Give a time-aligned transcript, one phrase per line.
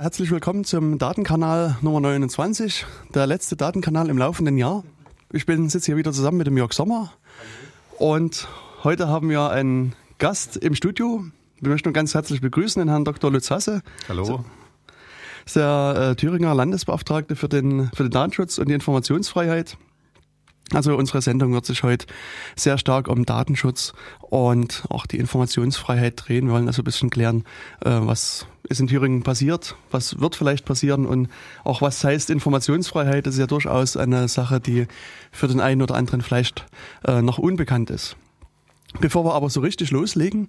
[0.00, 4.82] Herzlich willkommen zum Datenkanal Nummer 29, der letzte Datenkanal im laufenden Jahr.
[5.30, 7.12] Ich bin sitze hier wieder zusammen mit dem Jörg Sommer
[7.98, 8.48] und
[8.82, 11.26] heute haben wir einen Gast im Studio.
[11.60, 13.30] Wir möchten ganz herzlich begrüßen den Herrn Dr.
[13.30, 13.82] Lutz Hasse.
[14.08, 14.42] Hallo.
[14.86, 19.76] Das ist der äh, Thüringer Landesbeauftragte für den, für den Datenschutz und die Informationsfreiheit.
[20.72, 22.06] Also unsere Sendung wird sich heute
[22.56, 26.46] sehr stark um Datenschutz und auch die Informationsfreiheit drehen.
[26.46, 27.44] Wir wollen also ein bisschen klären,
[27.84, 31.28] äh, was ist in Thüringen passiert, was wird vielleicht passieren und
[31.64, 33.26] auch was heißt Informationsfreiheit.
[33.26, 34.86] Das ist ja durchaus eine Sache, die
[35.32, 36.64] für den einen oder anderen vielleicht
[37.04, 38.16] äh, noch unbekannt ist.
[39.00, 40.48] Bevor wir aber so richtig loslegen,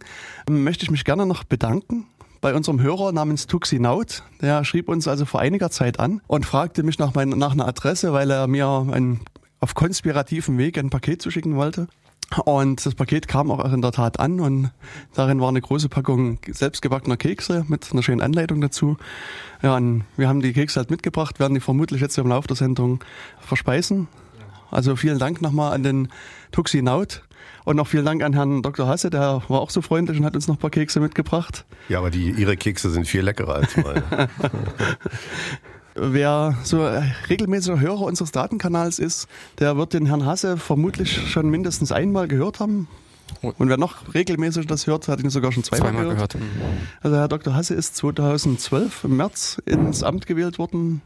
[0.50, 2.06] möchte ich mich gerne noch bedanken
[2.42, 4.24] bei unserem Hörer namens Tuxinaut.
[4.42, 7.68] Der schrieb uns also vor einiger Zeit an und fragte mich nach, mein, nach einer
[7.68, 9.20] Adresse, weil er mir ein
[9.60, 11.88] auf konspirativen Weg ein Paket zu schicken wollte.
[12.46, 14.72] Und das Paket kam auch in der Tat an und
[15.14, 18.98] darin war eine große Packung selbstgebackener Kekse mit einer schönen Anleitung dazu.
[19.62, 22.56] Ja, und wir haben die Kekse halt mitgebracht, werden die vermutlich jetzt im Laufe der
[22.56, 23.04] Sendung
[23.40, 24.08] verspeisen.
[24.70, 26.08] Also vielen Dank nochmal an den
[26.52, 27.24] Tuxinaut
[27.66, 28.88] und noch vielen Dank an Herrn Dr.
[28.88, 31.66] Hasse, der war auch so freundlich und hat uns noch ein paar Kekse mitgebracht.
[31.90, 34.04] Ja, aber die, Ihre Kekse sind viel leckerer als meine.
[36.04, 36.84] Wer so
[37.30, 39.28] regelmäßiger Hörer unseres Datenkanals ist,
[39.60, 42.88] der wird den Herrn Hasse vermutlich schon mindestens einmal gehört haben.
[43.42, 46.34] Und wer noch regelmäßig das hört, hat ihn sogar schon zweimal, zweimal gehört.
[46.34, 46.52] gehört.
[47.02, 47.54] Also Herr Dr.
[47.54, 51.04] Hasse ist 2012 im März ins Amt gewählt worden.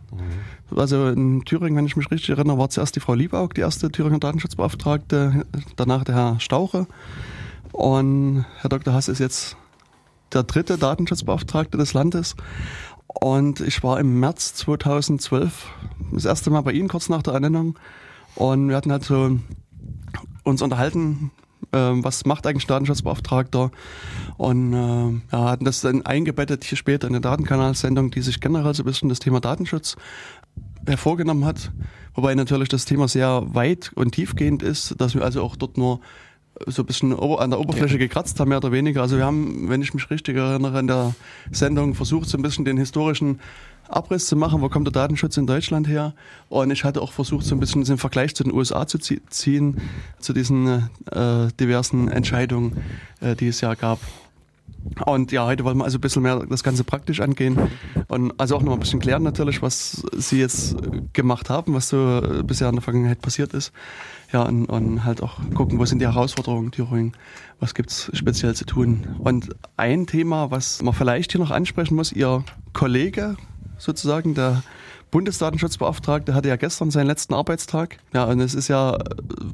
[0.72, 0.78] Mhm.
[0.78, 3.92] Also in Thüringen, wenn ich mich richtig erinnere, war zuerst die Frau Liebaug, die erste
[3.92, 6.88] Thüringer Datenschutzbeauftragte, danach der Herr Stauche.
[7.74, 8.94] Und Herr Dr.
[8.94, 9.58] Hasse ist jetzt
[10.34, 12.36] der dritte Datenschutzbeauftragte des Landes.
[13.20, 15.68] Und ich war im März 2012
[16.12, 17.78] das erste Mal bei Ihnen kurz nach der Ernennung.
[18.36, 19.40] Und wir hatten halt so
[20.44, 21.32] uns unterhalten,
[21.72, 23.72] äh, was macht eigentlich Datenschutzbeauftragter?
[24.38, 28.74] Und äh, ja, hatten das dann eingebettet hier später in der Datenkanalsendung, die sich generell
[28.74, 29.96] so ein bisschen das Thema Datenschutz
[30.86, 31.72] hervorgenommen hat.
[32.14, 36.00] Wobei natürlich das Thema sehr weit und tiefgehend ist, dass wir also auch dort nur
[36.68, 39.02] so ein bisschen an der Oberfläche gekratzt haben, mehr oder weniger.
[39.02, 41.16] Also wir haben, wenn ich mich richtig erinnere, in der
[41.52, 43.40] Sendung versucht, so ein bisschen den historischen
[43.88, 46.14] Abriss zu machen, wo kommt der Datenschutz in Deutschland her?
[46.50, 49.82] Und ich hatte auch versucht, so ein bisschen den Vergleich zu den USA zu ziehen,
[50.20, 52.78] zu diesen äh, diversen Entscheidungen,
[53.22, 54.00] äh, die es ja gab.
[55.06, 57.58] Und ja, heute wollen wir also ein bisschen mehr das Ganze praktisch angehen
[58.08, 60.76] und also auch noch ein bisschen klären natürlich, was Sie jetzt
[61.14, 63.72] gemacht haben, was so bisher in der Vergangenheit passiert ist.
[64.32, 67.14] Ja, und, und halt auch gucken, wo sind die Herausforderungen Thüringen,
[67.60, 69.16] was gibt's speziell zu tun.
[69.20, 72.44] Und ein Thema, was man vielleicht hier noch ansprechen muss, Ihr
[72.74, 73.38] Kollege
[73.78, 74.64] sozusagen, der
[75.12, 78.00] Bundesdatenschutzbeauftragte hatte ja gestern seinen letzten Arbeitstag.
[78.14, 78.98] Ja, und es ist ja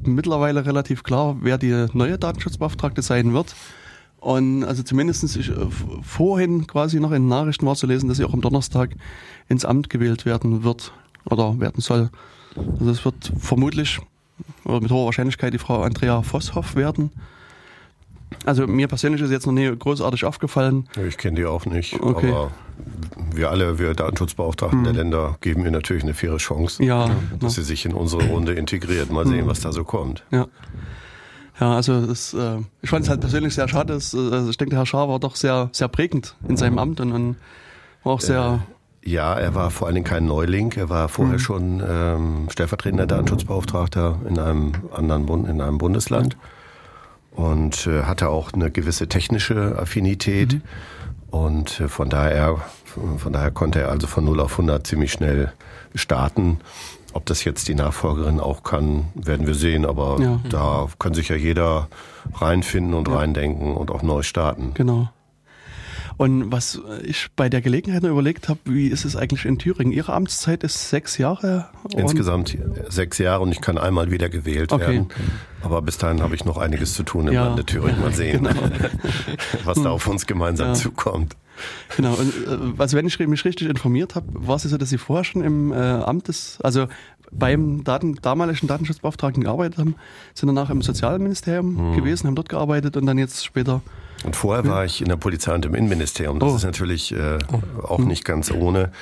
[0.04, 3.54] mittlerweile relativ klar, wer die neue Datenschutzbeauftragte sein wird.
[4.18, 5.54] Und also zumindest ich, äh,
[6.02, 8.90] vorhin quasi noch in den Nachrichten war zu lesen, dass sie auch am Donnerstag
[9.48, 10.92] ins Amt gewählt werden wird
[11.24, 12.10] oder werden soll.
[12.56, 14.00] Also es wird vermutlich
[14.64, 17.10] oder mit hoher Wahrscheinlichkeit die Frau Andrea Vosshoff werden.
[18.44, 20.88] Also mir persönlich ist jetzt noch nie großartig aufgefallen.
[21.06, 22.30] Ich kenne die auch nicht, okay.
[22.30, 22.50] aber
[23.34, 24.84] wir alle, wir Datenschutzbeauftragten mhm.
[24.84, 27.62] der Länder, geben ihr natürlich eine faire Chance, ja, dass ja.
[27.62, 29.12] sie sich in unsere Runde integriert.
[29.12, 29.48] Mal sehen, mhm.
[29.48, 30.24] was da so kommt.
[30.30, 30.46] Ja.
[31.60, 33.92] Ja, also das, äh, ich fand es halt persönlich sehr schade.
[33.92, 36.78] Dass, äh, also ich denke, der Herr Schaar war doch sehr, sehr prägend in seinem
[36.78, 37.36] Amt und, und
[38.02, 38.62] war auch sehr.
[39.04, 40.72] Ja, er war vor allen Dingen kein Neuling.
[40.72, 41.40] Er war vorher mhm.
[41.40, 46.36] schon ähm, stellvertretender Datenschutzbeauftragter in einem anderen Bund, in einem Bundesland
[47.32, 50.54] und äh, hatte auch eine gewisse technische Affinität.
[50.54, 50.62] Mhm.
[51.30, 52.60] Und äh, von daher,
[53.18, 55.52] von daher konnte er also von 0 auf 100 ziemlich schnell
[55.94, 56.60] starten
[57.14, 59.84] ob das jetzt die Nachfolgerin auch kann, werden wir sehen.
[59.84, 60.40] Aber ja.
[60.48, 61.88] da kann sich ja jeder
[62.34, 63.16] reinfinden und ja.
[63.16, 64.72] reindenken und auch neu starten.
[64.74, 65.08] Genau.
[66.16, 69.92] Und was ich bei der Gelegenheit überlegt habe, wie ist es eigentlich in Thüringen?
[69.92, 71.68] Ihre Amtszeit ist sechs Jahre?
[71.96, 72.56] Insgesamt
[72.88, 74.82] sechs Jahre und ich kann einmal wieder gewählt okay.
[74.82, 75.08] werden.
[75.62, 77.46] Aber bis dahin habe ich noch einiges zu tun im ja.
[77.46, 78.00] Lande Thüringen.
[78.00, 78.60] Mal sehen, genau.
[79.64, 80.74] was da auf uns gemeinsam ja.
[80.74, 81.36] zukommt.
[81.96, 84.98] Genau, und äh, also wenn ich mich richtig informiert habe, war es so, dass Sie
[84.98, 86.88] vorher schon im äh, Amt des, also
[87.30, 89.94] beim Daten, damaligen Datenschutzbeauftragten gearbeitet haben,
[90.34, 91.96] sind danach im Sozialministerium mhm.
[91.96, 93.80] gewesen, haben dort gearbeitet und dann jetzt später.
[94.24, 96.38] Und vorher war ich in der Polizei und im Innenministerium.
[96.38, 96.56] Das oh.
[96.56, 97.86] ist natürlich äh, oh.
[97.86, 98.08] auch mhm.
[98.08, 98.92] nicht ganz ohne.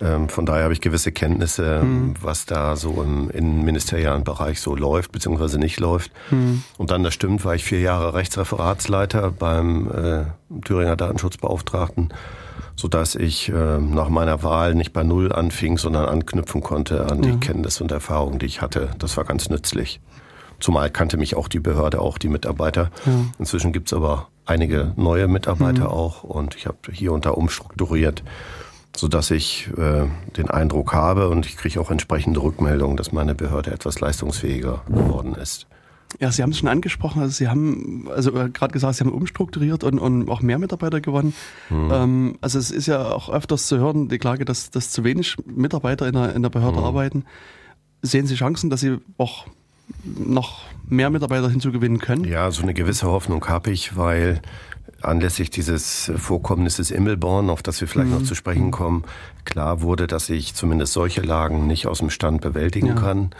[0.00, 2.14] Ähm, von daher habe ich gewisse Kenntnisse, mhm.
[2.20, 6.10] was da so im innenministerialen Bereich so läuft, beziehungsweise nicht läuft.
[6.30, 6.64] Mhm.
[6.78, 10.24] Und dann, das stimmt, war ich vier Jahre Rechtsreferatsleiter beim äh,
[10.64, 12.12] Thüringer Datenschutzbeauftragten,
[12.74, 17.30] sodass ich äh, nach meiner Wahl nicht bei Null anfing, sondern anknüpfen konnte an ja.
[17.30, 18.90] die Kenntnisse und Erfahrungen, die ich hatte.
[18.98, 20.00] Das war ganz nützlich.
[20.60, 22.90] Zumal kannte mich auch die Behörde, auch die Mitarbeiter.
[23.06, 23.12] Ja.
[23.38, 25.90] Inzwischen gibt's aber einige neue Mitarbeiter mhm.
[25.90, 28.22] auch und ich habe hier und da umstrukturiert
[28.96, 30.06] sodass ich äh,
[30.36, 35.34] den Eindruck habe und ich kriege auch entsprechende Rückmeldungen, dass meine Behörde etwas leistungsfähiger geworden
[35.34, 35.66] ist.
[36.20, 39.12] Ja, Sie haben es schon angesprochen, also Sie haben, also äh, gerade gesagt, Sie haben
[39.12, 41.34] umstrukturiert und, und auch mehr Mitarbeiter gewonnen.
[41.70, 41.90] Mhm.
[41.92, 45.36] Ähm, also es ist ja auch öfters zu hören, die Klage, dass, dass zu wenig
[45.44, 46.84] Mitarbeiter in der, in der Behörde mhm.
[46.84, 47.24] arbeiten.
[48.02, 49.46] Sehen Sie Chancen, dass Sie auch
[50.04, 52.24] noch mehr Mitarbeiter hinzugewinnen können?
[52.24, 54.40] Ja, so eine gewisse Hoffnung habe ich, weil
[55.02, 58.18] anlässlich dieses Vorkommnisses Immelborn, auf das wir vielleicht mhm.
[58.18, 59.04] noch zu sprechen kommen,
[59.44, 62.94] klar wurde, dass ich zumindest solche Lagen nicht aus dem Stand bewältigen ja.
[62.94, 63.30] kann.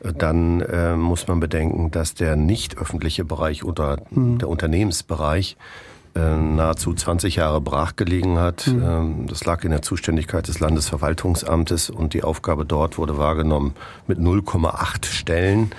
[0.00, 4.38] Dann äh, muss man bedenken, dass der nicht öffentliche Bereich oder mhm.
[4.38, 5.56] der Unternehmensbereich
[6.20, 8.66] nahezu 20 Jahre brachgelegen hat.
[8.66, 8.82] Mhm.
[8.82, 13.74] Ähm, das lag in der Zuständigkeit des Landesverwaltungsamtes und die Aufgabe dort wurde wahrgenommen
[14.06, 15.72] mit 0,8 Stellen.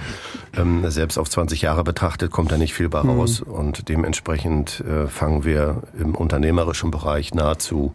[0.57, 3.11] Ähm, selbst auf 20 Jahre betrachtet kommt da nicht viel bei mhm.
[3.11, 7.93] raus und dementsprechend äh, fangen wir im unternehmerischen Bereich nahezu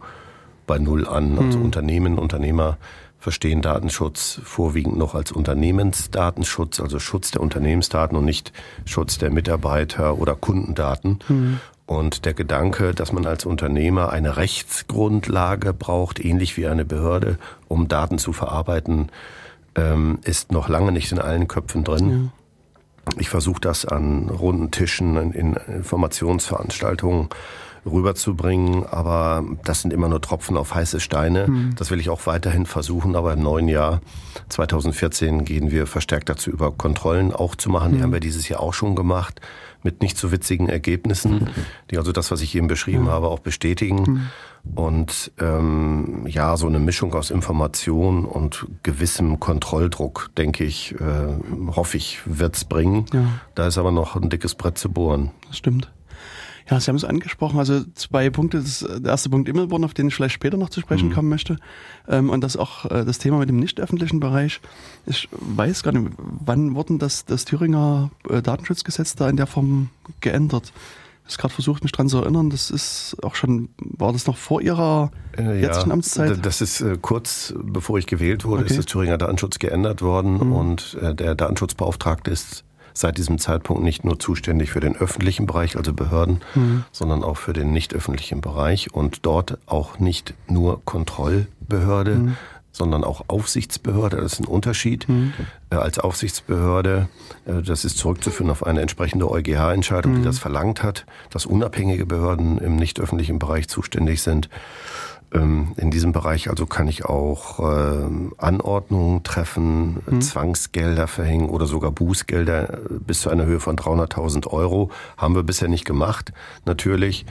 [0.67, 1.37] bei Null an.
[1.37, 1.65] Also mhm.
[1.65, 2.77] Unternehmen, Unternehmer
[3.21, 8.51] verstehen Datenschutz vorwiegend noch als Unternehmensdatenschutz, also Schutz der Unternehmensdaten und nicht
[8.85, 11.19] Schutz der Mitarbeiter oder Kundendaten.
[11.29, 11.59] Mhm.
[11.91, 17.89] Und der Gedanke, dass man als Unternehmer eine Rechtsgrundlage braucht, ähnlich wie eine Behörde, um
[17.89, 19.09] Daten zu verarbeiten,
[19.75, 22.31] ähm, ist noch lange nicht in allen Köpfen drin.
[23.09, 23.19] Ja.
[23.19, 27.27] Ich versuche das an runden Tischen, in Informationsveranstaltungen
[27.85, 31.47] rüberzubringen, aber das sind immer nur Tropfen auf heiße Steine.
[31.49, 31.75] Mhm.
[31.75, 33.99] Das will ich auch weiterhin versuchen, aber im neuen Jahr
[34.47, 37.91] 2014 gehen wir verstärkt dazu über, Kontrollen auch zu machen.
[37.91, 38.03] Die mhm.
[38.03, 39.41] haben wir dieses Jahr auch schon gemacht
[39.83, 41.49] mit nicht so witzigen Ergebnissen,
[41.89, 44.01] die also das, was ich eben beschrieben habe, auch bestätigen.
[44.01, 44.29] Mhm.
[44.75, 51.97] Und ähm, ja, so eine Mischung aus Information und gewissem Kontrolldruck, denke ich, äh, hoffe
[51.97, 53.05] ich, wird's bringen.
[53.11, 53.25] Ja.
[53.55, 55.31] Da ist aber noch ein dickes Brett zu bohren.
[55.47, 55.91] Das stimmt.
[56.71, 57.59] Ja, Sie haben es angesprochen.
[57.59, 58.59] Also zwei Punkte.
[58.59, 61.13] Das, der erste Punkt Immelborn, auf den ich vielleicht später noch zu sprechen mhm.
[61.13, 61.57] kommen möchte.
[62.07, 64.61] Ähm, und das auch äh, das Thema mit dem nicht öffentlichen Bereich.
[65.05, 69.89] Ich weiß gar nicht, wann wurden das, das Thüringer äh, Datenschutzgesetz da in der Form
[70.21, 70.71] geändert?
[71.27, 72.49] Ich habe gerade versucht, mich dran zu erinnern.
[72.49, 76.45] Das ist auch schon, war das noch vor Ihrer äh, jetzigen ja, Amtszeit?
[76.45, 78.71] Das ist äh, kurz bevor ich gewählt wurde, okay.
[78.71, 80.53] ist das Thüringer Datenschutz geändert worden mhm.
[80.53, 82.63] und äh, der Datenschutzbeauftragte ist
[82.93, 86.83] seit diesem Zeitpunkt nicht nur zuständig für den öffentlichen Bereich, also Behörden, mhm.
[86.91, 92.37] sondern auch für den nicht öffentlichen Bereich und dort auch nicht nur Kontrollbehörde, mhm.
[92.71, 94.17] sondern auch Aufsichtsbehörde.
[94.17, 95.07] Das ist ein Unterschied.
[95.07, 95.33] Mhm.
[95.69, 97.07] Äh, als Aufsichtsbehörde,
[97.45, 100.25] äh, das ist zurückzuführen auf eine entsprechende EuGH-Entscheidung, die mhm.
[100.25, 104.49] das verlangt hat, dass unabhängige Behörden im nicht öffentlichen Bereich zuständig sind.
[105.33, 108.07] Ähm, in diesem Bereich also kann ich auch äh,
[108.37, 110.21] Anordnungen treffen, mhm.
[110.21, 114.91] Zwangsgelder verhängen oder sogar Bußgelder bis zu einer Höhe von 300.000 Euro.
[115.17, 116.33] Haben wir bisher nicht gemacht,
[116.65, 117.25] natürlich.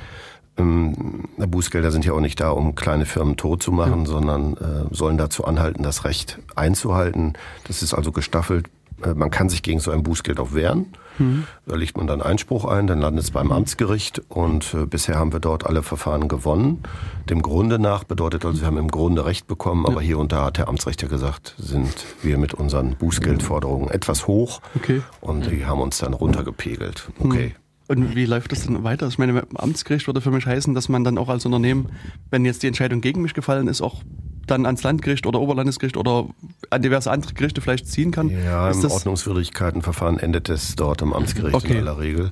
[0.56, 4.06] Ähm, Bußgelder sind ja auch nicht da, um kleine Firmen tot zu machen, mhm.
[4.06, 7.35] sondern äh, sollen dazu anhalten, das Recht einzuhalten.
[7.67, 8.70] Das ist also gestaffelt.
[9.05, 10.87] Äh, man kann sich gegen so ein Bußgeld auch wehren.
[11.20, 11.44] Mhm.
[11.67, 15.32] Da legt man dann Einspruch ein, dann landet es beim Amtsgericht und äh, bisher haben
[15.32, 16.82] wir dort alle Verfahren gewonnen.
[17.28, 20.08] Dem Grunde nach bedeutet also, wir haben im Grunde Recht bekommen, aber ja.
[20.08, 25.02] hier und da hat der Amtsrichter gesagt, sind wir mit unseren Bußgeldforderungen etwas hoch okay.
[25.20, 27.11] und die haben uns dann runtergepegelt.
[27.20, 27.55] Okay.
[27.90, 29.08] Und wie läuft das dann weiter?
[29.08, 31.88] Ich meine, Amtsgericht würde für mich heißen, dass man dann auch als Unternehmen,
[32.31, 34.04] wenn jetzt die Entscheidung gegen mich gefallen ist, auch
[34.46, 36.28] dann ans Landgericht oder Oberlandesgericht oder
[36.70, 38.30] an diverse andere Gerichte vielleicht ziehen kann?
[38.30, 41.73] Ja, ist im Ordnungswidrigkeitenverfahren endet es dort am Amtsgericht okay.
[41.73, 42.30] in aller Regel.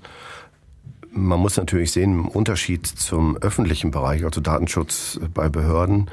[1.10, 6.08] Man muss natürlich sehen, im Unterschied zum öffentlichen Bereich, also Datenschutz bei Behörden,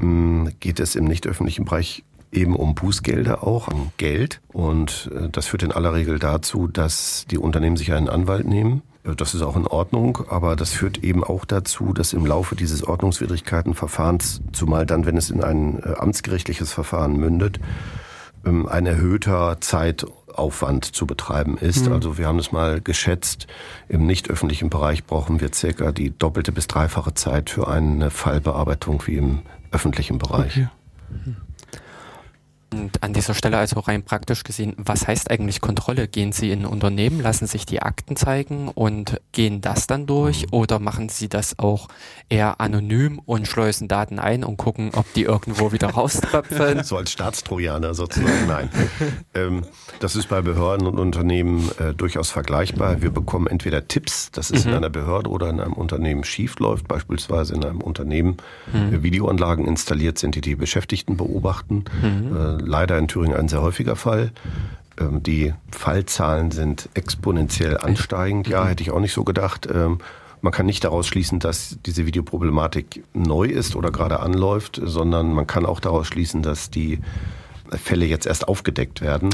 [0.00, 4.40] hm, geht es im nicht öffentlichen Bereich eben um Bußgelder auch, um Geld.
[4.52, 8.82] Und äh, das führt in aller Regel dazu, dass die Unternehmen sich einen Anwalt nehmen
[9.04, 12.56] äh, das ist auch in Ordnung, aber das führt eben auch dazu, dass im Laufe
[12.56, 17.60] dieses Ordnungswidrigkeitenverfahrens, zumal dann, wenn es in ein äh, amtsgerichtliches Verfahren mündet,
[18.44, 21.86] ähm, ein erhöhter Zeitaufwand zu betreiben ist.
[21.86, 21.92] Mhm.
[21.92, 23.46] Also wir haben es mal geschätzt,
[23.88, 29.02] im nicht öffentlichen Bereich brauchen wir circa die doppelte bis dreifache Zeit für eine Fallbearbeitung
[29.06, 30.56] wie im öffentlichen Bereich.
[30.56, 30.68] Okay.
[31.10, 31.36] Mhm.
[32.72, 36.08] Und an dieser Stelle also rein praktisch gesehen, was heißt eigentlich Kontrolle?
[36.08, 40.52] Gehen Sie in ein Unternehmen, lassen sich die Akten zeigen und gehen das dann durch
[40.52, 41.88] oder machen Sie das auch
[42.28, 46.82] eher anonym und schleusen Daten ein und gucken, ob die irgendwo wieder rauströpfeln?
[46.82, 48.70] so als Staatstrojaner sozusagen, nein.
[49.34, 49.62] ähm,
[50.00, 53.02] das ist bei Behörden und Unternehmen äh, durchaus vergleichbar.
[53.02, 54.70] Wir bekommen entweder Tipps, dass es mhm.
[54.70, 58.38] in einer Behörde oder in einem Unternehmen schief läuft, beispielsweise in einem Unternehmen
[58.72, 59.02] mhm.
[59.02, 61.84] Videoanlagen installiert sind, die die Beschäftigten beobachten.
[62.00, 62.36] Mhm.
[62.36, 64.32] Äh, leider in Thüringen ein sehr häufiger Fall.
[64.98, 68.48] Ähm, die Fallzahlen sind exponentiell ansteigend.
[68.48, 69.68] Ja, hätte ich auch nicht so gedacht.
[69.72, 69.98] Ähm,
[70.42, 75.46] Man kann nicht daraus schließen, dass diese Videoproblematik neu ist oder gerade anläuft, sondern man
[75.46, 76.98] kann auch daraus schließen, dass die
[77.70, 79.30] Fälle jetzt erst aufgedeckt werden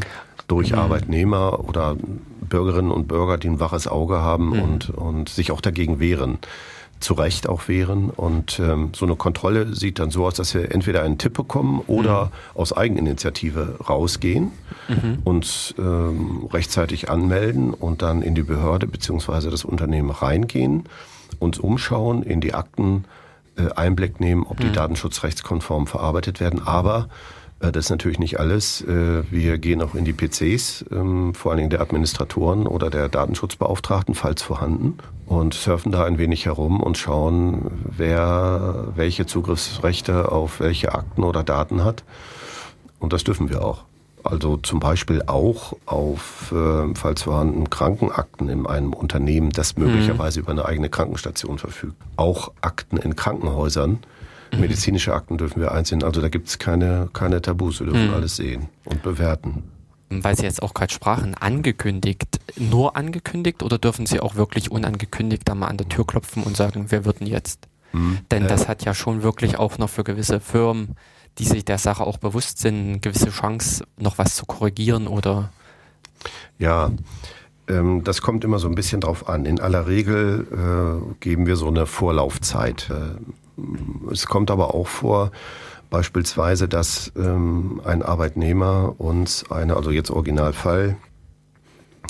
[0.48, 0.78] durch mhm.
[0.78, 1.96] Arbeitnehmer oder
[2.40, 4.62] Bürgerinnen und Bürger, die ein waches Auge haben mhm.
[4.62, 6.38] und, und sich auch dagegen wehren
[7.00, 8.10] zu Recht auch wehren.
[8.10, 11.82] Und ähm, so eine Kontrolle sieht dann so aus, dass wir entweder einen Tipp bekommen
[11.86, 12.30] oder mhm.
[12.60, 14.52] aus Eigeninitiative rausgehen,
[14.88, 15.18] mhm.
[15.24, 20.84] uns ähm, rechtzeitig anmelden und dann in die Behörde beziehungsweise das Unternehmen reingehen,
[21.38, 23.04] uns umschauen, in die Akten
[23.56, 24.74] äh, Einblick nehmen, ob die mhm.
[24.74, 26.66] datenschutzrechtskonform verarbeitet werden.
[26.66, 27.08] Aber
[27.60, 28.82] das ist natürlich nicht alles.
[28.82, 33.08] Äh, wir gehen auch in die PCs, ähm, vor allen Dingen der Administratoren oder der
[33.08, 40.60] Datenschutzbeauftragten, falls vorhanden, und surfen da ein wenig herum und schauen, wer welche Zugriffsrechte auf
[40.60, 42.04] welche Akten oder Daten hat.
[43.00, 43.84] Und das dürfen wir auch.
[44.24, 50.44] Also zum Beispiel auch auf, äh, falls vorhanden, Krankenakten in einem Unternehmen, das möglicherweise mhm.
[50.44, 51.94] über eine eigene Krankenstation verfügt.
[52.16, 54.00] Auch Akten in Krankenhäusern.
[54.56, 56.02] Medizinische Akten dürfen wir einsehen.
[56.02, 57.80] Also da gibt es keine, keine Tabus.
[57.80, 58.14] Wir dürfen mhm.
[58.14, 59.64] alles sehen und bewerten.
[60.10, 65.42] Weil Sie jetzt auch gerade sprachen, angekündigt, nur angekündigt oder dürfen Sie auch wirklich unangekündigt
[65.44, 67.68] da mal an der Tür klopfen und sagen, wir würden jetzt?
[67.92, 68.18] Mhm.
[68.30, 68.48] Denn äh.
[68.48, 70.96] das hat ja schon wirklich auch noch für gewisse Firmen,
[71.38, 75.50] die sich der Sache auch bewusst sind, eine gewisse Chance, noch was zu korrigieren oder?
[76.58, 76.90] Ja,
[77.68, 79.44] ähm, das kommt immer so ein bisschen drauf an.
[79.44, 82.90] In aller Regel äh, geben wir so eine Vorlaufzeit.
[84.10, 85.30] Es kommt aber auch vor,
[85.90, 90.96] beispielsweise, dass ähm, ein Arbeitnehmer uns eine, also jetzt Originalfall,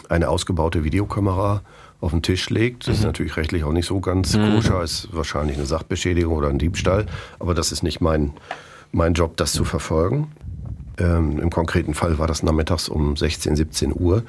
[0.09, 1.63] eine ausgebaute Videokamera
[2.01, 2.87] auf den Tisch legt.
[2.87, 2.95] Das mhm.
[2.95, 4.55] ist natürlich rechtlich auch nicht so ganz mhm.
[4.55, 7.07] koscher, ist wahrscheinlich eine Sachbeschädigung oder ein Diebstahl,
[7.39, 8.33] aber das ist nicht mein,
[8.93, 10.33] mein Job, das zu verfolgen.
[10.99, 14.23] Ähm, Im konkreten Fall war das nachmittags um 16, 17 Uhr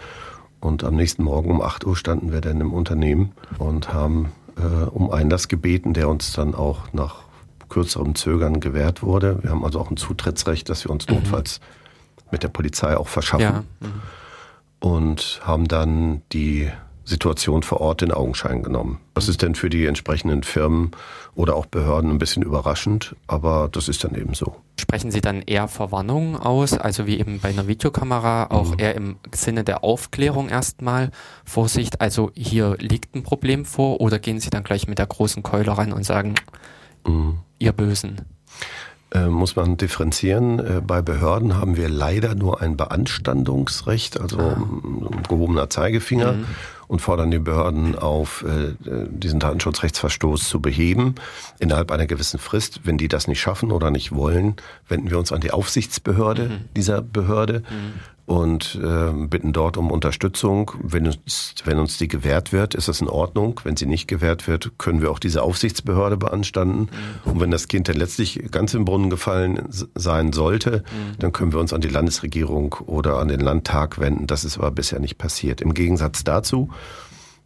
[0.60, 4.86] und am nächsten Morgen um 8 Uhr standen wir dann im Unternehmen und haben äh,
[4.90, 7.24] um Einlass gebeten, der uns dann auch nach
[7.70, 9.42] kürzerem Zögern gewährt wurde.
[9.42, 11.16] Wir haben also auch ein Zutrittsrecht, dass wir uns mhm.
[11.16, 11.60] notfalls
[12.32, 13.44] mit der Polizei auch verschaffen.
[13.44, 13.64] Ja.
[13.80, 14.02] Mhm.
[14.80, 16.72] Und haben dann die
[17.10, 19.00] Situation vor Ort in Augenschein genommen.
[19.16, 20.92] Das ist dann für die entsprechenden Firmen
[21.36, 24.56] oder auch Behörden ein bisschen überraschend, aber das ist dann eben so.
[24.80, 28.80] Sprechen Sie dann eher Verwarnungen aus, also wie eben bei einer Videokamera, auch mhm.
[28.80, 31.10] eher im Sinne der Aufklärung erstmal,
[31.44, 35.44] Vorsicht, also hier liegt ein Problem vor, oder gehen Sie dann gleich mit der großen
[35.44, 36.36] Keule ran und sagen,
[37.06, 37.40] mhm.
[37.58, 38.22] ihr Bösen?
[39.12, 40.60] Äh, muss man differenzieren.
[40.60, 44.62] Äh, bei Behörden haben wir leider nur ein Beanstandungsrecht, also ah.
[45.28, 46.34] gehobener Zeigefinger.
[46.34, 46.46] Mhm
[46.90, 48.74] und fordern die Behörden auf, äh,
[49.10, 51.16] diesen Datenschutzrechtsverstoß zu beheben
[51.60, 52.82] innerhalb einer gewissen Frist.
[52.84, 54.56] Wenn die das nicht schaffen oder nicht wollen,
[54.88, 56.66] wenden wir uns an die Aufsichtsbehörde mhm.
[56.76, 57.94] dieser Behörde mhm
[58.30, 60.74] und äh, bitten dort um Unterstützung.
[60.84, 63.60] Wenn uns, wenn uns die gewährt wird, ist das in Ordnung.
[63.64, 66.90] Wenn sie nicht gewährt wird, können wir auch diese Aufsichtsbehörde beanstanden.
[67.26, 67.32] Mhm.
[67.32, 71.18] Und wenn das Kind dann letztlich ganz im Brunnen gefallen sein sollte, mhm.
[71.18, 74.28] dann können wir uns an die Landesregierung oder an den Landtag wenden.
[74.28, 75.60] Das ist aber bisher nicht passiert.
[75.60, 76.70] Im Gegensatz dazu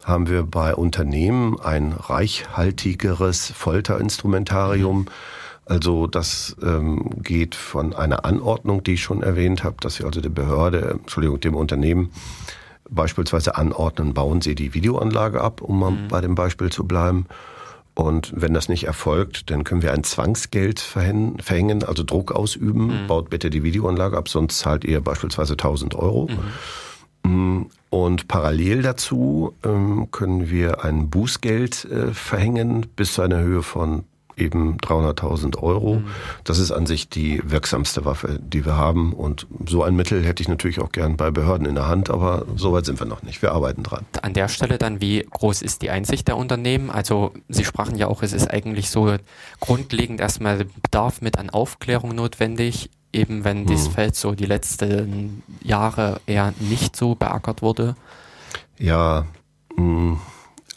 [0.02, 4.98] haben wir bei Unternehmen ein reichhaltigeres Folterinstrumentarium.
[4.98, 5.08] Mhm
[5.66, 10.20] also das ähm, geht von einer Anordnung, die ich schon erwähnt habe, dass wir also
[10.20, 12.10] der Behörde, Entschuldigung, dem Unternehmen
[12.90, 16.08] beispielsweise anordnen, bauen Sie die Videoanlage ab, um mal mhm.
[16.08, 17.26] bei dem Beispiel zu bleiben.
[17.94, 23.02] Und wenn das nicht erfolgt, dann können wir ein Zwangsgeld verhängen, also Druck ausüben.
[23.02, 23.06] Mhm.
[23.06, 26.28] Baut bitte die Videoanlage ab, sonst zahlt ihr beispielsweise 1000 Euro.
[26.28, 26.40] Mhm.
[27.26, 33.62] Mm, und parallel dazu ähm, können wir ein Bußgeld äh, verhängen bis zu einer Höhe
[33.62, 34.04] von
[34.36, 35.96] eben 300.000 Euro.
[35.96, 36.06] Mhm.
[36.44, 39.12] Das ist an sich die wirksamste Waffe, die wir haben.
[39.12, 42.46] Und so ein Mittel hätte ich natürlich auch gern bei Behörden in der Hand, aber
[42.56, 43.42] so weit sind wir noch nicht.
[43.42, 44.04] Wir arbeiten dran.
[44.22, 46.90] An der Stelle dann, wie groß ist die Einsicht der Unternehmen?
[46.90, 49.16] Also Sie sprachen ja auch, es ist eigentlich so
[49.60, 53.66] grundlegend erstmal Bedarf mit an Aufklärung notwendig, eben wenn mhm.
[53.66, 57.96] dieses Feld so die letzten Jahre eher nicht so beackert wurde.
[58.78, 59.26] Ja,
[59.76, 60.20] mh mm,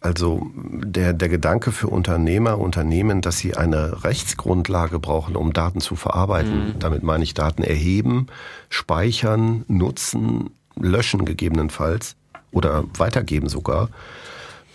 [0.07, 5.97] also der, der Gedanke für Unternehmer, Unternehmen, dass sie eine Rechtsgrundlage brauchen, um Daten zu
[5.97, 6.69] verarbeiten.
[6.69, 6.79] Mhm.
[6.79, 8.27] Damit meine ich Daten erheben,
[8.69, 12.15] speichern, nutzen, löschen gegebenenfalls
[12.53, 13.89] oder weitergeben sogar.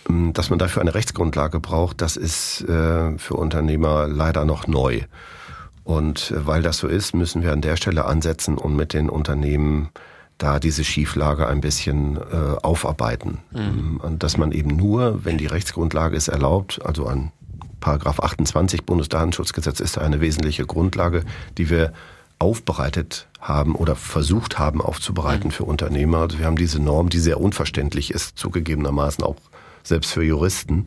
[0.07, 5.01] Ähm, dass man dafür eine Rechtsgrundlage braucht, das ist äh, für Unternehmer leider noch neu.
[5.83, 9.09] Und äh, weil das so ist, müssen wir an der Stelle ansetzen und mit den
[9.09, 9.89] Unternehmen
[10.37, 13.39] da diese Schieflage ein bisschen äh, aufarbeiten.
[13.51, 13.99] Mhm.
[14.01, 17.31] Und dass man eben nur, wenn die Rechtsgrundlage es erlaubt, also an
[17.79, 21.23] Paragraph 28 Bundesdatenschutzgesetz ist da eine wesentliche Grundlage,
[21.57, 21.93] die wir
[22.39, 25.51] aufbereitet haben oder versucht haben aufzubereiten mhm.
[25.51, 26.19] für Unternehmer.
[26.19, 29.35] Also wir haben diese Norm, die sehr unverständlich ist, zugegebenermaßen auch
[29.83, 30.85] selbst für Juristen.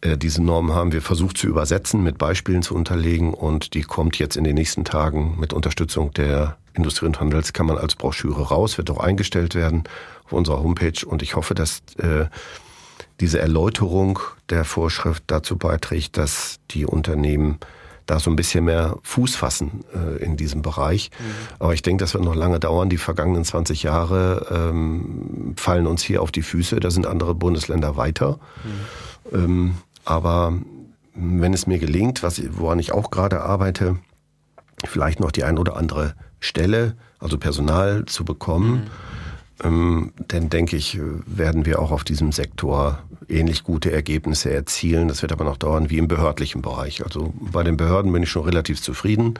[0.00, 4.18] äh, diese Norm haben wir versucht zu übersetzen, mit Beispielen zu unterlegen und die kommt
[4.18, 8.90] jetzt in den nächsten Tagen mit Unterstützung der Industrie- und Handelskammern als Broschüre raus, wird
[8.90, 9.84] auch eingestellt werden
[10.24, 12.26] auf unserer Homepage und ich hoffe, dass äh,
[13.20, 17.58] diese Erläuterung der Vorschrift dazu beiträgt, dass die Unternehmen
[18.06, 21.10] da so ein bisschen mehr Fuß fassen äh, in diesem Bereich.
[21.18, 21.24] Mhm.
[21.60, 22.88] Aber ich denke, das wird noch lange dauern.
[22.88, 26.80] Die vergangenen 20 Jahre ähm, fallen uns hier auf die Füße.
[26.80, 28.40] Da sind andere Bundesländer weiter.
[28.64, 29.38] Mhm.
[29.38, 29.74] Ähm,
[30.04, 30.54] aber
[31.14, 33.98] wenn es mir gelingt, was, woran ich auch gerade arbeite,
[34.84, 38.88] vielleicht noch die ein oder andere Stelle, also Personal zu bekommen,
[39.62, 39.64] mhm.
[39.64, 45.08] ähm, dann denke ich, werden wir auch auf diesem Sektor ähnlich gute Ergebnisse erzielen.
[45.08, 47.04] Das wird aber noch dauern wie im behördlichen Bereich.
[47.04, 49.34] Also bei den Behörden bin ich schon relativ zufrieden.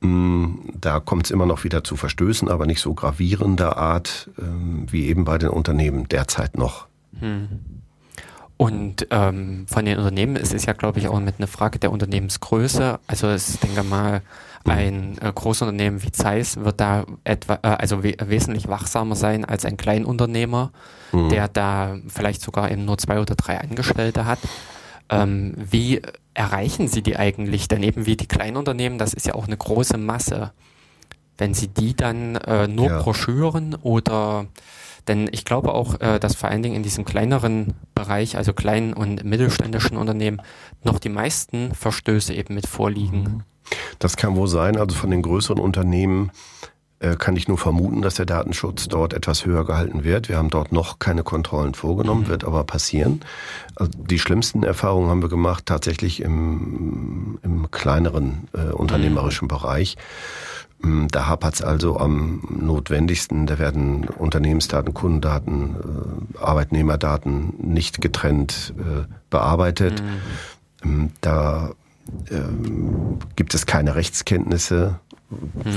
[0.00, 0.60] Mhm.
[0.80, 5.06] Da kommt es immer noch wieder zu Verstößen, aber nicht so gravierender Art ähm, wie
[5.06, 6.86] eben bei den Unternehmen derzeit noch.
[7.20, 7.48] Mhm.
[8.56, 11.92] Und ähm, von den Unternehmen ist es ja, glaube ich, auch mit einer Frage der
[11.92, 12.98] Unternehmensgröße.
[13.06, 14.22] Also ich denke mal,
[14.68, 19.64] ein äh, Großunternehmen wie Zeiss wird da etwa, äh, also we wesentlich wachsamer sein als
[19.64, 20.72] ein Kleinunternehmer,
[21.12, 21.28] mhm.
[21.28, 24.38] der da vielleicht sogar eben nur zwei oder drei Angestellte hat.
[25.10, 26.02] Ähm, wie
[26.34, 27.68] erreichen Sie die eigentlich?
[27.68, 30.52] Denn eben wie die Kleinunternehmen, das ist ja auch eine große Masse.
[31.38, 33.02] Wenn Sie die dann äh, nur ja.
[33.02, 34.46] Broschüren oder
[35.08, 38.92] denn ich glaube auch, äh, dass vor allen Dingen in diesem kleineren Bereich, also kleinen
[38.92, 40.42] und mittelständischen Unternehmen,
[40.84, 43.22] noch die meisten Verstöße eben mit vorliegen.
[43.22, 43.42] Mhm.
[43.98, 44.76] Das kann wohl sein.
[44.76, 46.30] Also von den größeren Unternehmen
[47.00, 50.28] äh, kann ich nur vermuten, dass der Datenschutz dort etwas höher gehalten wird.
[50.28, 52.28] Wir haben dort noch keine Kontrollen vorgenommen, mhm.
[52.28, 53.20] wird aber passieren.
[53.76, 59.48] Also die schlimmsten Erfahrungen haben wir gemacht tatsächlich im, im kleineren äh, unternehmerischen mhm.
[59.48, 59.96] Bereich.
[60.80, 63.46] Mm, da hapert es also am notwendigsten.
[63.46, 65.76] Da werden Unternehmensdaten, Kundendaten,
[66.34, 70.02] äh, Arbeitnehmerdaten nicht getrennt äh, bearbeitet.
[70.82, 71.04] Mhm.
[71.04, 71.70] Mm, da
[72.30, 75.00] ähm, gibt es keine Rechtskenntnisse.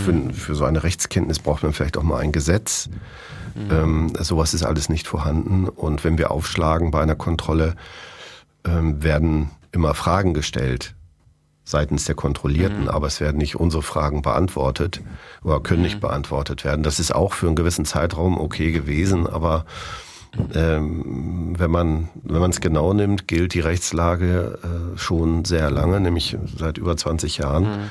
[0.06, 2.90] Für, für, so eine Rechtskenntnis braucht man vielleicht auch mal ein Gesetz.
[3.56, 3.72] Mhm.
[3.72, 5.68] Ähm, sowas ist alles nicht vorhanden.
[5.68, 7.76] Und wenn wir aufschlagen bei einer Kontrolle,
[8.66, 10.96] ähm, werden immer Fragen gestellt
[11.64, 12.90] seitens der Kontrollierten, mhm.
[12.90, 15.02] aber es werden nicht unsere Fragen beantwortet
[15.44, 15.86] oder können mhm.
[15.86, 16.84] nicht beantwortet werden.
[16.84, 19.66] Das ist auch für einen gewissen Zeitraum okay gewesen, aber
[20.54, 26.00] ähm, wenn man wenn man es genau nimmt, gilt die Rechtslage äh, schon sehr lange,
[26.00, 27.64] nämlich seit über 20 Jahren.
[27.64, 27.90] Mhm.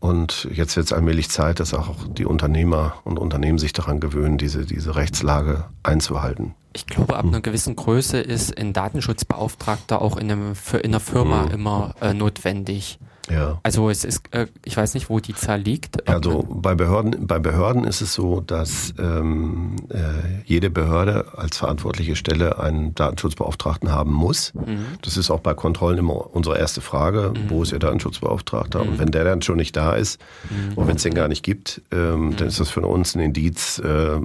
[0.00, 4.36] Und jetzt wird es allmählich Zeit, dass auch die Unternehmer und Unternehmen sich daran gewöhnen,
[4.36, 6.54] diese, diese Rechtslage einzuhalten.
[6.74, 11.44] Ich glaube, ab einer gewissen Größe ist ein Datenschutzbeauftragter auch in, einem, in einer Firma
[11.44, 11.50] mhm.
[11.52, 12.98] immer äh, notwendig.
[13.30, 13.58] Ja.
[13.62, 16.08] Also es ist, äh, ich weiß nicht, wo die Zahl liegt.
[16.08, 22.16] Also bei Behörden, bei Behörden ist es so, dass ähm, äh, jede Behörde als verantwortliche
[22.16, 24.52] Stelle einen Datenschutzbeauftragten haben muss.
[24.54, 24.84] Mhm.
[25.02, 27.50] Das ist auch bei Kontrollen immer unsere erste Frage, mhm.
[27.50, 28.84] wo ist Ihr Datenschutzbeauftragter?
[28.84, 28.90] Mhm.
[28.90, 30.74] Und wenn der dann schon nicht da ist, mhm.
[30.74, 33.78] und wenn es den gar nicht gibt, ähm, dann ist das für uns ein Indiz,
[33.78, 34.20] äh,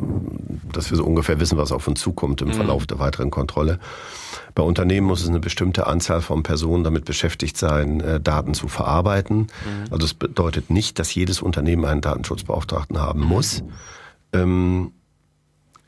[0.74, 2.54] dass wir so ungefähr wissen, was auf uns zukommt im mhm.
[2.54, 3.80] Verlauf der weiteren Kontrolle.
[4.56, 8.68] Bei Unternehmen muss es eine bestimmte Anzahl von Personen damit beschäftigt sein, äh, Daten zu
[8.68, 9.38] verarbeiten.
[9.38, 9.92] Mhm.
[9.92, 13.64] Also es bedeutet nicht, dass jedes Unternehmen einen Datenschutzbeauftragten haben muss.
[14.34, 14.92] Ähm,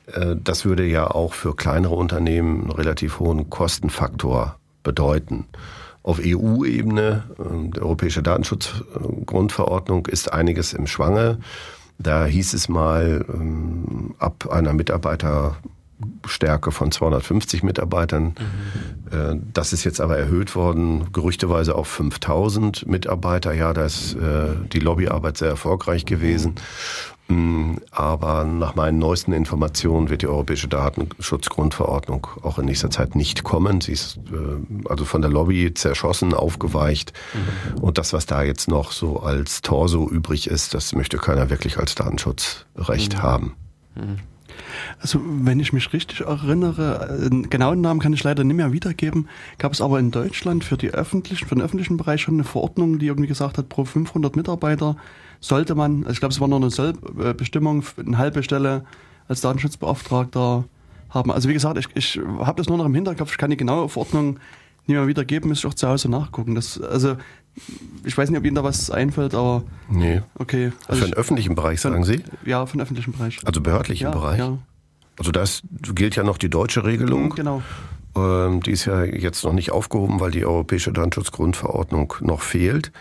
[0.08, 5.46] äh, das würde ja auch für kleinere Unternehmen einen relativ hohen Kostenfaktor bedeuten.
[6.04, 11.40] Auf EU-Ebene, äh, die Europäische Datenschutzgrundverordnung, ist einiges im Schwange.
[12.00, 15.58] Da hieß es mal, ähm, ab einer Mitarbeiter
[16.26, 18.36] Stärke von 250 Mitarbeitern.
[19.12, 19.18] Mhm.
[19.18, 23.54] Äh, das ist jetzt aber erhöht worden, gerüchteweise auf 5000 Mitarbeiter.
[23.54, 26.56] Ja, da ist äh, die Lobbyarbeit sehr erfolgreich gewesen.
[27.32, 33.44] Mm, aber nach meinen neuesten Informationen wird die Europäische Datenschutzgrundverordnung auch in nächster Zeit nicht
[33.44, 33.80] kommen.
[33.80, 37.14] Sie ist äh, also von der Lobby zerschossen, aufgeweicht.
[37.34, 37.80] Mhm.
[37.80, 41.78] Und das, was da jetzt noch so als Torso übrig ist, das möchte keiner wirklich
[41.78, 43.22] als Datenschutzrecht mhm.
[43.22, 43.56] haben.
[45.00, 49.28] Also wenn ich mich richtig erinnere, einen genauen Namen kann ich leider nicht mehr wiedergeben,
[49.58, 53.00] gab es aber in Deutschland für, die öffentlichen, für den öffentlichen Bereich schon eine Verordnung,
[53.00, 54.96] die irgendwie gesagt hat, pro 500 Mitarbeiter
[55.40, 58.86] sollte man, also ich glaube es war nur eine Sollbestimmung, eine halbe Stelle
[59.28, 60.66] als Datenschutzbeauftragter
[61.10, 61.32] haben.
[61.32, 63.90] Also wie gesagt, ich, ich habe das nur noch im Hinterkopf, ich kann die genaue
[63.90, 64.40] Verordnung
[64.88, 66.56] nicht mehr wiedergeben, müsste ich auch zu Hause nachgucken.
[66.56, 67.18] Das, also
[68.04, 69.64] ich weiß nicht, ob Ihnen da was einfällt, aber.
[69.90, 70.22] Nee.
[70.36, 70.72] Okay.
[70.88, 72.24] Also für den öffentlichen Bereich, sagen Sie?
[72.46, 73.40] Ja, für den öffentlichen Bereich.
[73.46, 74.40] Also behördlichen ja, Bereich?
[74.40, 74.58] Ja.
[75.18, 75.62] Also das
[75.94, 77.26] gilt ja noch die deutsche Regelung.
[77.26, 77.62] Mhm, genau.
[78.16, 82.92] Ähm, die ist ja jetzt noch nicht aufgehoben, weil die Europäische Datenschutzgrundverordnung noch fehlt.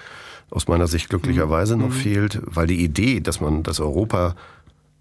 [0.51, 1.83] Aus meiner Sicht glücklicherweise mhm.
[1.83, 4.35] noch fehlt, weil die Idee, dass man, dass Europa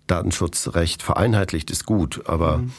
[0.10, 2.72] Datenschutzrecht vereinheitlicht, ist gut, aber mhm.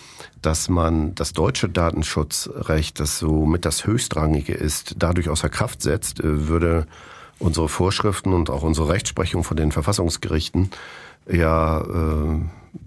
[0.42, 6.20] dass man das deutsche Datenschutzrecht, das so mit das höchstrangige ist, dadurch außer Kraft setzt,
[6.20, 6.86] äh, würde
[7.38, 10.70] unsere Vorschriften und auch unsere Rechtsprechung von den Verfassungsgerichten
[11.28, 12.40] ja, äh,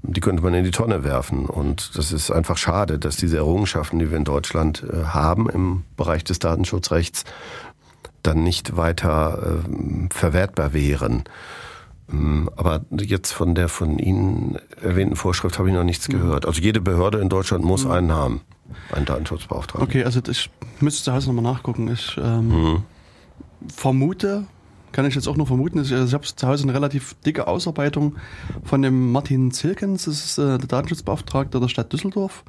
[0.03, 1.45] die könnte man in die Tonne werfen.
[1.45, 5.83] Und das ist einfach schade, dass diese Errungenschaften, die wir in Deutschland äh, haben im
[5.97, 7.25] Bereich des Datenschutzrechts,
[8.21, 11.23] dann nicht weiter äh, verwertbar wären.
[12.11, 16.13] Ähm, aber jetzt von der von Ihnen erwähnten Vorschrift habe ich noch nichts mhm.
[16.13, 16.45] gehört.
[16.45, 17.91] Also jede Behörde in Deutschland muss mhm.
[17.91, 18.41] einen haben,
[18.91, 19.87] einen Datenschutzbeauftragten.
[19.87, 21.89] Okay, also ich müsste zu Hause nochmal nachgucken.
[21.91, 22.83] Ich ähm, mhm.
[23.73, 24.45] vermute,
[24.91, 28.15] kann ich jetzt auch nur vermuten, ich, ich habe zu Hause eine relativ dicke Ausarbeitung
[28.63, 32.43] von dem Martin Zilkens, das ist äh, der Datenschutzbeauftragte der Stadt Düsseldorf.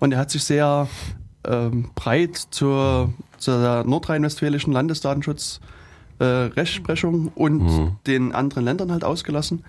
[0.00, 0.86] Und er hat sich sehr
[1.44, 5.60] ähm, breit zur, zur nordrhein-westfälischen Landesdatenschutz
[6.18, 7.96] äh, Rechtsprechung und mhm.
[8.06, 9.64] den anderen Ländern halt ausgelassen.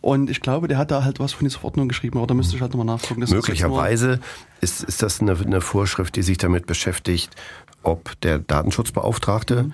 [0.00, 2.56] Und ich glaube, der hat da halt was von dieser Verordnung geschrieben, aber da müsste
[2.56, 3.20] ich halt nochmal nachgucken.
[3.20, 4.20] Das Möglicherweise
[4.62, 7.34] ist, ist das eine, eine, Vorschrift, die sich damit beschäftigt,
[7.82, 9.72] ob der Datenschutzbeauftragte mhm.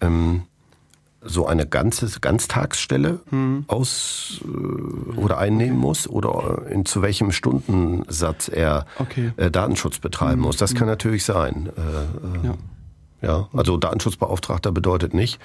[0.00, 0.42] ähm,
[1.22, 3.64] so eine ganze Ganztagsstelle mhm.
[3.66, 5.86] aus äh, oder einnehmen okay.
[5.86, 9.32] muss oder in zu welchem Stundensatz er okay.
[9.36, 10.46] äh, Datenschutz betreiben mhm.
[10.46, 10.56] muss.
[10.56, 10.92] Das kann mhm.
[10.92, 11.68] natürlich sein.
[11.76, 12.54] Äh, äh ja.
[13.22, 15.38] Ja, also Datenschutzbeauftragter bedeutet nicht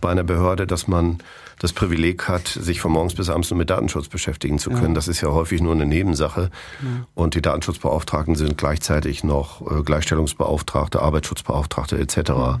[0.00, 1.18] bei einer Behörde, dass man
[1.58, 4.88] das Privileg hat, sich von morgens bis abends nur mit Datenschutz beschäftigen zu können.
[4.88, 4.94] Ja.
[4.94, 6.50] Das ist ja häufig nur eine Nebensache.
[6.82, 7.06] Ja.
[7.14, 12.16] Und die Datenschutzbeauftragten sind gleichzeitig noch äh, Gleichstellungsbeauftragte, Arbeitsschutzbeauftragte etc.
[12.28, 12.60] Ja.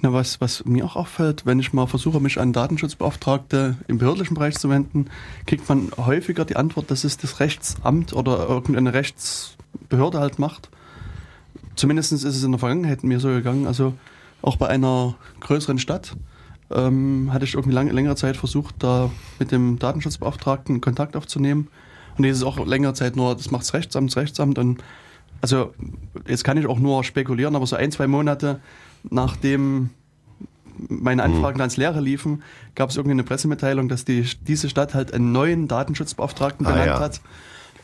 [0.00, 4.34] Na, was, was mir auch auffällt, wenn ich mal versuche, mich an Datenschutzbeauftragte im behördlichen
[4.34, 5.06] Bereich zu wenden,
[5.46, 10.68] kriegt man häufiger die Antwort, dass es das Rechtsamt oder irgendeine Rechtsbehörde halt macht.
[11.76, 13.66] Zumindest ist es in der Vergangenheit mir so gegangen.
[13.66, 13.94] Also
[14.42, 16.16] auch bei einer größeren Stadt
[16.70, 21.68] ähm, hatte ich irgendwie lang, längere Zeit versucht, da mit dem Datenschutzbeauftragten Kontakt aufzunehmen.
[22.16, 24.58] Und jetzt ist auch längere Zeit nur, das macht das Rechtsamt, das Rechtsamt.
[24.58, 24.82] Und
[25.40, 25.74] also
[26.28, 28.60] jetzt kann ich auch nur spekulieren, aber so ein, zwei Monate
[29.10, 29.90] nachdem
[30.88, 31.34] meine mhm.
[31.34, 32.42] Anfragen ins Leere liefen,
[32.74, 36.86] gab es irgendwie eine Pressemitteilung, dass die, diese Stadt halt einen neuen Datenschutzbeauftragten ah, benannt
[36.86, 37.00] ja.
[37.00, 37.20] hat.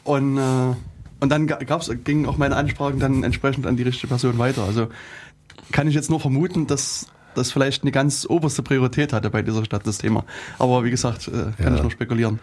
[0.05, 0.75] Und äh,
[1.21, 4.65] und dann gab's, gingen auch meine Ansprachen dann entsprechend an die richtige Person weiter.
[4.65, 4.89] Also
[5.73, 9.65] kann ich jetzt nur vermuten, dass das vielleicht eine ganz oberste Priorität hatte bei dieser
[9.65, 10.25] Stadt, das Thema.
[10.59, 11.75] Aber wie gesagt, äh, kann ja.
[11.77, 12.41] ich nur spekulieren.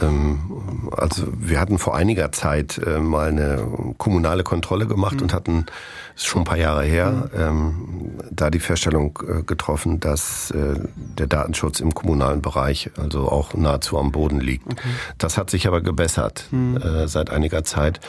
[0.00, 5.22] Ähm, also wir hatten vor einiger Zeit äh, mal eine kommunale Kontrolle gemacht mhm.
[5.22, 5.66] und hatten
[6.14, 7.40] ist schon ein paar Jahre her, mhm.
[7.40, 13.54] ähm, da die Feststellung äh, getroffen, dass äh, der Datenschutz im kommunalen Bereich also auch
[13.54, 14.66] nahezu am Boden liegt.
[14.66, 14.88] Okay.
[15.18, 17.06] Das hat sich aber gebessert mhm.
[17.06, 18.00] seit einiger Zeit,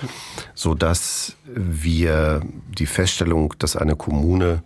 [0.53, 4.63] so dass wir die Feststellung, dass eine Kommune,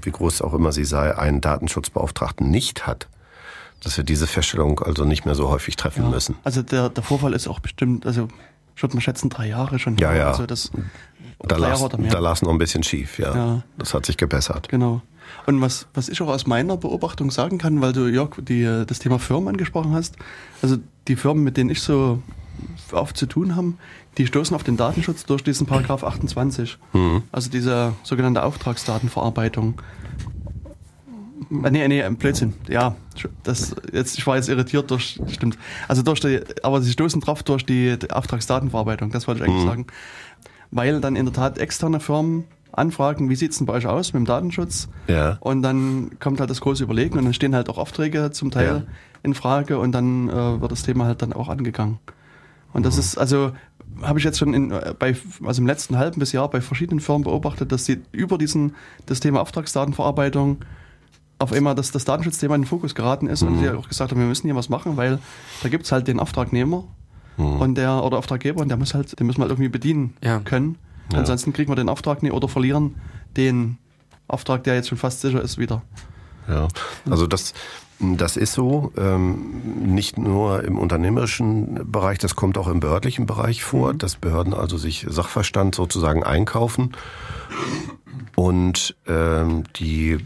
[0.00, 3.08] wie groß auch immer sie sei, einen Datenschutzbeauftragten nicht hat,
[3.82, 6.10] dass wir diese Feststellung also nicht mehr so häufig treffen ja.
[6.10, 6.36] müssen.
[6.44, 8.28] Also der, der Vorfall ist auch bestimmt, also
[8.76, 9.96] ich würde mal schätzen, drei Jahre schon.
[9.98, 10.28] Ja, ja.
[10.28, 10.70] Also das,
[11.40, 13.34] da las, da las noch ein bisschen schief, ja.
[13.34, 13.62] ja.
[13.78, 14.68] Das hat sich gebessert.
[14.68, 15.02] Genau.
[15.46, 18.98] Und was, was ich auch aus meiner Beobachtung sagen kann, weil du, Jörg, die, das
[18.98, 20.16] Thema Firmen angesprochen hast,
[20.60, 20.76] also
[21.08, 22.22] die Firmen, mit denen ich so
[22.92, 23.74] oft zu tun habe,
[24.18, 26.78] die stoßen auf den Datenschutz durch diesen Paragraph 28.
[26.92, 27.22] Mhm.
[27.32, 29.80] Also diese sogenannte Auftragsdatenverarbeitung.
[31.64, 32.54] Äh, nee, nee, Blödsinn.
[32.68, 32.96] Ja,
[33.42, 35.58] das, jetzt, ich war jetzt irritiert durch, stimmt.
[35.88, 39.64] Also durch die, aber sie stoßen drauf durch die, die Auftragsdatenverarbeitung, das wollte ich eigentlich
[39.64, 39.68] mhm.
[39.68, 39.86] sagen
[40.70, 44.12] weil dann in der Tat externe Firmen anfragen, wie sieht es denn bei euch aus
[44.12, 44.88] mit dem Datenschutz?
[45.08, 45.38] Ja.
[45.40, 48.66] Und dann kommt halt das große Überlegen und dann stehen halt auch Aufträge zum Teil
[48.66, 48.82] ja.
[49.22, 51.98] in Frage und dann äh, wird das Thema halt dann auch angegangen.
[52.72, 53.00] Und das mhm.
[53.00, 53.52] ist, also
[54.02, 57.00] habe ich jetzt schon in, äh, bei, also im letzten halben bis Jahr bei verschiedenen
[57.00, 58.76] Firmen beobachtet, dass sie über diesen,
[59.06, 60.58] das Thema Auftragsdatenverarbeitung
[61.40, 63.48] auf einmal das, das Datenschutzthema in den Fokus geraten ist mhm.
[63.48, 65.18] und sie auch gesagt haben, wir müssen hier was machen, weil
[65.62, 66.84] da gibt es halt den Auftragnehmer
[67.40, 67.60] Mhm.
[67.60, 70.40] Und der, oder Auftraggeber, und der muss halt, den müssen wir halt irgendwie bedienen ja.
[70.40, 70.76] können.
[71.12, 71.18] Ja.
[71.18, 72.96] Ansonsten kriegen wir den Auftrag nicht oder verlieren
[73.36, 73.78] den
[74.28, 75.82] Auftrag, der jetzt schon fast sicher ist, wieder.
[76.48, 76.68] Ja,
[77.08, 77.54] also das,
[77.98, 79.62] das ist so, ähm,
[79.94, 83.98] nicht nur im unternehmerischen Bereich, das kommt auch im behördlichen Bereich vor, mhm.
[83.98, 86.92] dass Behörden also sich Sachverstand sozusagen einkaufen
[88.36, 90.18] und ähm, die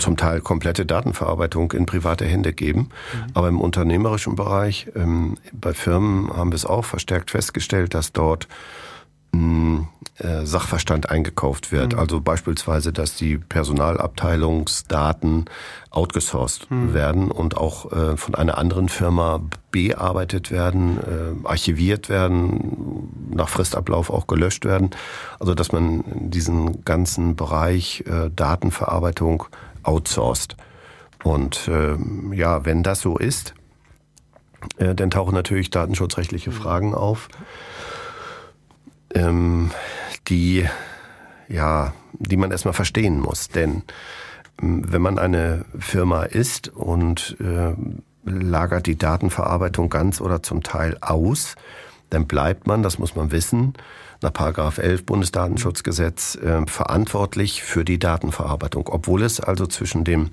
[0.00, 2.90] zum Teil komplette Datenverarbeitung in private Hände geben.
[3.12, 3.26] Mhm.
[3.34, 8.48] Aber im unternehmerischen Bereich, ähm, bei Firmen haben wir es auch verstärkt festgestellt, dass dort
[9.32, 11.94] mh, äh, Sachverstand eingekauft wird.
[11.94, 11.98] Mhm.
[11.98, 15.46] Also beispielsweise, dass die Personalabteilungsdaten
[15.90, 16.94] outgesourced mhm.
[16.94, 24.10] werden und auch äh, von einer anderen Firma bearbeitet werden, äh, archiviert werden, nach Fristablauf
[24.10, 24.90] auch gelöscht werden.
[25.38, 29.44] Also dass man diesen ganzen Bereich äh, Datenverarbeitung
[29.82, 30.56] outsourced.
[31.22, 31.96] Und äh,
[32.32, 33.54] ja, wenn das so ist,
[34.78, 37.28] äh, dann tauchen natürlich datenschutzrechtliche Fragen auf,
[39.14, 39.70] ähm,
[40.28, 40.66] die,
[41.48, 43.48] ja, die man erstmal verstehen muss.
[43.48, 43.82] Denn
[44.60, 47.74] ähm, wenn man eine Firma ist und äh,
[48.24, 51.56] lagert die Datenverarbeitung ganz oder zum Teil aus,
[52.10, 53.74] dann bleibt man, das muss man wissen,
[54.22, 60.30] nach Paragraph 11 Bundesdatenschutzgesetz äh, verantwortlich für die Datenverarbeitung, obwohl es also zwischen dem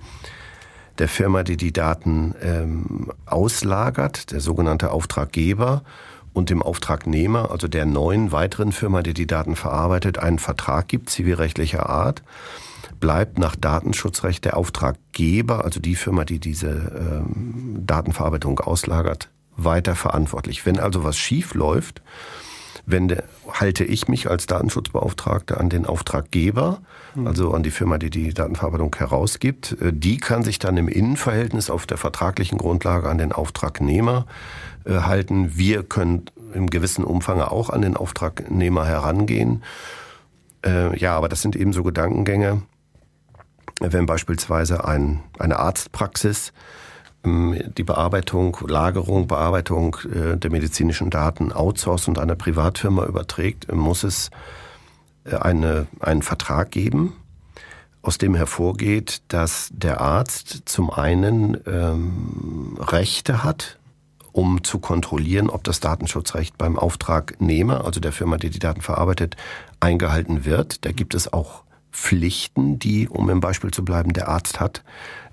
[0.98, 5.84] der Firma, die die Daten ähm, auslagert, der sogenannte Auftraggeber,
[6.38, 11.10] und dem Auftragnehmer, also der neuen weiteren Firma, die die Daten verarbeitet, einen Vertrag gibt,
[11.10, 12.22] zivilrechtlicher Art,
[13.00, 20.66] bleibt nach Datenschutzrecht der Auftraggeber, also die Firma, die diese ähm, Datenverarbeitung auslagert, weiter verantwortlich.
[20.66, 22.02] Wenn also was schief läuft,
[22.88, 26.80] wende, halte ich mich als Datenschutzbeauftragter an den Auftraggeber,
[27.14, 27.28] mhm.
[27.28, 29.78] also an die Firma, die die Datenverarbeitung herausgibt.
[29.82, 34.26] Äh, die kann sich dann im Innenverhältnis auf der vertraglichen Grundlage an den Auftragnehmer
[34.86, 35.58] äh, halten.
[35.58, 39.64] Wir können im gewissen Umfang auch an den Auftragnehmer herangehen.
[40.66, 42.62] Äh, ja, aber das sind eben so Gedankengänge,
[43.82, 46.54] wenn beispielsweise ein, eine Arztpraxis
[47.28, 54.30] die Bearbeitung, Lagerung, Bearbeitung äh, der medizinischen Daten outsourced und einer Privatfirma überträgt, muss es
[55.26, 57.14] äh, eine, einen Vertrag geben,
[58.02, 63.78] aus dem hervorgeht, dass der Arzt zum einen ähm, Rechte hat,
[64.32, 69.36] um zu kontrollieren, ob das Datenschutzrecht beim Auftragnehmer, also der Firma, die die Daten verarbeitet,
[69.80, 70.86] eingehalten wird.
[70.86, 74.84] Da gibt es auch Pflichten, die, um im Beispiel zu bleiben, der Arzt hat,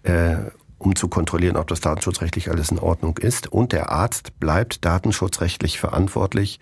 [0.03, 0.37] äh,
[0.79, 3.51] um zu kontrollieren, ob das datenschutzrechtlich alles in Ordnung ist.
[3.51, 6.61] Und der Arzt bleibt datenschutzrechtlich verantwortlich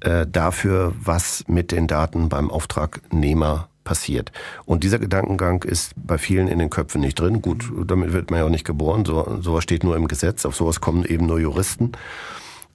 [0.00, 4.32] äh, dafür, was mit den Daten beim Auftragnehmer passiert.
[4.66, 7.40] Und dieser Gedankengang ist bei vielen in den Köpfen nicht drin.
[7.40, 9.06] Gut, damit wird man ja auch nicht geboren.
[9.06, 10.44] So, sowas steht nur im Gesetz.
[10.44, 11.92] Auf sowas kommen eben nur Juristen.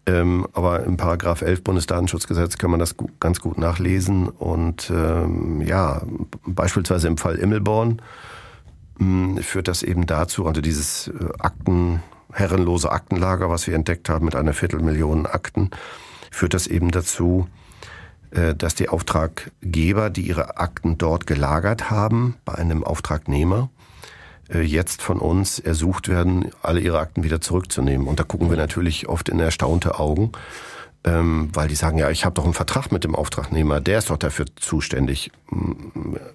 [0.08, 4.30] Ähm, aber im Paragraph 11 Bundesdatenschutzgesetz kann man das gut, ganz gut nachlesen.
[4.30, 6.02] Und ähm, ja,
[6.46, 8.02] beispielsweise im Fall Immelborn
[9.42, 14.36] führt das eben dazu, also dieses äh, Akten, herrenlose Aktenlager, was wir entdeckt haben mit
[14.36, 15.70] einer Viertelmillion Akten,
[16.30, 17.48] führt das eben dazu,
[18.32, 23.70] äh, dass die Auftraggeber, die ihre Akten dort gelagert haben, bei einem Auftragnehmer,
[24.50, 28.08] äh, jetzt von uns ersucht werden, alle ihre Akten wieder zurückzunehmen.
[28.08, 30.32] Und da gucken wir natürlich oft in erstaunte Augen,
[31.04, 34.10] ähm, weil die sagen, ja, ich habe doch einen Vertrag mit dem Auftragnehmer, der ist
[34.10, 35.32] doch dafür zuständig.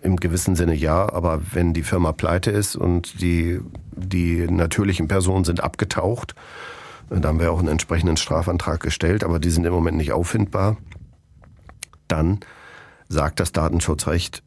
[0.03, 3.61] Im gewissen Sinne ja, aber wenn die Firma pleite ist und die,
[3.93, 6.35] die natürlichen Personen sind abgetaucht,
[7.11, 10.13] äh, da haben wir auch einen entsprechenden Strafantrag gestellt, aber die sind im Moment nicht
[10.13, 10.77] auffindbar,
[12.09, 12.41] dann
[13.09, 14.43] sagt das Datenschutzrecht,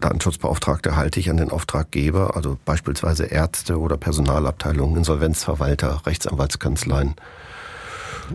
[0.00, 7.16] Datenschutzbeauftragte halte ich an den Auftraggeber, also beispielsweise Ärzte oder Personalabteilungen, Insolvenzverwalter, Rechtsanwaltskanzleien,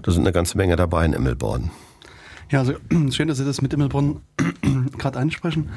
[0.01, 1.71] da sind eine ganze Menge dabei in Immelborn.
[2.49, 2.73] Ja, also
[3.11, 4.21] schön, dass Sie das mit Immelborn
[4.97, 5.69] gerade ansprechen.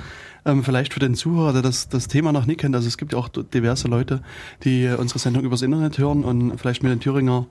[0.45, 2.75] Ähm, vielleicht für den Zuhörer, der das, das Thema noch nicht kennt.
[2.75, 4.23] Also es gibt ja auch diverse Leute,
[4.63, 7.47] die unsere Sendung übers Internet hören und vielleicht mit den Thüringer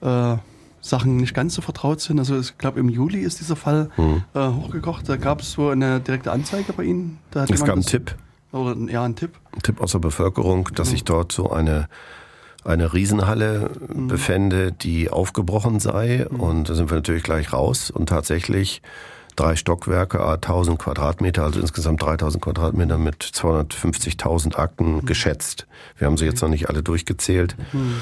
[0.00, 0.36] äh,
[0.80, 2.18] Sachen nicht ganz so vertraut sind.
[2.18, 4.22] Also ich glaube, im Juli ist dieser Fall mhm.
[4.34, 5.08] äh, hochgekocht.
[5.08, 7.18] Da gab es so eine direkte Anzeige bei Ihnen.
[7.34, 8.14] es gab einen Tipp.
[8.52, 9.32] Oder ja, ein Tipp.
[9.52, 10.92] Ein Tipp aus der Bevölkerung, dass mhm.
[10.92, 11.88] sich dort so eine
[12.66, 14.08] eine Riesenhalle mhm.
[14.08, 16.26] befände, die aufgebrochen sei.
[16.30, 16.40] Mhm.
[16.40, 17.90] Und da sind wir natürlich gleich raus.
[17.90, 18.82] Und tatsächlich
[19.36, 25.06] drei Stockwerke, 1000 Quadratmeter, also insgesamt 3000 Quadratmeter mit 250.000 Akten mhm.
[25.06, 25.66] geschätzt.
[25.96, 27.56] Wir haben sie jetzt noch nicht alle durchgezählt.
[27.72, 28.00] Mhm.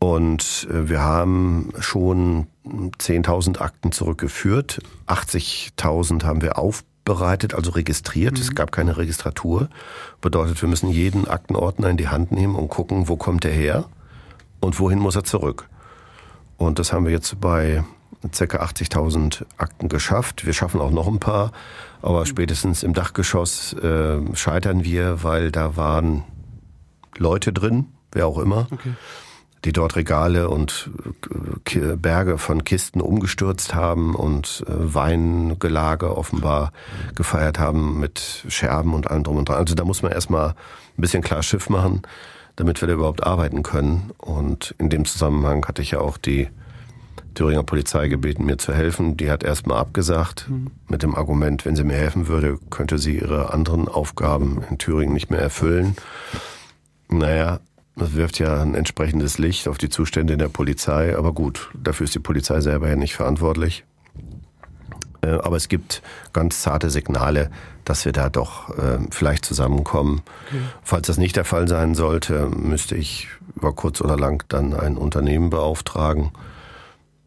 [0.00, 4.80] Und äh, wir haben schon 10.000 Akten zurückgeführt.
[5.06, 8.34] 80.000 haben wir auf bereitet, also registriert.
[8.34, 8.40] Mhm.
[8.40, 9.68] Es gab keine Registratur.
[10.20, 13.84] Bedeutet, wir müssen jeden Aktenordner in die Hand nehmen und gucken, wo kommt er her
[14.60, 15.68] und wohin muss er zurück.
[16.56, 17.84] Und das haben wir jetzt bei
[18.22, 18.44] ca.
[18.44, 20.44] 80.000 Akten geschafft.
[20.44, 21.52] Wir schaffen auch noch ein paar,
[22.02, 26.24] aber spätestens im Dachgeschoss äh, scheitern wir, weil da waren
[27.16, 28.66] Leute drin, wer auch immer.
[28.70, 28.92] Okay
[29.64, 30.90] die dort Regale und
[31.74, 36.72] äh, Berge von Kisten umgestürzt haben und äh, Weingelage offenbar
[37.14, 39.58] gefeiert haben mit Scherben und allem drum und dran.
[39.58, 42.02] Also da muss man erstmal ein bisschen klar Schiff machen,
[42.56, 44.10] damit wir da überhaupt arbeiten können.
[44.18, 46.48] Und in dem Zusammenhang hatte ich ja auch die
[47.34, 49.16] Thüringer Polizei gebeten, mir zu helfen.
[49.16, 50.68] Die hat erstmal abgesagt mhm.
[50.88, 55.14] mit dem Argument, wenn sie mir helfen würde, könnte sie ihre anderen Aufgaben in Thüringen
[55.14, 55.96] nicht mehr erfüllen.
[57.08, 57.60] Naja,
[58.00, 62.04] das wirft ja ein entsprechendes Licht auf die Zustände in der Polizei, aber gut, dafür
[62.04, 63.84] ist die Polizei selber ja nicht verantwortlich.
[65.22, 67.50] Äh, aber es gibt ganz zarte Signale,
[67.84, 70.22] dass wir da doch äh, vielleicht zusammenkommen.
[70.48, 70.62] Okay.
[70.82, 74.96] Falls das nicht der Fall sein sollte, müsste ich über kurz oder lang dann ein
[74.96, 76.30] Unternehmen beauftragen,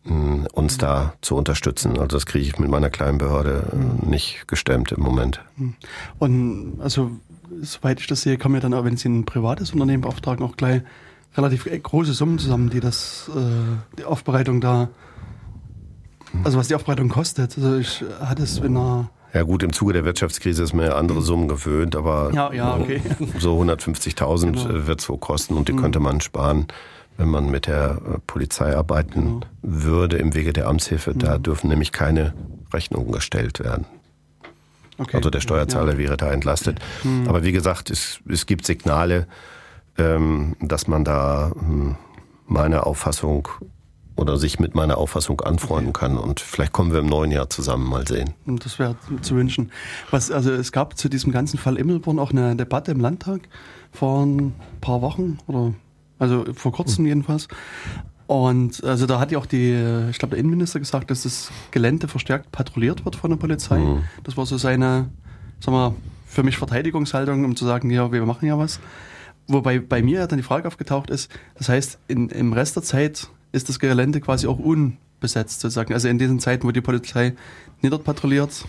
[0.05, 1.91] uns da zu unterstützen.
[1.91, 5.39] Also das kriege ich mit meiner kleinen Behörde äh, nicht gestemmt im Moment.
[6.19, 7.11] Und also
[7.61, 10.57] soweit ich das sehe, kommen ja dann auch, wenn Sie ein privates Unternehmen beauftragen, auch
[10.57, 10.81] gleich
[11.35, 14.89] relativ große Summen zusammen, die das äh, die Aufbereitung da,
[16.43, 17.57] also was die Aufbereitung kostet.
[17.57, 21.19] Also ich hatte es in einer ja gut, im Zuge der Wirtschaftskrise ist mir andere
[21.19, 21.23] mhm.
[21.23, 23.01] Summen gewöhnt, aber ja, ja, okay.
[23.39, 24.87] so 150.000 genau.
[24.87, 25.77] wird es wohl kosten und die mhm.
[25.77, 26.67] könnte man sparen,
[27.17, 29.39] wenn man mit der äh, Polizei arbeiten genau.
[29.63, 31.13] würde im Wege der Amtshilfe.
[31.13, 31.19] Mhm.
[31.19, 32.35] Da dürfen nämlich keine
[32.71, 33.85] Rechnungen gestellt werden.
[34.97, 35.17] Okay.
[35.17, 35.97] Also der Steuerzahler ja.
[35.97, 36.79] wäre da entlastet.
[37.03, 37.27] Mhm.
[37.27, 39.27] Aber wie gesagt, es, es gibt Signale,
[39.97, 41.95] ähm, dass man da hm,
[42.45, 43.47] meiner Auffassung
[44.15, 46.05] oder sich mit meiner Auffassung anfreunden okay.
[46.07, 46.17] kann.
[46.17, 48.33] Und vielleicht kommen wir im neuen Jahr zusammen mal sehen.
[48.45, 49.71] Das wäre zu wünschen.
[50.11, 53.41] Was, also es gab zu diesem ganzen Fall Immelborn auch eine Debatte im Landtag
[53.91, 55.73] vor ein paar Wochen oder
[56.19, 57.47] also vor kurzem jedenfalls.
[58.27, 59.73] Und also da hat ja auch die,
[60.09, 63.79] ich glaube, der Innenminister gesagt, dass das Gelände verstärkt patrouilliert wird von der Polizei.
[63.79, 64.03] Mhm.
[64.23, 65.09] Das war so seine,
[65.59, 68.79] sagen wir, für mich Verteidigungshaltung, um zu sagen, ja, wir machen ja was.
[69.47, 73.27] Wobei bei mir dann die Frage aufgetaucht ist, das heißt, in, im Rest der Zeit
[73.51, 75.93] ist das Gelände quasi auch unbesetzt sozusagen.
[75.93, 77.33] Also in diesen Zeiten, wo die Polizei
[77.81, 78.65] nicht dort patrouilliert,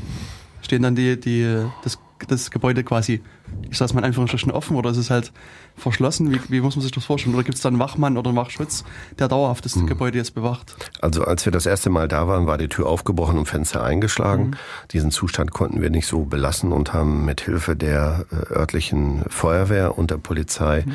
[0.62, 3.23] stehen dann die, die, das das Gebäude quasi,
[3.71, 5.33] ich sag's mal in Anführungsstrichen offen oder ist es halt
[5.77, 6.33] verschlossen?
[6.33, 7.35] Wie, wie muss man sich das vorstellen?
[7.35, 8.85] Oder gibt es da einen Wachmann oder einen Wachschutz,
[9.19, 9.87] der dauerhaft das hm.
[9.87, 10.77] Gebäude jetzt bewacht?
[11.01, 14.51] Also als wir das erste Mal da waren, war die Tür aufgebrochen und Fenster eingeschlagen.
[14.51, 14.55] Mhm.
[14.93, 19.99] Diesen Zustand konnten wir nicht so belassen und haben mit Hilfe der äh, örtlichen Feuerwehr
[19.99, 20.95] und der Polizei mhm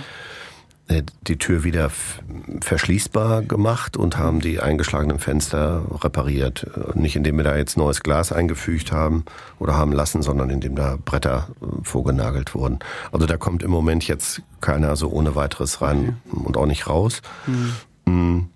[1.28, 1.92] die Tür wieder
[2.62, 6.66] verschließbar gemacht und haben die eingeschlagenen Fenster repariert.
[6.76, 9.26] Äh, nicht indem wir da jetzt neues Glas eingefügt haben
[9.60, 12.80] oder haben lassen, sondern indem da Bretter äh, vorgenagelt wurden.
[13.12, 16.42] Also da kommt im Moment jetzt keiner so ohne weiteres rein okay.
[16.46, 17.22] und auch nicht raus.
[18.06, 18.50] Mhm.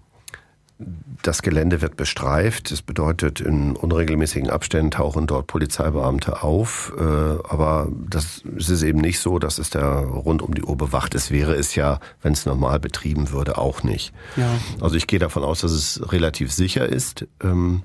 [1.23, 2.69] Das Gelände wird bestreift.
[2.69, 6.91] Das bedeutet, in unregelmäßigen Abständen tauchen dort Polizeibeamte auf.
[6.99, 11.15] Äh, aber das ist eben nicht so, dass es da rund um die Uhr bewacht
[11.15, 11.31] ist.
[11.31, 14.13] Wäre es ja, wenn es normal betrieben würde, auch nicht.
[14.35, 14.49] Ja.
[14.81, 17.25] Also ich gehe davon aus, dass es relativ sicher ist.
[17.41, 17.83] Ähm,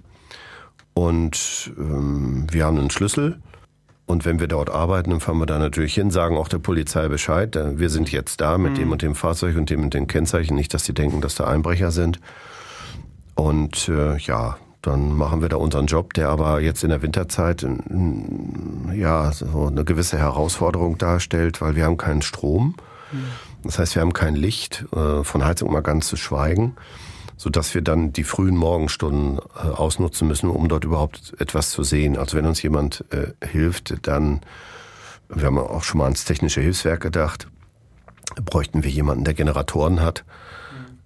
[0.92, 3.38] und ähm, wir haben einen Schlüssel.
[4.06, 7.06] Und wenn wir dort arbeiten, dann fahren wir da natürlich hin, sagen auch der Polizei
[7.06, 7.56] Bescheid.
[7.76, 8.76] Wir sind jetzt da mit mhm.
[8.76, 10.56] dem und dem Fahrzeug und dem und den Kennzeichen.
[10.56, 12.18] Nicht, dass sie denken, dass da Einbrecher sind.
[13.38, 17.64] Und äh, ja, dann machen wir da unseren Job, der aber jetzt in der Winterzeit
[18.92, 22.74] ja so eine gewisse Herausforderung darstellt, weil wir haben keinen Strom.
[23.62, 26.74] Das heißt, wir haben kein Licht, äh, von Heizung mal ganz zu schweigen,
[27.36, 31.84] so dass wir dann die frühen Morgenstunden äh, ausnutzen müssen, um dort überhaupt etwas zu
[31.84, 32.18] sehen.
[32.18, 34.40] Also wenn uns jemand äh, hilft, dann,
[35.28, 37.46] wir haben auch schon mal ans technische Hilfswerk gedacht,
[38.44, 40.24] bräuchten wir jemanden, der Generatoren hat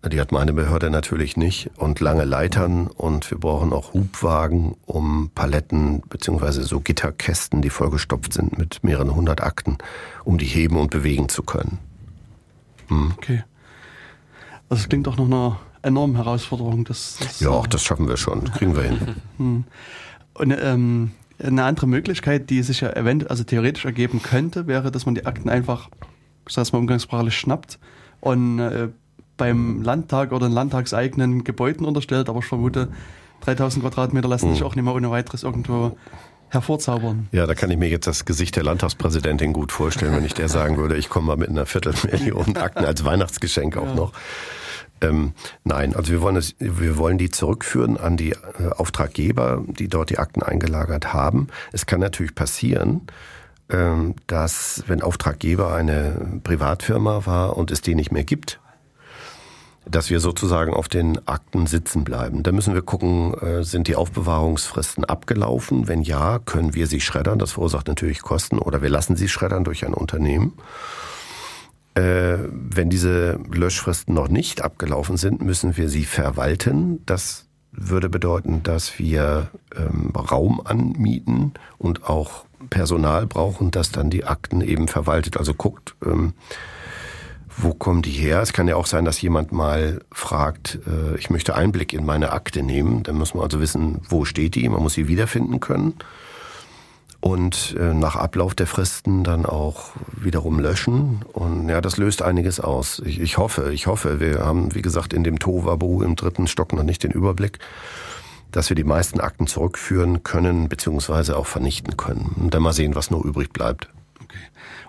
[0.08, 1.70] die hat meine Behörde natürlich nicht.
[1.76, 8.32] Und lange Leitern und wir brauchen auch Hubwagen, um Paletten beziehungsweise so Gitterkästen, die vollgestopft
[8.32, 9.78] sind mit mehreren hundert Akten,
[10.24, 11.78] um die heben und bewegen zu können.
[12.88, 13.12] Hm.
[13.16, 13.44] Okay.
[14.68, 16.84] Also es klingt doch noch einer enormen Herausforderung.
[16.84, 18.44] Das, das ja, auch das schaffen wir schon.
[18.52, 19.16] Kriegen wir hin.
[19.36, 19.64] Hm.
[20.34, 25.06] Und ähm, eine andere Möglichkeit, die sich ja eventuell, also theoretisch ergeben könnte, wäre, dass
[25.06, 25.90] man die Akten einfach,
[26.48, 27.78] ich sag's mal umgangssprachlich, schnappt
[28.20, 28.88] und äh,
[29.42, 32.88] beim Landtag oder in landtagseigenen Gebäuden unterstellt, aber ich vermute,
[33.40, 34.66] 3000 Quadratmeter lassen sich hm.
[34.68, 35.96] auch nicht mehr ohne weiteres irgendwo
[36.48, 37.26] hervorzaubern.
[37.32, 40.48] Ja, da kann ich mir jetzt das Gesicht der Landtagspräsidentin gut vorstellen, wenn ich der
[40.48, 43.94] sagen würde, ich komme mal mit einer Viertelmillion Akten als Weihnachtsgeschenk auch ja.
[43.94, 44.12] noch.
[45.00, 45.32] Ähm,
[45.64, 48.36] nein, also wir wollen, es, wir wollen die zurückführen an die äh,
[48.76, 51.48] Auftraggeber, die dort die Akten eingelagert haben.
[51.72, 53.08] Es kann natürlich passieren,
[53.70, 58.60] ähm, dass wenn Auftraggeber eine Privatfirma war und es die nicht mehr gibt,
[59.84, 62.42] dass wir sozusagen auf den Akten sitzen bleiben.
[62.42, 65.88] Da müssen wir gucken, äh, sind die Aufbewahrungsfristen abgelaufen?
[65.88, 67.38] Wenn ja, können wir sie schreddern.
[67.38, 70.52] Das verursacht natürlich Kosten oder wir lassen sie schreddern durch ein Unternehmen.
[71.94, 77.04] Äh, wenn diese Löschfristen noch nicht abgelaufen sind, müssen wir sie verwalten.
[77.04, 84.24] Das würde bedeuten, dass wir ähm, Raum anmieten und auch Personal brauchen, das dann die
[84.24, 85.36] Akten eben verwaltet.
[85.36, 86.34] Also guckt, ähm,
[87.56, 88.40] wo kommen die her?
[88.40, 92.32] Es kann ja auch sein, dass jemand mal fragt, äh, ich möchte Einblick in meine
[92.32, 93.02] Akte nehmen.
[93.02, 94.68] Dann muss man also wissen, wo steht die?
[94.68, 95.94] Man muss sie wiederfinden können.
[97.20, 101.20] Und äh, nach Ablauf der Fristen dann auch wiederum löschen.
[101.32, 103.00] Und ja, das löst einiges aus.
[103.04, 106.72] Ich, ich hoffe, ich hoffe, wir haben, wie gesagt, in dem Tovabu im dritten Stock
[106.72, 107.60] noch nicht den Überblick,
[108.50, 112.34] dass wir die meisten Akten zurückführen können, beziehungsweise auch vernichten können.
[112.40, 113.88] Und dann mal sehen, was nur übrig bleibt.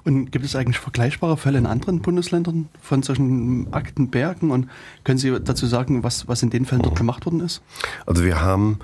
[0.06, 4.52] Und gibt es eigentlich vergleichbare Fälle in anderen Bundesländern von solchen Aktenbergen?
[4.52, 4.70] Und
[5.04, 7.62] können Sie dazu sagen, was, was in den Fällen dort gemacht worden ist?
[8.06, 8.80] Also wir haben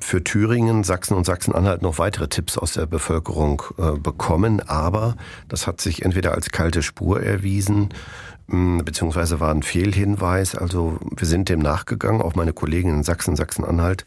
[0.00, 5.16] für Thüringen, Sachsen und Sachsen-Anhalt noch weitere Tipps aus der Bevölkerung äh, bekommen, aber
[5.48, 7.88] das hat sich entweder als kalte Spur erwiesen,
[8.46, 10.54] beziehungsweise war ein Fehlhinweis.
[10.54, 14.06] Also wir sind dem nachgegangen, auch meine Kollegen in Sachsen, Sachsen-Anhalt.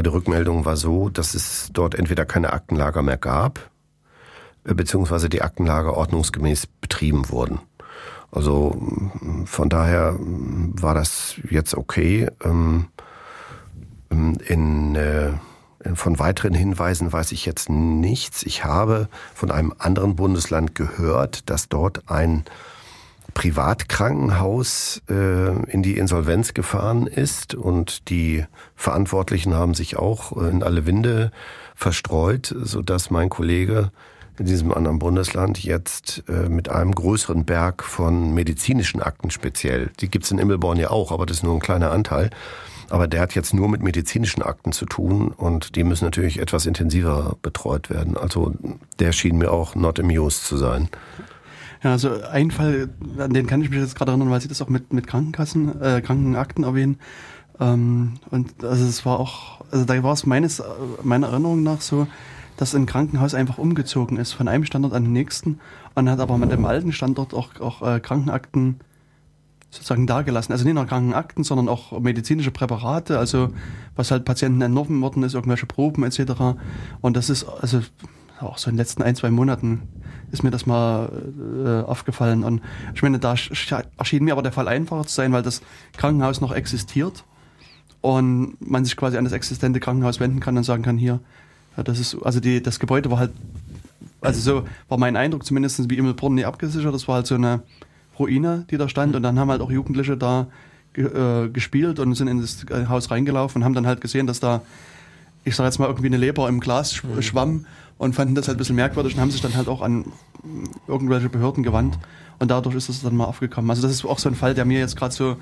[0.00, 3.70] Die Rückmeldung war so, dass es dort entweder keine Aktenlager mehr gab,
[4.64, 7.60] beziehungsweise die Aktenlager ordnungsgemäß betrieben wurden.
[8.30, 8.76] Also
[9.44, 12.28] von daher war das jetzt okay.
[12.42, 12.88] Ähm,
[14.10, 15.32] in, äh,
[15.94, 18.42] von weiteren Hinweisen weiß ich jetzt nichts.
[18.42, 22.44] Ich habe von einem anderen Bundesland gehört, dass dort ein
[23.34, 28.44] Privatkrankenhaus äh, in die Insolvenz gefahren ist und die
[28.76, 31.32] Verantwortlichen haben sich auch in alle Winde
[31.74, 33.90] verstreut, so dass mein Kollege
[34.38, 40.08] in diesem anderen Bundesland jetzt äh, mit einem größeren Berg von medizinischen Akten speziell, die
[40.08, 42.30] gibt's in Immelborn ja auch, aber das ist nur ein kleiner Anteil,
[42.90, 46.66] aber der hat jetzt nur mit medizinischen Akten zu tun und die müssen natürlich etwas
[46.66, 48.16] intensiver betreut werden.
[48.16, 48.52] Also
[48.98, 50.88] der schien mir auch not amused zu sein.
[51.82, 54.62] Ja, also ein Fall, an den kann ich mich jetzt gerade erinnern, weil Sie das
[54.62, 56.98] auch mit, mit Krankenkassen, äh, Krankenakten erwähnen.
[57.60, 60.62] Ähm, und also es war auch, also da war es meines,
[61.02, 62.06] meiner Erinnerung nach so,
[62.56, 65.60] dass ein Krankenhaus einfach umgezogen ist von einem Standort an den nächsten
[65.94, 68.80] und hat aber mit dem alten Standort auch, auch äh, Krankenakten
[69.70, 70.52] sozusagen dagelassen.
[70.52, 73.50] Also nicht nur Krankenakten, sondern auch medizinische Präparate, also
[73.96, 76.56] was halt Patienten entnommen worden ist, irgendwelche Proben etc.
[77.00, 77.80] Und das ist also
[78.40, 79.82] auch so in den letzten ein, zwei Monaten
[80.30, 81.10] ist mir das mal
[81.64, 82.44] äh, aufgefallen.
[82.44, 82.60] Und
[82.94, 83.34] ich meine, da
[83.96, 85.62] erschien mir aber der Fall einfacher zu sein, weil das
[85.96, 87.24] Krankenhaus noch existiert
[88.00, 91.20] und man sich quasi an das existente Krankenhaus wenden kann und sagen kann, hier,
[91.76, 93.32] ja, das ist, also die, das Gebäude war halt,
[94.20, 97.62] also so war mein Eindruck zumindest wie Immelbrunn nie abgesichert, das war halt so eine
[98.18, 99.14] Ruine, die da stand.
[99.16, 100.46] Und dann haben halt auch Jugendliche da
[100.96, 104.40] äh, gespielt und sind in das äh, Haus reingelaufen und haben dann halt gesehen, dass
[104.40, 104.62] da,
[105.44, 107.22] ich sag jetzt mal, irgendwie eine Leber im Glas mhm.
[107.22, 107.66] schwamm
[107.98, 110.04] und fanden das halt ein bisschen merkwürdig und haben sich dann halt auch an
[110.88, 111.98] irgendwelche Behörden gewandt.
[112.38, 113.70] Und dadurch ist das dann mal aufgekommen.
[113.70, 115.36] Also das ist auch so ein Fall, der mir jetzt gerade so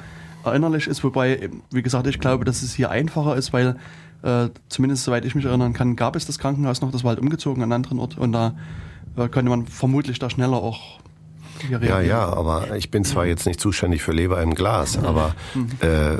[0.44, 3.76] erinnerlich ist, wobei, wie gesagt, ich glaube, dass es hier einfacher ist, weil
[4.22, 7.20] äh, zumindest soweit ich mich erinnern kann, gab es das Krankenhaus noch, das war halt
[7.20, 8.54] umgezogen an einen anderen Ort und da
[9.16, 11.00] äh, könnte man vermutlich da schneller auch
[11.70, 15.68] ja, ja, aber ich bin zwar jetzt nicht zuständig für Leber im Glas, aber mhm.
[15.80, 16.16] äh,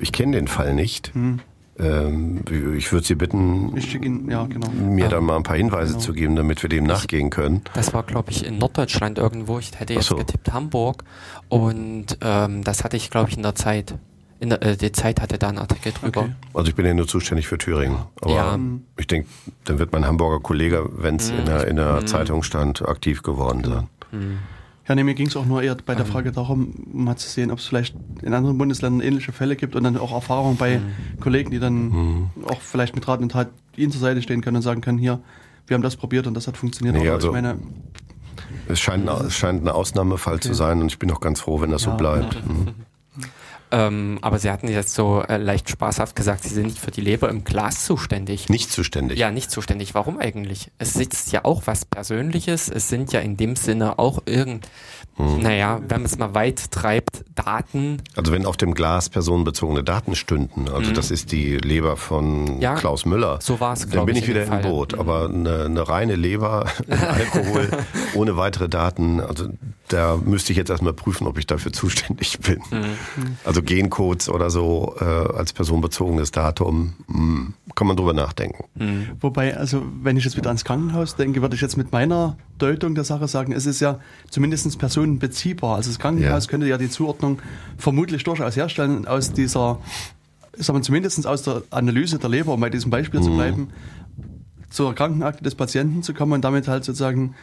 [0.00, 1.14] ich kenne den Fall nicht.
[1.14, 1.40] Mhm.
[1.78, 2.42] Ähm,
[2.76, 4.68] ich würde Sie bitten, ihn, ja, genau.
[4.70, 5.10] mir ja.
[5.10, 6.04] da mal ein paar Hinweise genau.
[6.04, 7.62] zu geben, damit wir dem nachgehen können.
[7.74, 9.58] Das war, glaube ich, in Norddeutschland irgendwo.
[9.58, 10.16] Ich hätte jetzt so.
[10.16, 11.04] getippt Hamburg.
[11.48, 13.94] Und ähm, das hatte ich, glaube ich, in der Zeit.
[14.40, 16.20] In der, äh, die Zeit hatte da einen Artikel drüber.
[16.20, 16.32] Okay.
[16.54, 17.98] Also ich bin ja nur zuständig für Thüringen.
[18.20, 18.58] Aber ja.
[18.96, 19.28] ich denke,
[19.64, 21.38] dann wird mein Hamburger Kollege, wenn es mhm.
[21.38, 22.06] in der, in der mhm.
[22.06, 23.88] Zeitung stand, aktiv geworden sein.
[24.12, 24.38] Mhm.
[24.88, 26.12] Ja, nee, mir ging es auch nur eher bei der ähm.
[26.12, 29.84] Frage darum, mal zu sehen, ob es vielleicht in anderen Bundesländern ähnliche Fälle gibt und
[29.84, 31.20] dann auch Erfahrungen bei mhm.
[31.20, 32.30] Kollegen, die dann mhm.
[32.46, 35.20] auch vielleicht mit Rat und Tat ihnen zur Seite stehen können und sagen können, hier,
[35.66, 36.96] wir haben das probiert und das hat funktioniert.
[36.96, 37.58] Nee, also, meine,
[38.66, 40.48] es, scheint, es scheint ein Ausnahmefall okay.
[40.48, 42.46] zu sein und ich bin auch ganz froh, wenn das ja, so bleibt.
[42.46, 42.68] Mhm.
[43.70, 47.00] Ähm, aber Sie hatten jetzt so äh, leicht spaßhaft gesagt, Sie sind nicht für die
[47.00, 48.48] Leber im Glas zuständig.
[48.48, 49.18] Nicht zuständig.
[49.18, 49.94] Ja, nicht zuständig.
[49.94, 50.70] Warum eigentlich?
[50.78, 52.68] Es sitzt ja auch was Persönliches.
[52.68, 54.68] Es sind ja in dem Sinne auch irgend,
[55.18, 55.42] hm.
[55.42, 58.02] naja, wenn man es mal weit treibt, Daten.
[58.16, 60.94] Also wenn auf dem Glas personenbezogene Daten stünden, also hm.
[60.94, 63.38] das ist die Leber von ja, Klaus Müller.
[63.42, 64.98] So war es, Dann bin ich, ich wieder im Boot.
[64.98, 67.68] Aber eine, eine reine Leber, Alkohol,
[68.14, 69.48] ohne weitere Daten, also
[69.88, 72.60] da müsste ich jetzt erstmal prüfen, ob ich dafür zuständig bin.
[72.70, 73.36] Mhm.
[73.44, 78.64] Also Gencodes oder so äh, als personenbezogenes Datum, mh, hm, kann man drüber nachdenken.
[78.74, 79.08] Mhm.
[79.20, 82.94] Wobei, also wenn ich jetzt wieder ans Krankenhaus denke, würde ich jetzt mit meiner Deutung
[82.94, 84.00] der Sache sagen, es ist ja
[84.30, 85.76] zumindest personenbeziehbar.
[85.76, 86.50] Also das Krankenhaus ja.
[86.50, 87.40] könnte ja die Zuordnung
[87.76, 89.78] vermutlich durchaus herstellen aus dieser,
[90.56, 93.24] sagen wir zumindest aus der Analyse der Leber, um bei diesem Beispiel mhm.
[93.24, 93.68] zu bleiben,
[94.70, 97.34] zur Krankenakte des Patienten zu kommen und damit halt sozusagen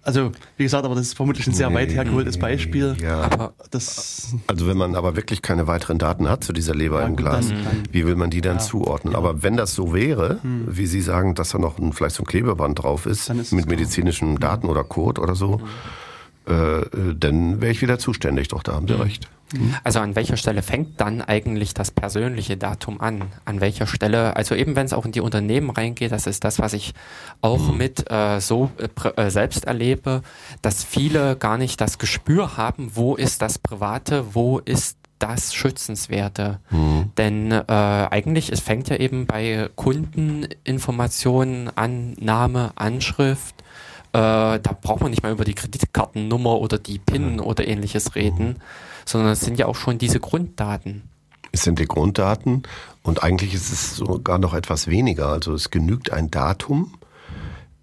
[0.00, 2.96] also, wie gesagt, aber das ist vermutlich ein sehr nee, weit hergeholtes Beispiel.
[3.02, 3.22] Ja.
[3.22, 7.06] Aber das also, wenn man aber wirklich keine weiteren Daten hat zu dieser Leber ja,
[7.08, 9.16] im Glas, dann, dann, wie will man die dann ja, zuordnen?
[9.16, 10.64] Aber wenn das so wäre, hm.
[10.68, 13.66] wie Sie sagen, dass da noch ein, vielleicht so ein Klebeband drauf ist, ist mit
[13.66, 14.52] medizinischen klar.
[14.52, 15.66] Daten oder Code oder so, hm
[16.48, 18.48] äh, dann wäre ich wieder zuständig.
[18.48, 19.02] Doch, da haben Sie mhm.
[19.02, 19.28] recht.
[19.52, 19.74] Mhm.
[19.82, 23.22] Also an welcher Stelle fängt dann eigentlich das persönliche Datum an?
[23.44, 26.58] An welcher Stelle, also eben wenn es auch in die Unternehmen reingeht, das ist das,
[26.58, 26.94] was ich
[27.40, 27.78] auch mhm.
[27.78, 30.22] mit äh, so äh, äh, selbst erlebe,
[30.62, 36.60] dass viele gar nicht das Gespür haben, wo ist das Private, wo ist das Schützenswerte.
[36.70, 37.10] Mhm.
[37.16, 43.57] Denn äh, eigentlich, es fängt ja eben bei Kundeninformationen an, Name, Anschrift,
[44.12, 47.40] da braucht man nicht mal über die Kreditkartennummer oder die PIN mhm.
[47.40, 48.56] oder ähnliches reden,
[49.04, 51.02] sondern es sind ja auch schon diese Grunddaten.
[51.52, 52.62] Es sind die Grunddaten
[53.02, 55.28] und eigentlich ist es sogar noch etwas weniger.
[55.28, 56.92] Also es genügt ein Datum,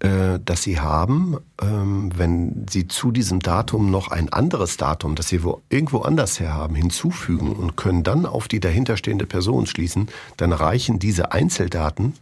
[0.00, 5.28] äh, das Sie haben, ähm, wenn Sie zu diesem Datum noch ein anderes Datum, das
[5.28, 10.08] Sie wo, irgendwo anders her haben, hinzufügen und können dann auf die dahinterstehende Person schließen,
[10.36, 12.14] dann reichen diese Einzeldaten,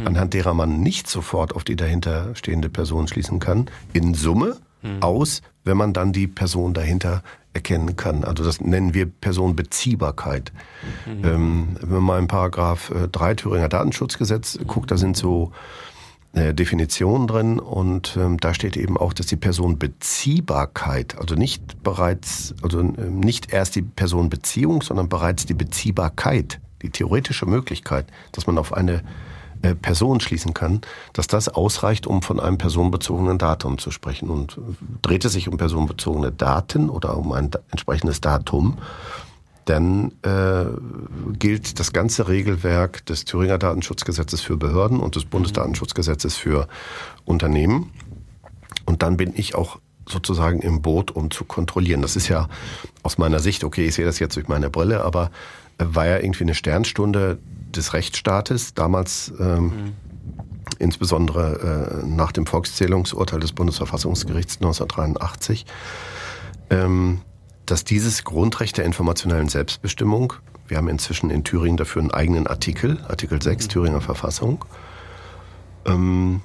[0.00, 0.06] mhm.
[0.06, 5.02] anhand derer man nicht sofort auf die dahinterstehende Person schließen kann, in Summe mhm.
[5.02, 7.22] aus, wenn man dann die Person dahinter
[7.52, 8.22] erkennen kann.
[8.22, 10.52] Also das nennen wir Personenbeziehbarkeit.
[11.06, 11.24] Mhm.
[11.24, 15.52] Ähm, wenn man mal in Paragraph 3 äh, Thüringer Datenschutzgesetz guckt, da sind so
[16.36, 22.54] äh, Definition drin und ähm, da steht eben auch, dass die Personenbeziehbarkeit, also nicht bereits,
[22.62, 28.58] also ähm, nicht erst die Personenbeziehung, sondern bereits die Beziehbarkeit, die theoretische Möglichkeit, dass man
[28.58, 29.02] auf eine
[29.66, 30.80] äh, Person schließen kann,
[31.12, 34.30] dass das ausreicht, um von einem personenbezogenen Datum zu sprechen.
[34.30, 34.60] Und äh,
[35.02, 38.78] dreht es sich um personenbezogene Daten oder um ein entsprechendes Datum,
[39.64, 40.66] dann äh,
[41.38, 46.68] gilt das ganze Regelwerk des Thüringer Datenschutzgesetzes für Behörden und des Bundesdatenschutzgesetzes für
[47.24, 47.90] Unternehmen.
[48.84, 52.00] Und dann bin ich auch sozusagen im Boot, um zu kontrollieren.
[52.00, 52.48] Das ist ja
[53.02, 55.32] aus meiner Sicht, okay, ich sehe das jetzt durch meine Brille, aber
[55.78, 57.38] äh, war ja irgendwie eine Sternstunde
[57.76, 59.92] des Rechtsstaates, damals ähm, mhm.
[60.78, 65.66] insbesondere äh, nach dem Volkszählungsurteil des Bundesverfassungsgerichts 1983.
[66.70, 67.20] Ähm,
[67.64, 70.34] dass dieses Grundrecht der informationellen Selbstbestimmung,
[70.68, 73.70] wir haben inzwischen in Thüringen dafür einen eigenen Artikel, Artikel 6 mhm.
[73.70, 74.64] Thüringer Verfassung,
[75.84, 76.42] ähm,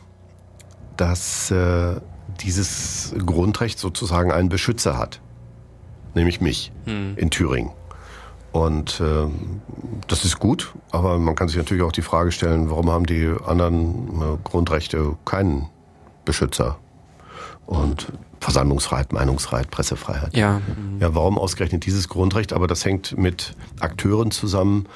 [0.97, 1.95] dass äh,
[2.41, 5.21] dieses Grundrecht sozusagen einen Beschützer hat,
[6.13, 7.17] nämlich mich hm.
[7.17, 7.71] in Thüringen.
[8.51, 9.27] Und äh,
[10.07, 13.33] das ist gut, aber man kann sich natürlich auch die Frage stellen, warum haben die
[13.45, 15.69] anderen äh, Grundrechte keinen
[16.25, 16.77] Beschützer?
[17.65, 20.35] Und Versammlungsfreiheit, Meinungsfreiheit, Pressefreiheit.
[20.35, 20.61] Ja.
[20.99, 22.51] Ja, warum ausgerechnet dieses Grundrecht?
[22.51, 24.87] Aber das hängt mit Akteuren zusammen,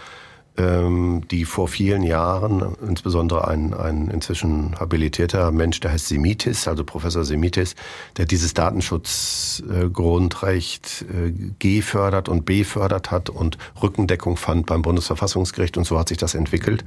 [0.57, 7.25] die vor vielen Jahren, insbesondere ein, ein inzwischen habilitierter Mensch, der heißt Semitis, also Professor
[7.25, 7.75] Semitis,
[8.15, 15.99] der dieses Datenschutzgrundrecht äh, gefördert und befördert hat und Rückendeckung fand beim Bundesverfassungsgericht und so
[15.99, 16.85] hat sich das entwickelt.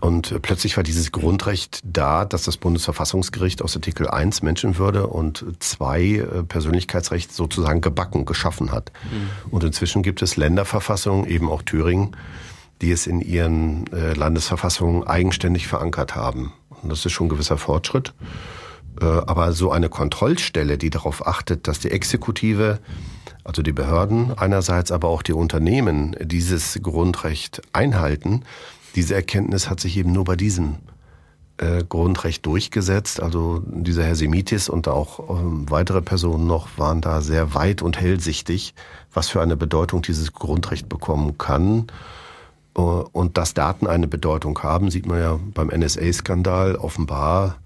[0.00, 6.02] Und plötzlich war dieses Grundrecht da, dass das Bundesverfassungsgericht aus Artikel 1 Menschenwürde und 2
[6.02, 8.92] äh, Persönlichkeitsrecht sozusagen gebacken, geschaffen hat.
[9.10, 9.50] Mhm.
[9.50, 12.16] Und inzwischen gibt es Länderverfassungen, eben auch Thüringen,
[12.80, 16.52] die es in ihren äh, Landesverfassungen eigenständig verankert haben.
[16.82, 18.14] Und das ist schon ein gewisser Fortschritt.
[19.00, 22.78] Äh, aber so eine Kontrollstelle, die darauf achtet, dass die Exekutive,
[23.44, 28.42] also die Behörden einerseits, aber auch die Unternehmen dieses Grundrecht einhalten,
[28.96, 30.76] diese Erkenntnis hat sich eben nur bei diesem
[31.58, 33.22] äh, Grundrecht durchgesetzt.
[33.22, 38.00] Also dieser Herr Semitis und auch ähm, weitere Personen noch waren da sehr weit und
[38.00, 38.74] hellsichtig,
[39.12, 41.86] was für eine Bedeutung dieses Grundrecht bekommen kann.
[42.76, 47.56] Äh, und dass Daten eine Bedeutung haben, sieht man ja beim NSA-Skandal offenbar.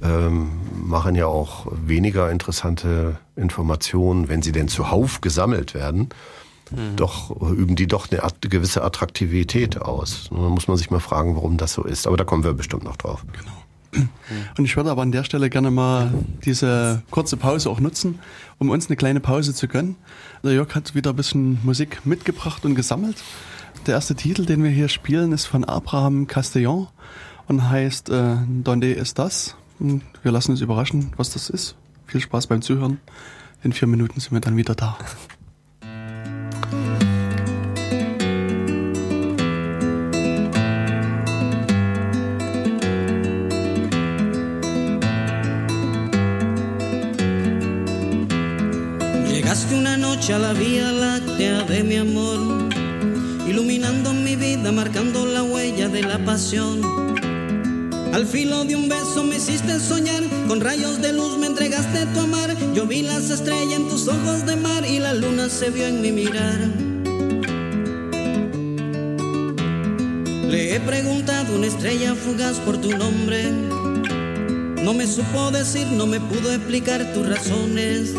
[0.00, 6.10] Ähm, machen ja auch weniger interessante Informationen, wenn sie denn zuhauf gesammelt werden
[6.70, 6.96] mhm.
[6.96, 10.28] doch üben die doch eine gewisse Attraktivität aus.
[10.30, 12.06] Da muss man sich mal fragen, warum das so ist.
[12.06, 13.24] Aber da kommen wir bestimmt noch drauf.
[13.32, 14.06] Genau.
[14.58, 16.12] Und ich würde aber an der Stelle gerne mal
[16.44, 18.18] diese kurze Pause auch nutzen,
[18.58, 19.96] um uns eine kleine Pause zu gönnen.
[20.44, 23.16] Der Jörg hat wieder ein bisschen Musik mitgebracht und gesammelt.
[23.88, 26.88] Der erste Titel, den wir hier spielen, ist von Abraham Castellon
[27.46, 29.56] und heißt äh, Donde ist das?
[29.78, 31.74] Und wir lassen uns überraschen, was das ist.
[32.06, 33.00] Viel Spaß beim Zuhören.
[33.62, 34.98] In vier Minuten sind wir dann wieder da.
[50.30, 52.67] a la vía láctea de mi amor,
[53.58, 56.80] iluminando mi vida, marcando la huella de la pasión.
[58.14, 62.20] Al filo de un beso me hiciste soñar, con rayos de luz me entregaste tu
[62.20, 62.54] amar.
[62.72, 66.00] Yo vi las estrellas en tus ojos de mar y la luna se vio en
[66.00, 66.56] mi mirar.
[70.48, 73.42] Le he preguntado una estrella fugaz por tu nombre.
[74.84, 78.14] No me supo decir, no me pudo explicar tus razones.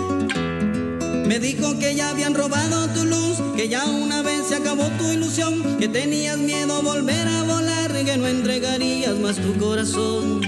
[1.30, 5.12] Me dijo que ya habían robado tu luz, que ya una vez se acabó tu
[5.12, 10.42] ilusión, que tenías miedo a volver a volar, que no entregarías más tu corazón.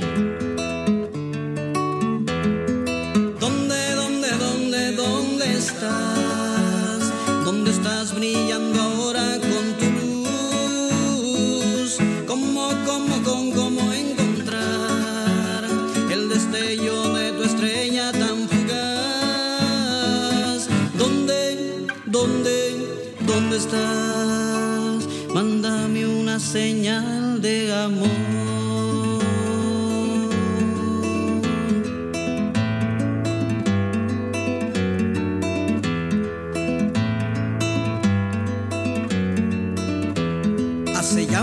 [25.33, 28.31] Mándame una señal de amor.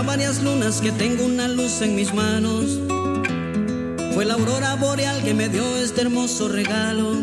[0.03, 2.79] varias lunas que tengo una luz en mis manos.
[4.13, 7.13] Fue la aurora boreal que me dio este hermoso regalo.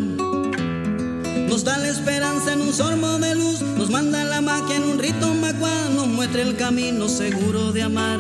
[1.49, 4.99] Nos da la esperanza en un sorbo de luz, nos manda la magia en un
[4.99, 8.19] rito macuá, nos muestra el camino seguro de amar.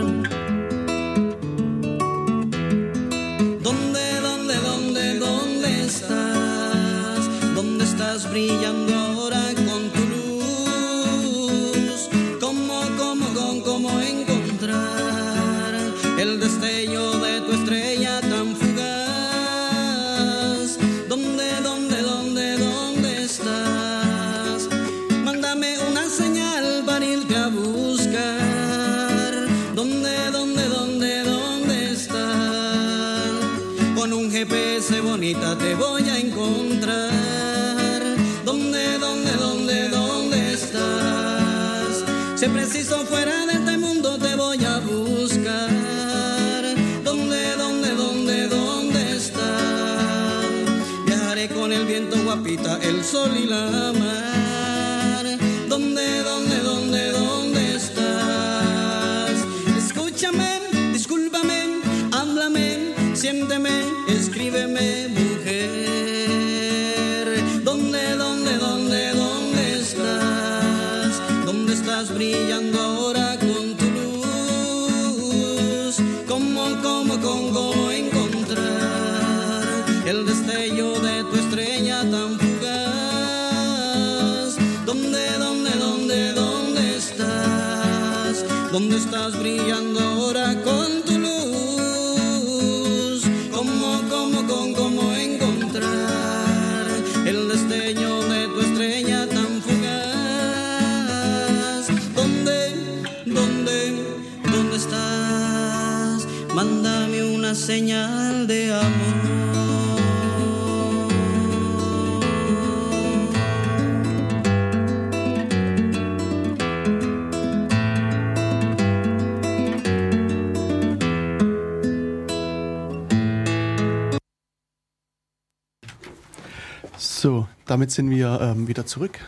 [127.76, 129.18] Damit sind wir ähm, wieder zurück.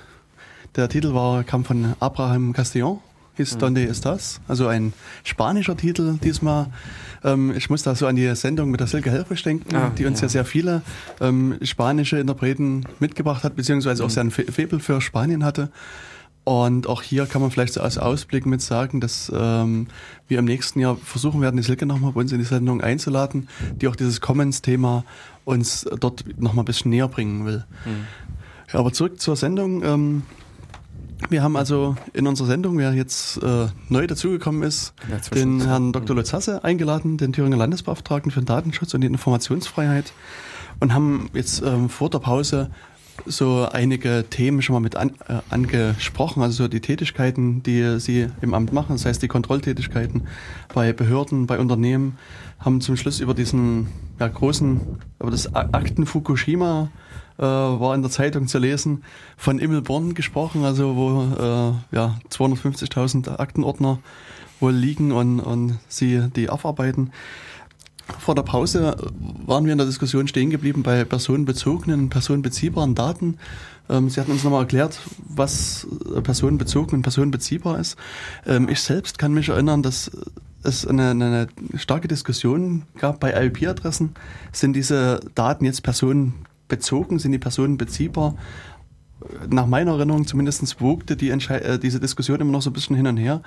[0.74, 2.98] Der Titel war, kam von Abraham Castillon,
[3.36, 3.58] hieß mhm.
[3.58, 6.68] Donde Estas, also ein spanischer Titel diesmal.
[7.22, 10.06] Ähm, ich muss da so an die Sendung mit der Silke Helfrich denken, ah, die
[10.06, 10.24] uns ja.
[10.24, 10.80] ja sehr viele
[11.20, 14.12] ähm, spanische Interpreten mitgebracht hat, beziehungsweise auch mhm.
[14.12, 15.70] sehr ein Febel für Spanien hatte.
[16.44, 19.88] Und auch hier kann man vielleicht so als Ausblick mit sagen, dass ähm,
[20.26, 23.50] wir im nächsten Jahr versuchen werden, die Silke nochmal bei uns in die Sendung einzuladen,
[23.82, 25.04] die auch dieses Commons-Thema
[25.44, 27.66] uns dort nochmal ein bisschen näher bringen will.
[27.84, 28.06] Mhm.
[28.72, 29.82] Ja, aber zurück zur Sendung.
[29.82, 30.22] Ähm,
[31.30, 34.94] wir haben also in unserer Sendung, wer jetzt äh, neu dazugekommen ist,
[35.34, 36.14] den Herrn Dr.
[36.14, 40.12] Lutz Hasse eingeladen, den Thüringer Landesbeauftragten für den Datenschutz und die Informationsfreiheit
[40.80, 42.70] und haben jetzt ähm, vor der Pause
[43.26, 48.28] so einige Themen schon mal mit an, äh, angesprochen, also so die Tätigkeiten, die Sie
[48.40, 50.28] im Amt machen, das heißt die Kontrolltätigkeiten
[50.72, 52.16] bei Behörden, bei Unternehmen,
[52.60, 53.88] haben zum Schluss über diesen
[54.20, 54.80] ja, großen,
[55.20, 56.90] über das Akten Fukushima
[57.38, 59.04] äh, war in der Zeitung zu lesen,
[59.36, 61.22] von Immelborn gesprochen, also wo
[61.92, 63.98] äh, ja, 250.000 Aktenordner
[64.60, 67.12] wohl liegen und, und sie die abarbeiten.
[68.18, 68.96] Vor der Pause
[69.46, 73.38] waren wir in der Diskussion stehen geblieben bei personenbezogenen, personenbeziehbaren Daten.
[73.88, 75.86] Ähm, Sie hatten uns nochmal erklärt, was
[76.22, 77.96] personenbezogen und personenbeziehbar ist.
[78.46, 80.10] Ähm, ich selbst kann mich erinnern, dass
[80.62, 84.14] es eine, eine starke Diskussion gab bei IP-Adressen.
[84.52, 85.82] Sind diese Daten jetzt
[86.68, 87.18] personenbezogen?
[87.18, 88.34] Sind die personenbeziehbar?
[89.50, 93.06] Nach meiner Erinnerung zumindest wogte die äh, diese Diskussion immer noch so ein bisschen hin
[93.06, 93.42] und her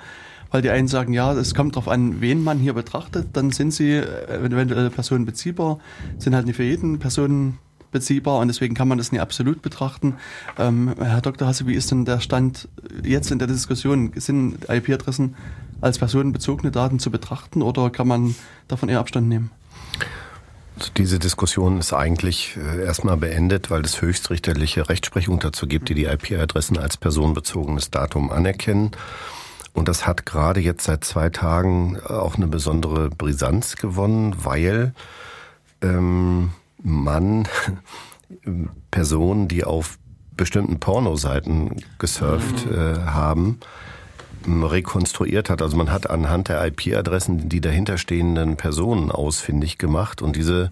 [0.52, 3.72] weil die einen sagen, ja, es kommt darauf an, wen man hier betrachtet, dann sind
[3.72, 5.78] sie äh, eventuell Personen beziehbar,
[6.18, 7.58] sind halt nicht für jeden Personen
[7.90, 10.16] beziehbar und deswegen kann man das nicht absolut betrachten.
[10.58, 11.48] Ähm, Herr Dr.
[11.48, 12.68] Hasse, wie ist denn der Stand
[13.02, 14.12] jetzt in der Diskussion?
[14.16, 15.36] Sind IP-Adressen
[15.80, 18.34] als personenbezogene Daten zu betrachten oder kann man
[18.68, 19.50] davon eher Abstand nehmen?
[20.78, 25.94] Also diese Diskussion ist eigentlich äh, erstmal beendet, weil es höchstrichterliche Rechtsprechung dazu gibt, die
[25.94, 28.92] die IP-Adressen als personenbezogenes Datum anerkennen.
[29.74, 34.94] Und das hat gerade jetzt seit zwei Tagen äh, auch eine besondere Brisanz gewonnen, weil
[35.82, 36.52] ähm,
[36.82, 37.48] man
[38.90, 39.98] Personen, die auf
[40.36, 42.74] bestimmten Pornoseiten gesurft mhm.
[42.74, 43.60] äh, haben,
[44.46, 45.62] rekonstruiert hat.
[45.62, 50.70] Also man hat anhand der IP-Adressen die dahinterstehenden Personen ausfindig gemacht und diese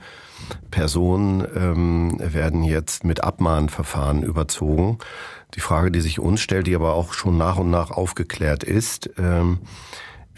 [0.70, 4.98] Personen ähm, werden jetzt mit Abmahnverfahren überzogen.
[5.54, 9.10] Die Frage, die sich uns stellt, die aber auch schon nach und nach aufgeklärt ist,
[9.18, 9.58] ähm,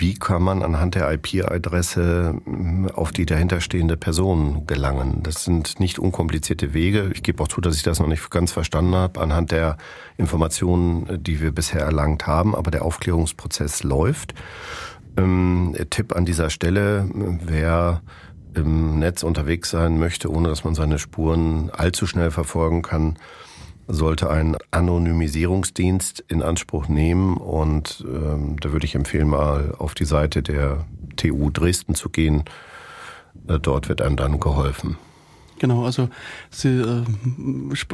[0.03, 5.21] wie kann man anhand der IP-Adresse hm, auf die dahinterstehende Person gelangen?
[5.23, 7.13] Das sind nicht unkomplizierte Wege.
[7.15, 9.77] Ich gebe auch zu, dass ich das noch nicht ganz verstanden habe anhand der
[10.19, 12.57] Informationen, die wir bisher erlangt haben.
[12.57, 14.35] Aber der Aufklärungsprozess läuft.
[15.17, 18.03] Ähm, Tipp an dieser Stelle, wer
[18.55, 23.19] im Netz unterwegs sein möchte, ohne dass man seine Spuren allzu schnell verfolgen kann,
[23.89, 30.05] sollte einen Anonymisierungsdienst in Anspruch nehmen und ähm, da würde ich empfehlen, mal auf die
[30.05, 32.45] Seite der TU Dresden zu gehen.
[33.49, 34.97] Äh, dort wird einem dann geholfen.
[35.59, 36.09] Genau, also
[36.51, 37.05] Sie äh,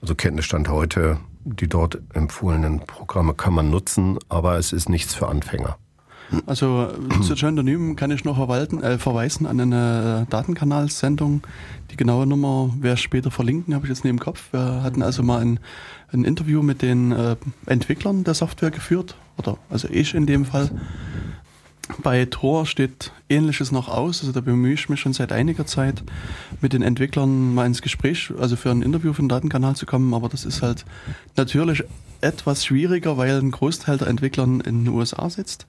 [0.01, 5.29] also Kenntnisstand heute, die dort empfohlenen Programme kann man nutzen, aber es ist nichts für
[5.29, 5.77] Anfänger.
[6.47, 6.89] Also
[7.23, 11.43] zu Gendonym kann ich noch verwalten, äh, verweisen an eine Datenkanalsendung.
[11.91, 14.53] Die genaue Nummer werde ich später verlinken, habe ich jetzt neben dem Kopf.
[14.53, 15.61] Wir hatten also mal ein,
[16.13, 20.71] ein Interview mit den äh, Entwicklern der Software geführt, oder also ich in dem Fall.
[22.05, 24.21] Bei Tor steht Ähnliches noch aus.
[24.21, 26.05] Also da bemühe ich mich schon seit einiger Zeit,
[26.61, 30.15] mit den Entwicklern mal ins Gespräch, also für ein Interview für den Datenkanal zu kommen.
[30.15, 30.85] Aber das ist halt
[31.37, 31.83] natürlich
[32.21, 35.67] etwas schwieriger, weil ein Großteil der Entwickler in den USA sitzt.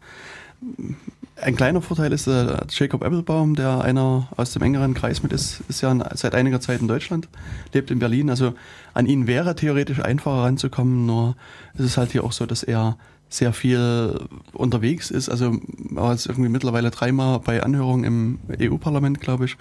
[1.41, 5.61] Ein kleiner Vorteil ist äh, Jacob Applebaum, der einer aus dem engeren Kreis mit ist,
[5.69, 7.29] ist ja seit einiger Zeit in Deutschland,
[7.73, 8.29] lebt in Berlin.
[8.29, 8.53] Also
[8.93, 11.35] an ihn wäre theoretisch einfacher ranzukommen, nur
[11.73, 12.97] ist es halt hier auch so, dass er
[13.27, 14.19] sehr viel
[14.53, 15.29] unterwegs ist.
[15.29, 15.57] Also
[15.95, 19.57] er jetzt irgendwie mittlerweile dreimal bei Anhörungen im EU-Parlament, glaube ich,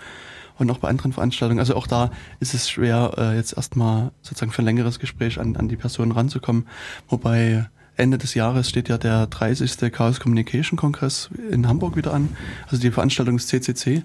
[0.58, 1.60] und auch bei anderen Veranstaltungen.
[1.60, 5.56] Also auch da ist es schwer, äh, jetzt erstmal sozusagen für ein längeres Gespräch an,
[5.56, 6.66] an die Person ranzukommen.
[7.08, 7.70] Wobei
[8.00, 9.92] Ende des Jahres steht ja der 30.
[9.92, 12.30] Chaos Communication Kongress in Hamburg wieder an,
[12.66, 14.02] also die Veranstaltung des CCC.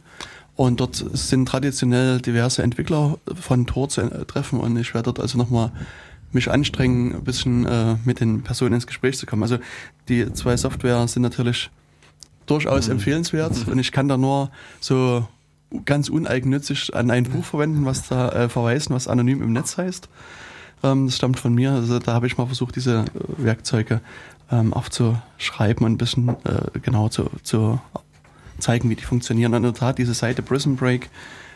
[0.55, 5.37] Und dort sind traditionell diverse Entwickler von Tor zu treffen und ich werde dort also
[5.37, 5.71] nochmal
[6.31, 9.43] mich anstrengen, ein bisschen äh, mit den Personen ins Gespräch zu kommen.
[9.43, 9.57] Also
[10.07, 11.69] die zwei Software sind natürlich
[12.45, 12.93] durchaus mhm.
[12.93, 15.27] empfehlenswert und ich kann da nur so
[15.85, 20.07] ganz uneigennützig an ein Buch verwenden, was da äh, verweisen, was anonym im Netz heißt.
[20.83, 21.71] Ähm, das stammt von mir.
[21.71, 23.05] Also da habe ich mal versucht, diese äh,
[23.37, 24.01] Werkzeuge
[24.51, 27.79] ähm, aufzuschreiben und ein bisschen äh, genau zu, zu
[28.59, 29.53] zeigen, wie die funktionieren.
[29.53, 31.09] Und in der Tat, diese Seite Prism Break,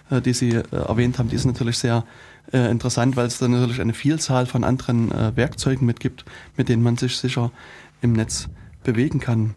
[0.10, 2.04] äh, die Sie äh, erwähnt haben, die ist natürlich sehr
[2.52, 6.26] äh, interessant, weil es da natürlich eine Vielzahl von anderen äh, Werkzeugen mitgibt,
[6.58, 7.52] mit denen man sich sicher
[8.02, 8.48] im Netz
[8.84, 9.56] bewegen kann.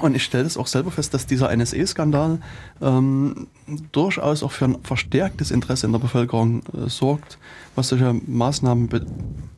[0.00, 2.40] Und ich stelle das auch selber fest, dass dieser NSE-Skandal
[2.80, 3.48] ähm,
[3.90, 7.38] durchaus auch für ein verstärktes Interesse in der Bevölkerung äh, sorgt,
[7.74, 9.06] was solche Maßnahmen be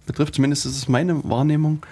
[0.07, 0.35] betrifft.
[0.35, 1.85] Zumindest ist es meine Wahrnehmung.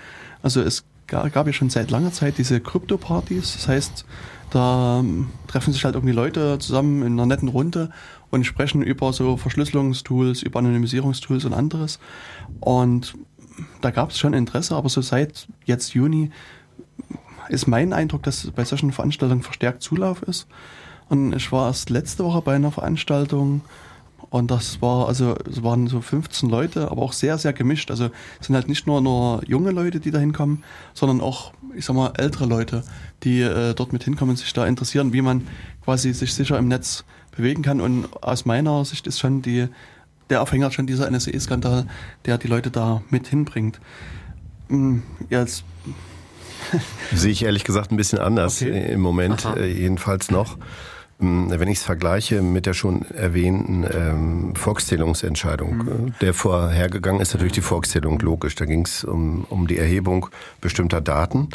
[0.42, 3.52] Also es gab, gab ja schon seit langer Zeit diese Krypto-Partys.
[3.54, 4.04] Das heißt,
[4.50, 7.90] da ähm, treffen sich halt irgendwie Leute zusammen in einer netten Runde
[8.30, 11.98] und sprechen über so Verschlüsselungstools, über Anonymisierungstools und anderes.
[12.60, 13.14] Und
[13.80, 16.30] da gab es schon Interesse, aber so seit jetzt Juni
[17.48, 20.46] ist mein Eindruck, dass bei solchen Veranstaltungen verstärkt Zulauf ist.
[21.08, 23.62] Und ich war erst letzte Woche bei einer Veranstaltung
[24.30, 27.90] und das war, also es waren so 15 Leute, aber auch sehr, sehr gemischt.
[27.90, 31.86] Also es sind halt nicht nur nur junge Leute, die da hinkommen, sondern auch, ich
[31.86, 32.84] sag mal, ältere Leute,
[33.24, 35.46] die äh, dort mit hinkommen und sich da interessieren, wie man
[35.82, 37.80] quasi sich sicher im Netz bewegen kann.
[37.80, 39.68] Und aus meiner Sicht ist schon die,
[40.28, 41.86] der Aufhänger schon dieser NSA-Skandal,
[42.26, 43.80] der die Leute da mit hinbringt.
[44.68, 45.64] Hm, jetzt
[47.12, 48.92] Sehe ich ehrlich gesagt ein bisschen anders okay.
[48.92, 49.56] im Moment, Aha.
[49.56, 50.56] Äh, jedenfalls noch.
[51.18, 56.14] Hm, wenn ich es vergleiche mit der schon erwähnten ähm, Volkszählungsentscheidung, mhm.
[56.20, 58.54] der vorhergegangen ist natürlich die Volkszählung logisch.
[58.54, 60.28] Da ging es um, um die Erhebung
[60.60, 61.48] bestimmter Daten.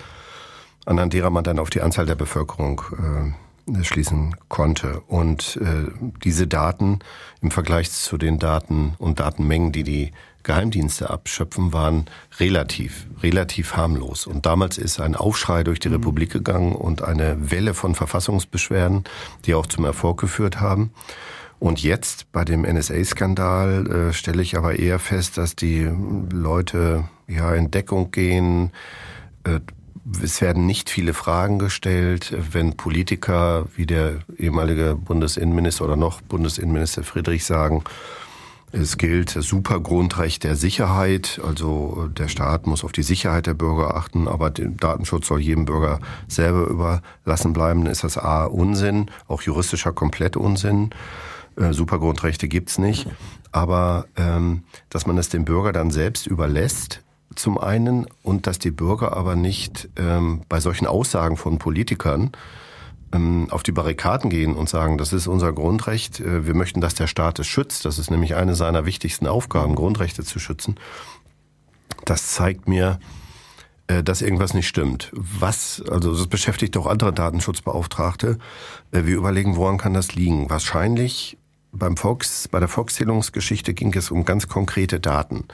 [0.86, 5.02] anhand derer man dann auf die Anzahl der Bevölkerung äh, schließen konnte.
[5.08, 5.90] Und äh,
[6.24, 7.00] diese Daten
[7.42, 10.12] im Vergleich zu den Daten und Datenmengen, die die
[10.44, 12.06] Geheimdienste abschöpfen, waren
[12.40, 14.28] relativ, relativ harmlos.
[14.28, 15.96] Und damals ist ein Aufschrei durch die mhm.
[15.96, 19.04] Republik gegangen und eine Welle von Verfassungsbeschwerden,
[19.46, 20.92] die auch zum Erfolg geführt haben.
[21.60, 25.90] Und jetzt bei dem NSA-Skandal äh, stelle ich aber eher fest, dass die
[26.30, 28.72] Leute ja in Deckung gehen.
[29.46, 29.62] Äh,
[30.22, 37.04] es werden nicht viele Fragen gestellt, wenn Politiker wie der ehemalige Bundesinnenminister oder noch Bundesinnenminister
[37.04, 37.84] Friedrich sagen,
[38.74, 44.28] es gilt Supergrundrecht der Sicherheit, also der Staat muss auf die Sicherheit der Bürger achten,
[44.28, 47.86] aber der Datenschutz soll jedem Bürger selber überlassen bleiben.
[47.86, 50.90] Ist das A Unsinn, auch juristischer komplett Unsinn.
[51.56, 53.08] Äh, Supergrundrechte gibt's nicht.
[53.52, 57.02] Aber ähm, dass man es dem Bürger dann selbst überlässt,
[57.36, 62.32] zum einen, und dass die Bürger aber nicht ähm, bei solchen Aussagen von Politikern
[63.14, 66.96] ähm, auf die Barrikaden gehen und sagen, das ist unser Grundrecht, äh, wir möchten, dass
[66.96, 67.86] der Staat es schützt.
[67.86, 70.76] Das ist nämlich eine seiner wichtigsten Aufgaben, Grundrechte zu schützen.
[72.06, 73.00] Das zeigt mir,
[73.88, 75.12] äh, dass irgendwas nicht stimmt.
[75.14, 78.40] Was, also das beschäftigt auch andere Datenschutzbeauftragte.
[78.92, 80.50] Äh, wir überlegen, woran kann das liegen?
[80.50, 81.38] Wahrscheinlich
[81.72, 85.46] beim Volks, bei der Volkszählungsgeschichte ging es um ganz konkrete Daten.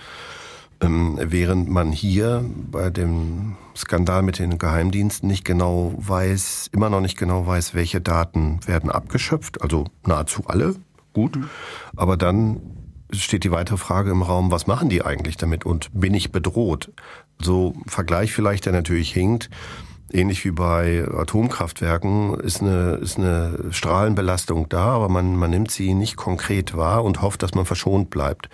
[0.81, 7.01] Ähm, während man hier bei dem Skandal mit den Geheimdiensten nicht genau weiß, immer noch
[7.01, 10.75] nicht genau weiß, welche Daten werden abgeschöpft, also nahezu alle,
[11.13, 11.35] gut.
[11.35, 11.49] Mhm.
[11.95, 12.61] Aber dann
[13.11, 16.91] steht die weitere Frage im Raum, was machen die eigentlich damit und bin ich bedroht?
[17.41, 19.49] So Vergleich vielleicht, der natürlich hinkt
[20.11, 25.93] ähnlich wie bei Atomkraftwerken, ist eine, ist eine Strahlenbelastung da, aber man, man nimmt sie
[25.93, 28.49] nicht konkret wahr und hofft, dass man verschont bleibt.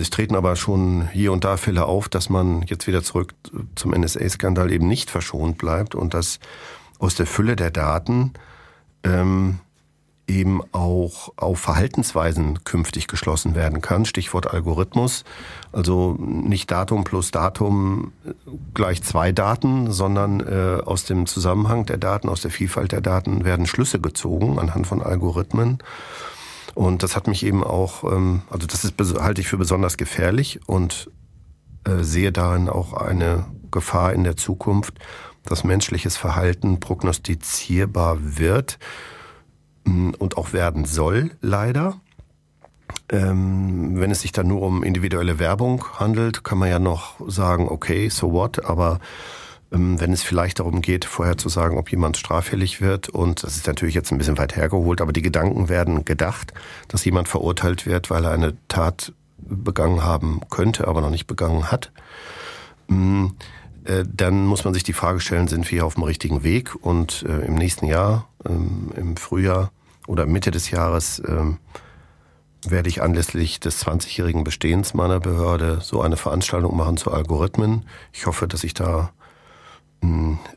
[0.00, 3.34] Es treten aber schon hier und da Fälle auf, dass man jetzt wieder zurück
[3.76, 6.40] zum NSA-Skandal eben nicht verschont bleibt und dass
[6.98, 8.32] aus der Fülle der Daten
[9.04, 9.60] ähm,
[10.28, 14.04] eben auch auf Verhaltensweisen künftig geschlossen werden kann.
[14.04, 15.24] Stichwort Algorithmus.
[15.72, 18.12] Also nicht Datum plus Datum
[18.74, 23.44] gleich zwei Daten, sondern äh, aus dem Zusammenhang der Daten, aus der Vielfalt der Daten
[23.44, 25.78] werden Schlüsse gezogen anhand von Algorithmen.
[26.78, 30.60] Und das hat mich eben auch, ähm, also das ist, halte ich für besonders gefährlich
[30.66, 31.10] und
[31.82, 34.94] äh, sehe darin auch eine Gefahr in der Zukunft,
[35.44, 38.78] dass menschliches Verhalten prognostizierbar wird
[39.84, 42.00] und auch werden soll, leider.
[43.08, 47.68] Ähm, wenn es sich dann nur um individuelle Werbung handelt, kann man ja noch sagen,
[47.68, 49.00] okay, so what, aber
[49.70, 53.66] wenn es vielleicht darum geht, vorher zu sagen, ob jemand straffällig wird, und das ist
[53.66, 56.54] natürlich jetzt ein bisschen weit hergeholt, aber die Gedanken werden gedacht,
[56.88, 61.70] dass jemand verurteilt wird, weil er eine Tat begangen haben könnte, aber noch nicht begangen
[61.70, 61.92] hat,
[62.88, 63.34] ähm,
[63.84, 66.74] äh, dann muss man sich die Frage stellen, sind wir auf dem richtigen Weg?
[66.74, 69.70] Und äh, im nächsten Jahr, ähm, im Frühjahr,
[70.06, 71.58] oder Mitte des Jahres ähm,
[72.66, 77.84] werde ich anlässlich des 20-jährigen Bestehens meiner Behörde so eine Veranstaltung machen zu Algorithmen.
[78.12, 79.12] Ich hoffe, dass ich da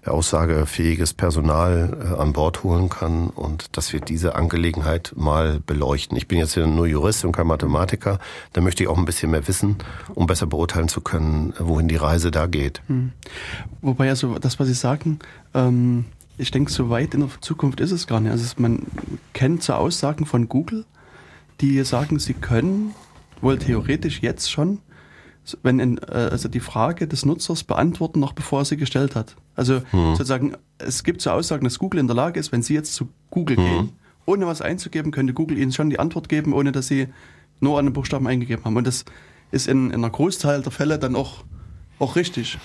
[0.06, 6.18] aussagefähiges Personal äh, an Bord holen kann und dass wir diese Angelegenheit mal beleuchten.
[6.18, 8.20] Ich bin jetzt ja nur Jurist und kein Mathematiker.
[8.54, 9.78] Da möchte ich auch ein bisschen mehr wissen,
[10.14, 12.82] um besser beurteilen zu können, wohin die Reise da geht.
[12.88, 13.12] Hm.
[13.82, 15.20] Wobei also das, was Sie sagen,
[15.54, 16.06] ähm,
[16.38, 18.32] ich denke, so weit in der Zukunft ist es gar nicht.
[18.32, 18.88] Also man
[19.34, 20.86] kennt so Aussagen von Google,
[21.62, 22.96] die sagen, sie können
[23.42, 24.80] wohl theoretisch jetzt schon,
[25.64, 29.36] wenn in, äh, also die Frage des Nutzers beantworten, noch bevor er sie gestellt hat.
[29.56, 30.16] Also hm.
[30.16, 33.10] sozusagen, es gibt so Aussagen, dass Google in der Lage ist, wenn Sie jetzt zu
[33.30, 33.64] Google hm.
[33.64, 33.90] gehen,
[34.26, 37.08] ohne was einzugeben, könnte Google Ihnen schon die Antwort geben, ohne dass Sie
[37.60, 38.76] nur einen Buchstaben eingegeben haben.
[38.76, 39.06] Und das
[39.52, 41.44] ist in, in einer Großteil der Fälle dann auch,
[42.00, 42.58] auch richtig.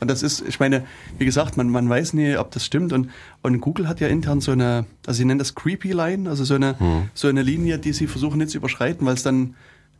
[0.00, 0.86] Und das ist, ich meine,
[1.18, 2.92] wie gesagt, man, man weiß nie, ob das stimmt.
[2.92, 3.10] Und,
[3.42, 6.54] und Google hat ja intern so eine, also sie nennen das Creepy Line, also so
[6.54, 7.10] eine, hm.
[7.14, 9.54] so eine Linie, die sie versuchen nicht zu überschreiten, weil es dann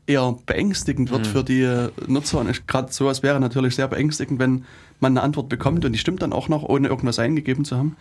[0.08, 1.32] eher beängstigend wird hm.
[1.32, 2.40] für die Nutzer.
[2.40, 4.64] Und gerade sowas wäre natürlich sehr beängstigend, wenn
[5.00, 7.96] man eine Antwort bekommt und die stimmt dann auch noch, ohne irgendwas eingegeben zu haben.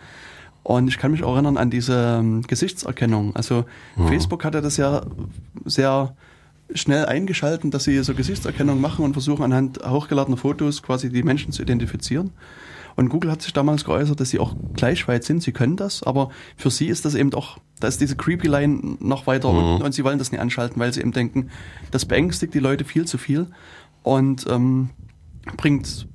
[0.62, 3.36] Und ich kann mich auch erinnern an diese um, Gesichtserkennung.
[3.36, 4.08] Also hm.
[4.08, 5.02] Facebook hatte das ja
[5.64, 6.14] sehr
[6.74, 11.52] schnell eingeschalten, dass sie so Gesichtserkennung machen und versuchen anhand hochgeladener Fotos quasi die Menschen
[11.52, 12.30] zu identifizieren.
[12.98, 16.02] Und Google hat sich damals geäußert, dass sie auch gleich weit sind, sie können das,
[16.02, 19.58] aber für sie ist das eben auch, da ist diese Creepy Line noch weiter mhm.
[19.58, 21.50] unten und sie wollen das nicht anschalten, weil sie eben denken,
[21.92, 23.46] das beängstigt die Leute viel zu viel
[24.02, 24.90] und ähm,
[25.56, 26.08] bringt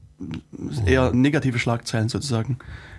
[0.86, 2.58] eher negative Schlagzeilen sozusagen.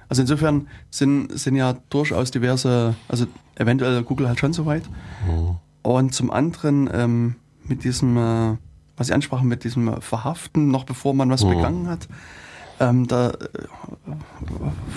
[0.09, 3.27] Also insofern sind, sind ja durchaus diverse, also
[3.57, 4.85] eventuell Google halt schon so weit.
[5.29, 5.57] Mhm.
[5.83, 8.57] Und zum anderen ähm, mit diesem, äh,
[8.97, 11.51] was Sie ansprachen, mit diesem Verhaften, noch bevor man was mhm.
[11.51, 12.09] begangen hat.
[12.81, 13.35] Ähm, da äh,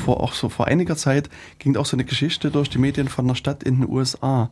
[0.04, 3.26] vor auch so vor einiger Zeit ging auch so eine Geschichte durch die Medien von
[3.26, 4.50] einer Stadt in den USA.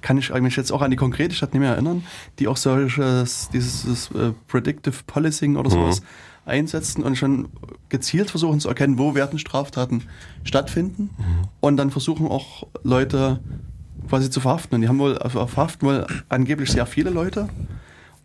[0.00, 2.04] Kann ich mich jetzt auch an die konkrete Stadt nicht mehr erinnern,
[2.38, 6.06] die auch solches, dieses äh, Predictive Policing oder sowas mhm.
[6.46, 7.48] einsetzen und schon
[7.88, 10.04] gezielt versuchen zu erkennen, wo werden Straftaten
[10.44, 11.48] stattfinden mhm.
[11.60, 13.40] und dann versuchen auch Leute
[14.08, 14.76] quasi zu verhaften.
[14.76, 17.48] Und die haben wohl, also verhaften wohl angeblich sehr viele Leute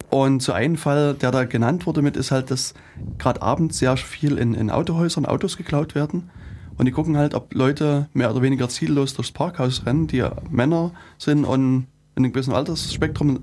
[0.09, 2.73] und so ein Fall, der da genannt wurde mit, ist halt, dass
[3.17, 6.29] gerade abends sehr viel in, in Autohäusern Autos geklaut werden.
[6.77, 10.33] Und die gucken halt, ob Leute mehr oder weniger ziellos durchs Parkhaus rennen, die ja
[10.49, 13.39] Männer sind und in einem gewissen Altersspektrum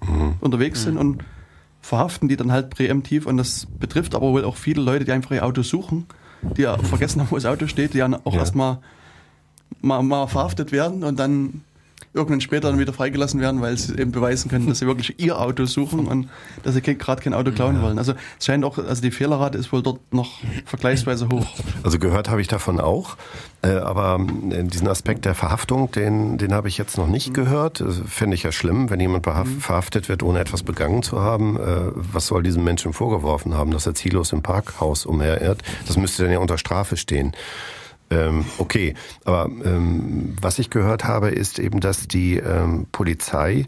[0.00, 0.34] mhm.
[0.40, 0.84] unterwegs mhm.
[0.84, 1.24] sind und
[1.80, 3.26] verhaften die dann halt präemptiv.
[3.26, 6.06] Und das betrifft aber wohl auch viele Leute, die einfach ihr Auto suchen,
[6.56, 8.40] die ja vergessen haben, wo das Auto steht, die ja auch ja.
[8.40, 8.78] erstmal
[9.80, 11.62] mal, mal verhaftet werden und dann
[12.14, 15.38] irgendwann später dann wieder freigelassen werden, weil sie eben beweisen können, dass sie wirklich ihr
[15.38, 16.28] Auto suchen und
[16.62, 17.98] dass sie gerade kein Auto klauen wollen.
[17.98, 21.46] Also es scheint auch, also die Fehlerrate ist wohl dort noch vergleichsweise hoch.
[21.82, 23.16] Also gehört habe ich davon auch,
[23.62, 27.34] äh, aber äh, diesen Aspekt der Verhaftung, den, den habe ich jetzt noch nicht mhm.
[27.34, 27.82] gehört.
[28.06, 29.60] Fände ich ja schlimm, wenn jemand mhm.
[29.60, 31.56] verhaftet wird, ohne etwas begangen zu haben.
[31.56, 35.62] Äh, was soll diesem Menschen vorgeworfen haben, dass er ziellos im Parkhaus umherirrt?
[35.86, 37.32] Das müsste dann ja unter Strafe stehen.
[38.12, 38.94] Ähm, okay,
[39.24, 43.66] aber ähm, was ich gehört habe, ist eben, dass die ähm, Polizei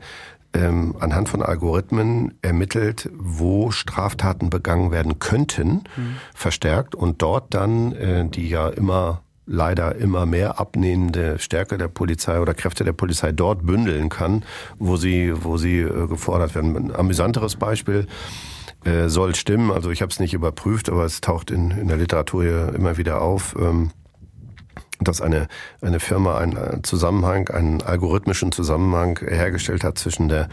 [0.52, 6.16] ähm, anhand von Algorithmen ermittelt, wo Straftaten begangen werden könnten, mhm.
[6.34, 12.40] verstärkt und dort dann äh, die ja immer leider immer mehr abnehmende Stärke der Polizei
[12.40, 14.42] oder Kräfte der Polizei dort bündeln kann,
[14.78, 16.76] wo sie, wo sie äh, gefordert werden.
[16.76, 18.06] Ein amüsanteres Beispiel
[18.84, 21.98] äh, soll stimmen, also ich habe es nicht überprüft, aber es taucht in, in der
[21.98, 23.54] Literatur ja immer wieder auf.
[23.58, 23.90] Ähm,
[25.04, 25.48] dass eine,
[25.80, 30.48] eine Firma einen Zusammenhang, einen algorithmischen Zusammenhang hergestellt hat zwischen der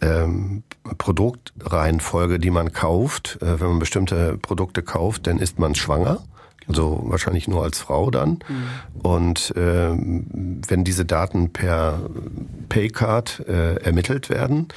[0.00, 0.62] ähm,
[0.98, 3.38] Produktreihenfolge, die man kauft.
[3.40, 6.18] Äh, wenn man bestimmte Produkte kauft, dann ist man schwanger.
[6.66, 8.38] Also wahrscheinlich nur als Frau dann.
[8.48, 9.00] Mhm.
[9.02, 12.00] Und äh, wenn diese Daten per
[12.68, 14.68] Paycard äh, ermittelt werden,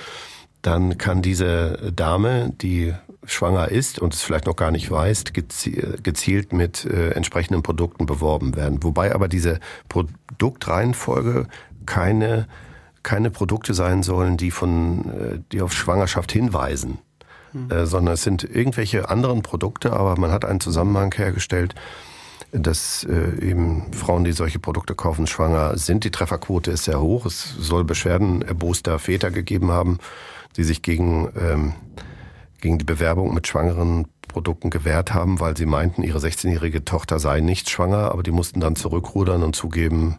[0.62, 2.94] dann kann diese Dame, die
[3.28, 8.56] schwanger ist und es vielleicht noch gar nicht weiß, gezielt mit äh, entsprechenden Produkten beworben
[8.56, 8.82] werden.
[8.84, 9.60] Wobei aber diese
[9.90, 11.48] Produktreihenfolge
[11.86, 12.48] keine,
[13.04, 17.00] keine Produkte sein sollen, die, von, äh, die auf Schwangerschaft hinweisen,
[17.54, 17.70] mhm.
[17.70, 21.76] äh, sondern es sind irgendwelche anderen Produkte, aber man hat einen Zusammenhang hergestellt,
[22.52, 26.06] dass äh, eben Frauen, die solche Produkte kaufen, schwanger sind.
[26.06, 27.26] Die Trefferquote ist sehr hoch.
[27.26, 30.00] Es soll Beschwerden erboster Väter gegeben haben,
[30.56, 31.74] die sich gegen ähm,
[32.62, 37.40] gegen die Bewerbung mit schwangeren Produkten gewehrt haben, weil sie meinten, ihre 16-jährige Tochter sei
[37.40, 40.18] nicht schwanger, aber die mussten dann zurückrudern und zugeben,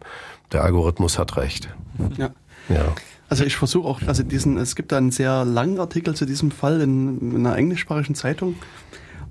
[0.51, 1.69] der Algorithmus hat recht.
[2.17, 2.31] Ja.
[2.69, 2.95] ja.
[3.29, 6.49] Also ich versuche auch, also diesen, es gibt da einen sehr langen Artikel zu diesem
[6.49, 8.55] Fall in, in einer englischsprachigen Zeitung.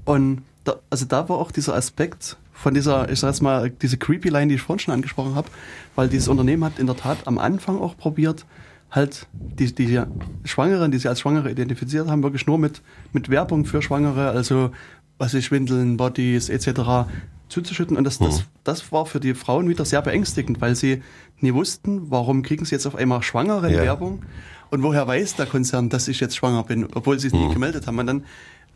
[0.04, 3.98] Und da, also da war auch dieser Aspekt von dieser, ich sag jetzt mal, diese
[3.98, 5.48] creepy Line, die ich vorhin schon angesprochen habe,
[5.96, 8.44] weil dieses Unternehmen hat in der Tat am Anfang auch probiert,
[8.90, 10.00] halt die, die
[10.44, 12.82] Schwangeren, die sie als Schwangere identifiziert haben, wirklich nur mit,
[13.12, 14.70] mit Werbung für Schwangere, also
[15.18, 17.08] was ich Schwindeln, Bodies etc.
[17.48, 17.96] zuzuschütten.
[17.96, 18.44] Und das, das, mhm.
[18.64, 21.02] das war für die Frauen wieder sehr beängstigend, weil sie
[21.40, 23.82] nie wussten, warum kriegen sie jetzt auf einmal Schwangere in ja.
[23.82, 24.22] Werbung
[24.70, 27.52] und woher weiß der Konzern, dass ich jetzt schwanger bin, obwohl sie es nie mhm.
[27.52, 27.98] gemeldet haben.
[27.98, 28.24] Und dann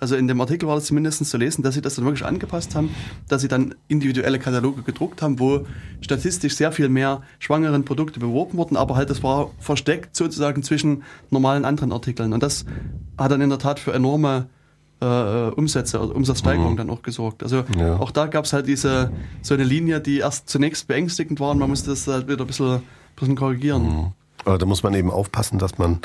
[0.03, 2.75] also in dem Artikel war das zumindest zu lesen, dass sie das dann wirklich angepasst
[2.75, 2.93] haben,
[3.29, 5.65] dass sie dann individuelle Kataloge gedruckt haben, wo
[6.01, 11.05] statistisch sehr viel mehr schwangeren Produkte beworben wurden, aber halt das war versteckt sozusagen zwischen
[11.31, 12.33] normalen anderen Artikeln.
[12.33, 12.65] Und das
[13.17, 14.49] hat dann in der Tat für enorme
[15.01, 15.05] äh,
[15.51, 16.79] Umsätze, also Umsatzsteigerung mhm.
[16.79, 17.45] dann auch gesorgt.
[17.45, 17.97] Also ja.
[18.01, 21.61] auch da gab es halt diese so eine Linie, die erst zunächst beängstigend war und
[21.61, 22.83] man musste das halt wieder ein bisschen,
[23.15, 23.85] bisschen korrigieren.
[23.85, 24.13] Mhm.
[24.45, 26.01] Aber da muss man eben aufpassen, dass man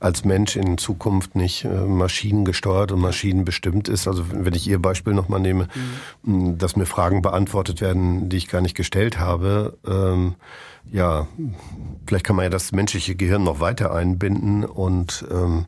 [0.00, 4.06] als Mensch in Zukunft nicht äh, maschinengesteuert und maschinenbestimmt ist.
[4.08, 5.68] Also wenn ich Ihr Beispiel nochmal nehme,
[6.22, 6.58] mhm.
[6.58, 9.76] dass mir Fragen beantwortet werden, die ich gar nicht gestellt habe.
[9.86, 10.34] Ähm,
[10.90, 11.26] ja,
[12.06, 15.66] vielleicht kann man ja das menschliche Gehirn noch weiter einbinden und ähm,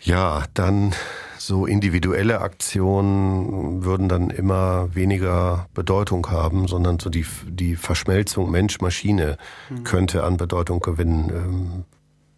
[0.00, 0.94] ja, dann
[1.38, 9.38] so individuelle Aktionen würden dann immer weniger Bedeutung haben, sondern so die, die Verschmelzung Mensch-Maschine
[9.68, 9.84] mhm.
[9.84, 11.84] könnte an Bedeutung gewinnen.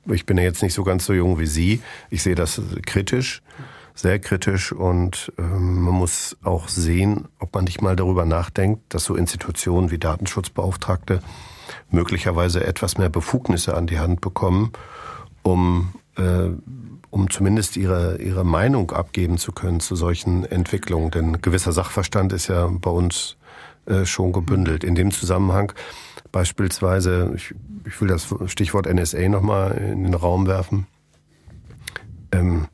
[0.07, 1.81] Ich bin ja jetzt nicht so ganz so jung wie Sie.
[2.11, 3.43] Ich sehe das kritisch,
[3.95, 9.05] sehr kritisch und ähm, man muss auch sehen, ob man nicht mal darüber nachdenkt, dass
[9.05, 11.21] so Institutionen wie Datenschutzbeauftragte
[11.91, 14.73] möglicherweise etwas mehr Befugnisse an die Hand bekommen,
[15.43, 16.51] um, äh,
[17.11, 21.11] um zumindest ihre, ihre Meinung abgeben zu können zu solchen Entwicklungen.
[21.11, 23.37] Denn gewisser Sachverstand ist ja bei uns
[23.87, 24.85] äh, schon gebündelt.
[24.85, 25.73] In dem Zusammenhang
[26.35, 27.55] beispielsweise, ich,
[27.87, 30.89] ich will das Stichwort NSA nochmal in den Raum werfen,
[32.32, 32.66] ähm,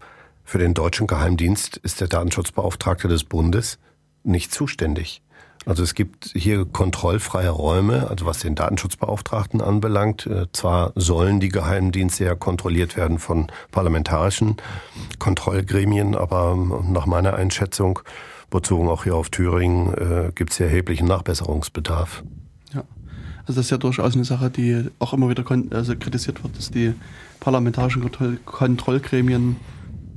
[0.44, 3.78] Für den deutschen Geheimdienst ist der Datenschutzbeauftragte des Bundes
[4.24, 5.22] nicht zuständig.
[5.66, 10.26] Also es gibt hier kontrollfreie Räume, also was den Datenschutzbeauftragten anbelangt.
[10.26, 14.56] Äh, zwar sollen die Geheimdienste ja kontrolliert werden von parlamentarischen
[15.18, 16.56] Kontrollgremien, aber
[16.88, 18.00] nach meiner Einschätzung,
[18.48, 22.24] bezogen auch hier auf Thüringen, äh, gibt es hier erheblichen Nachbesserungsbedarf.
[23.50, 26.70] Also das ist ja durchaus eine Sache, die auch immer wieder also kritisiert wird, dass
[26.70, 26.94] die
[27.40, 28.08] parlamentarischen
[28.44, 29.56] Kontrollgremien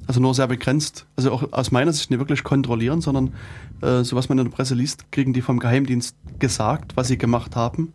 [0.06, 3.34] also nur sehr begrenzt, also auch aus meiner Sicht nicht wirklich kontrollieren, sondern
[3.82, 7.18] äh, so was man in der Presse liest, kriegen die vom Geheimdienst gesagt, was sie
[7.18, 7.94] gemacht haben.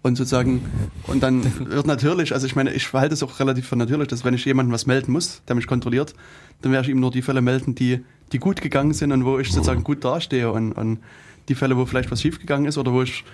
[0.00, 0.62] Und sozusagen,
[1.08, 4.24] und dann wird natürlich, also ich meine, ich verhalte es auch relativ für natürlich, dass
[4.24, 6.14] wenn ich jemandem was melden muss, der mich kontrolliert,
[6.62, 8.02] dann werde ich ihm nur die Fälle melden, die,
[8.32, 10.50] die gut gegangen sind und wo ich sozusagen gut dastehe.
[10.50, 11.00] Und, und
[11.50, 13.26] die Fälle, wo vielleicht was schiefgegangen ist oder wo ich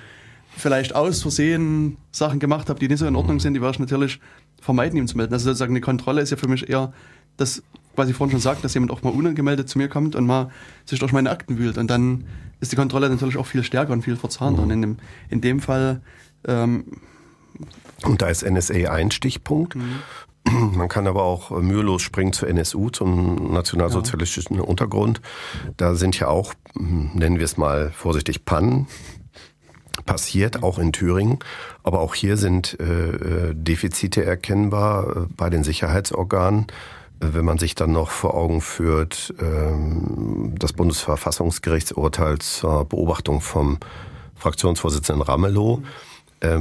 [0.57, 3.78] vielleicht aus Versehen Sachen gemacht habe, die nicht so in Ordnung sind, die werde ich
[3.78, 4.20] natürlich
[4.61, 5.32] vermeiden, ihm zu melden.
[5.32, 6.92] Also sozusagen eine Kontrolle ist ja für mich eher
[7.36, 7.62] das
[7.96, 10.50] was ich vorhin schon sagte, dass jemand auch mal unangemeldet zu mir kommt und mal
[10.84, 11.78] sich durch meine Akten wühlt.
[11.78, 12.24] Und dann
[12.61, 14.62] ist die Kontrolle natürlich auch viel stärker und viel verzahnter.
[14.62, 14.64] Mhm.
[14.64, 14.96] Und in dem,
[15.30, 16.00] in dem Fall.
[16.46, 16.84] Ähm,
[18.02, 19.74] und da ist NSA ein Stichpunkt.
[19.76, 20.00] Mhm.
[20.76, 24.62] Man kann aber auch mühelos springen zur NSU, zum nationalsozialistischen ja.
[24.62, 25.20] Untergrund.
[25.76, 28.86] Da sind ja auch, nennen wir es mal vorsichtig, Pannen
[30.05, 31.38] passiert, auch in Thüringen.
[31.82, 36.66] Aber auch hier sind äh, äh Defizite erkennbar äh, bei den Sicherheitsorganen
[37.18, 43.78] wenn man sich dann noch vor Augen führt, ähm, das Bundesverfassungsgerichtsurteil zur Beobachtung vom
[44.34, 45.82] Fraktionsvorsitzenden Ramelow,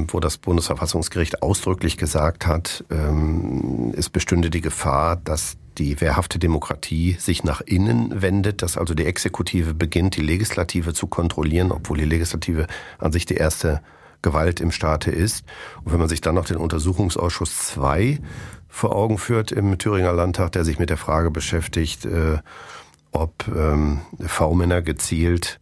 [0.08, 7.16] wo das Bundesverfassungsgericht ausdrücklich gesagt hat, ähm, es bestünde die Gefahr, dass die wehrhafte Demokratie
[7.18, 12.04] sich nach innen wendet, dass also die Exekutive beginnt, die Legislative zu kontrollieren, obwohl die
[12.04, 12.66] Legislative
[12.98, 13.80] an sich die erste
[14.22, 15.44] Gewalt im Staate ist.
[15.84, 18.18] Und wenn man sich dann noch den Untersuchungsausschuss 2
[18.68, 22.38] vor Augen führt im Thüringer Landtag, der sich mit der Frage beschäftigt, äh,
[23.12, 25.60] ob ähm, V-Männer gezielt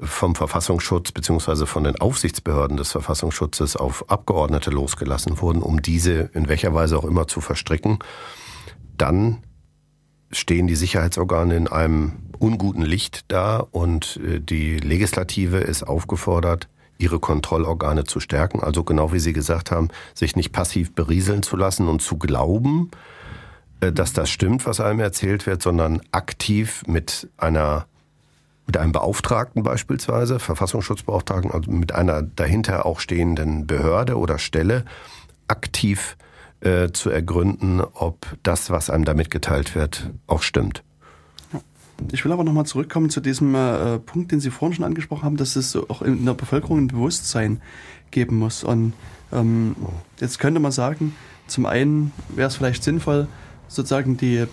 [0.00, 6.48] vom Verfassungsschutz beziehungsweise von den Aufsichtsbehörden des Verfassungsschutzes auf Abgeordnete losgelassen wurden, um diese in
[6.48, 8.00] welcher Weise auch immer zu verstricken,
[8.96, 9.38] dann
[10.30, 16.68] stehen die Sicherheitsorgane in einem unguten Licht da und äh, die Legislative ist aufgefordert,
[16.98, 18.60] ihre Kontrollorgane zu stärken.
[18.60, 22.90] Also genau wie Sie gesagt haben, sich nicht passiv berieseln zu lassen und zu glauben,
[23.80, 27.86] äh, dass das stimmt, was einem erzählt wird, sondern aktiv mit einer
[28.66, 34.86] mit einem Beauftragten beispielsweise, Verfassungsschutzbeauftragten, also mit einer dahinter auch stehenden Behörde oder Stelle
[35.48, 36.33] aktiv äh,
[36.92, 40.82] zu ergründen, ob das, was einem da mitgeteilt wird, auch stimmt.
[42.12, 45.36] Ich will aber nochmal zurückkommen zu diesem äh, Punkt, den Sie vorhin schon angesprochen haben,
[45.36, 47.60] dass es auch in der Bevölkerung ein Bewusstsein
[48.10, 48.64] geben muss.
[48.64, 48.94] Und
[49.32, 49.76] ähm,
[50.20, 51.14] jetzt könnte man sagen,
[51.46, 53.28] zum einen wäre es vielleicht sinnvoll,
[53.68, 54.46] sozusagen die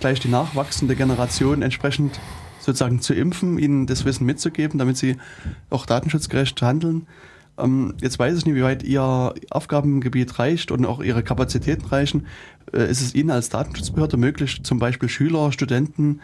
[0.00, 2.20] gleich die nachwachsende Generation entsprechend
[2.60, 5.16] sozusagen zu impfen, ihnen das Wissen mitzugeben, damit sie
[5.70, 7.06] auch datenschutzgerecht handeln.
[7.62, 12.26] Ähm, jetzt weiß ich nicht, wie weit Ihr Aufgabengebiet reicht und auch Ihre Kapazitäten reichen.
[12.72, 16.20] Äh, ist es Ihnen als Datenschutzbehörde möglich, zum Beispiel Schüler, Studenten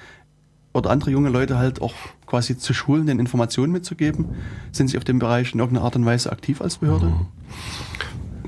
[0.73, 1.95] oder andere junge Leute halt auch
[2.27, 4.27] quasi zu schulen, den Informationen mitzugeben?
[4.73, 7.13] Sind Sie auf dem Bereich in irgendeiner Art und Weise aktiv als Behörde?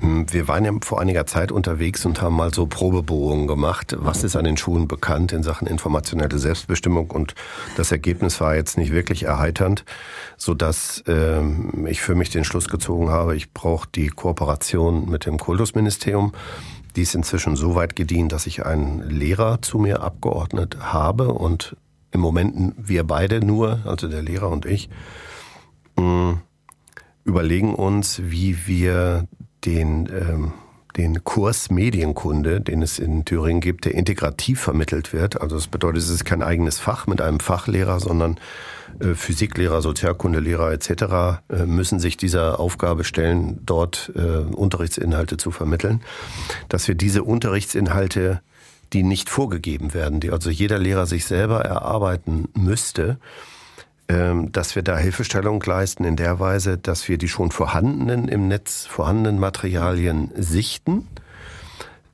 [0.00, 0.32] Mhm.
[0.32, 3.96] Wir waren ja vor einiger Zeit unterwegs und haben mal so Probebohrungen gemacht.
[3.98, 7.10] Was ist an den Schulen bekannt in Sachen informationelle Selbstbestimmung?
[7.10, 7.34] Und
[7.76, 9.84] das Ergebnis war jetzt nicht wirklich erheiternd,
[10.36, 11.42] so dass äh,
[11.86, 16.32] ich für mich den Schluss gezogen habe, ich brauche die Kooperation mit dem Kultusministerium.
[16.96, 21.76] Die ist inzwischen so weit gediehen, dass ich einen Lehrer zu mir abgeordnet habe und
[22.10, 24.88] im Moment wir beide nur, also der Lehrer und ich,
[25.96, 26.32] mm,
[27.24, 29.28] überlegen uns, wie wir
[29.64, 30.52] den, ähm,
[30.96, 35.40] den Kurs Medienkunde, den es in Thüringen gibt, der integrativ vermittelt wird.
[35.40, 38.38] Also das bedeutet, es ist kein eigenes Fach mit einem Fachlehrer, sondern
[39.00, 40.90] äh, Physiklehrer, Sozialkundelehrer etc.
[41.48, 46.02] Äh, müssen sich dieser Aufgabe stellen, dort äh, Unterrichtsinhalte zu vermitteln.
[46.68, 48.40] Dass wir diese Unterrichtsinhalte
[48.92, 53.18] die nicht vorgegeben werden, die also jeder Lehrer sich selber erarbeiten müsste,
[54.08, 58.86] dass wir da Hilfestellung leisten in der Weise, dass wir die schon vorhandenen im Netz
[58.86, 61.06] vorhandenen Materialien sichten,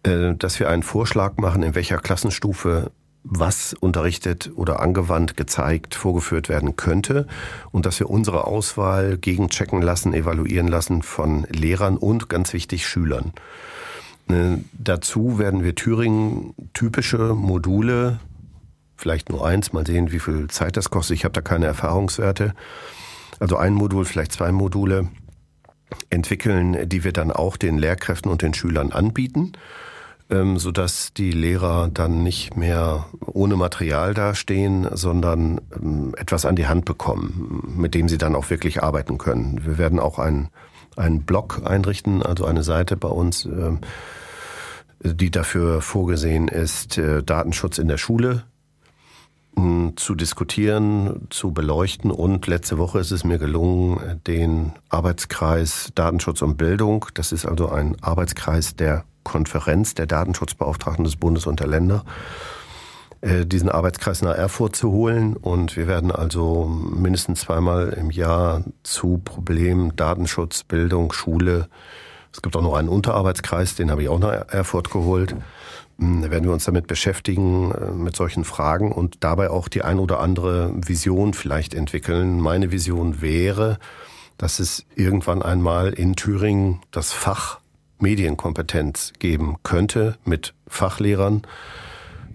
[0.03, 2.91] äh, dass wir einen Vorschlag machen, in welcher Klassenstufe
[3.25, 7.27] was unterrichtet oder angewandt, gezeigt, vorgeführt werden könnte
[7.73, 13.33] und dass wir unsere Auswahl gegenchecken lassen, evaluieren lassen von Lehrern und ganz wichtig Schülern.
[14.29, 18.21] Äh, dazu werden wir Thüringen typische Module,
[19.05, 21.19] vielleicht nur eins, mal sehen, wie viel Zeit das kostet.
[21.19, 22.55] Ich habe da keine Erfahrungswerte.
[23.39, 25.09] Also ein Modul, vielleicht zwei Module
[26.09, 29.53] entwickeln, die wir dann auch den Lehrkräften und den Schülern anbieten.
[30.31, 36.67] ähm, sodass die Lehrer dann nicht mehr ohne Material dastehen, sondern ähm, etwas an die
[36.67, 39.61] Hand bekommen, mit dem sie dann auch wirklich arbeiten können.
[39.65, 40.49] Wir werden auch einen,
[40.97, 43.81] einen Blog einrichten, also eine Seite bei uns, ähm,
[45.03, 48.45] die dafür vorgesehen ist, äh, Datenschutz in der Schule
[49.97, 52.11] zu diskutieren, zu beleuchten.
[52.11, 57.69] Und letzte Woche ist es mir gelungen, den Arbeitskreis Datenschutz und Bildung, das ist also
[57.69, 62.05] ein Arbeitskreis der Konferenz der Datenschutzbeauftragten des Bundes und der Länder,
[63.23, 65.37] äh, diesen Arbeitskreis nach Erfurt zu holen.
[65.37, 71.69] Und wir werden also mindestens zweimal im Jahr zu Problemen Datenschutz, Bildung, Schule,
[72.35, 75.37] es gibt auch noch einen Unterarbeitskreis, den habe ich auch nach Erfurt geholt.
[75.99, 79.99] Hm, werden wir uns damit beschäftigen, äh, mit solchen Fragen und dabei auch die ein
[79.99, 82.41] oder andere Vision vielleicht entwickeln.
[82.41, 83.79] Meine Vision wäre,
[84.37, 87.61] dass es irgendwann einmal in Thüringen das Fach
[88.01, 91.43] Medienkompetenz geben könnte mit Fachlehrern,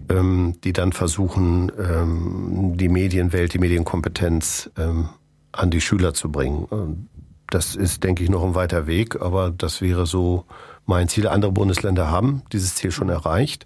[0.08, 5.10] ähm, die dann versuchen, ähm, die Medienwelt, die Medienkompetenz ähm,
[5.52, 7.08] an die Schüler zu bringen.
[7.50, 10.46] Das ist, denke ich, noch ein weiter Weg, aber das wäre so
[10.90, 11.26] mein Ziel.
[11.26, 13.64] Andere Bundesländer haben dieses Ziel schon erreicht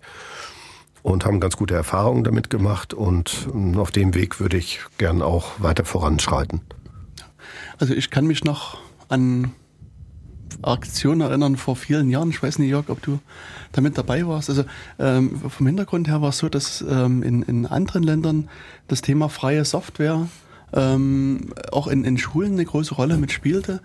[1.02, 5.52] und haben ganz gute Erfahrungen damit gemacht und auf dem Weg würde ich gern auch
[5.58, 6.60] weiter voranschreiten.
[7.78, 8.78] Also ich kann mich noch
[9.08, 9.52] an
[10.62, 12.30] Aktion erinnern vor vielen Jahren.
[12.30, 13.18] Ich weiß nicht, Jörg, ob du
[13.72, 14.48] damit dabei warst.
[14.50, 14.64] Also
[14.98, 18.48] ähm, vom Hintergrund her war es so, dass ähm, in, in anderen Ländern
[18.86, 20.28] das Thema freie Software
[20.74, 23.80] ähm, auch in, in Schulen eine große Rolle mitspielte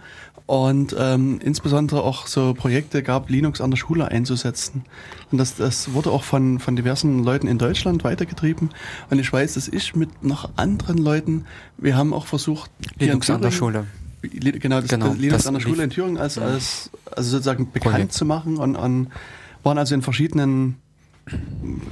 [0.49, 4.83] und ähm, insbesondere auch so Projekte gab, Linux an der Schule einzusetzen.
[5.31, 8.71] Und das, das wurde auch von, von diversen Leuten in Deutschland weitergetrieben.
[9.11, 11.45] Und ich weiß, dass ich mit noch anderen Leuten,
[11.77, 13.85] wir haben auch versucht, Linux an der Schule
[14.23, 17.93] genau, das, genau, Linux das an der Schule in Thüringen als, als also sozusagen bekannt
[17.93, 18.13] Projekt.
[18.13, 19.09] zu machen und, und
[19.61, 20.77] waren also in verschiedenen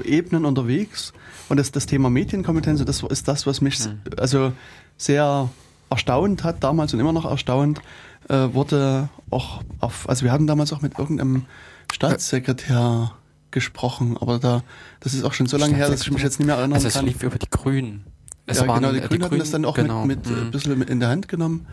[0.03, 1.13] Ebenen unterwegs.
[1.47, 3.99] Und das, das Thema Medienkompetenz, das ist das, was mich mhm.
[4.17, 4.51] also
[4.97, 5.47] sehr
[5.91, 7.81] erstaunt hat damals und immer noch erstaunt,
[8.29, 11.45] äh, wurde auch auf, also wir hatten damals auch mit irgendeinem
[11.91, 13.13] Staatssekretär
[13.51, 14.63] gesprochen, aber da,
[14.99, 16.89] das ist auch schon so lange her, dass ich mich jetzt nicht mehr erinnern also
[16.89, 17.07] kann.
[17.07, 18.05] Es lief über die Grünen.
[18.45, 20.05] Es ja, genau, die Grünen, die Grünen hatten das dann auch genau.
[20.05, 20.43] mit, mit mhm.
[20.43, 21.67] ein bisschen in der Hand genommen.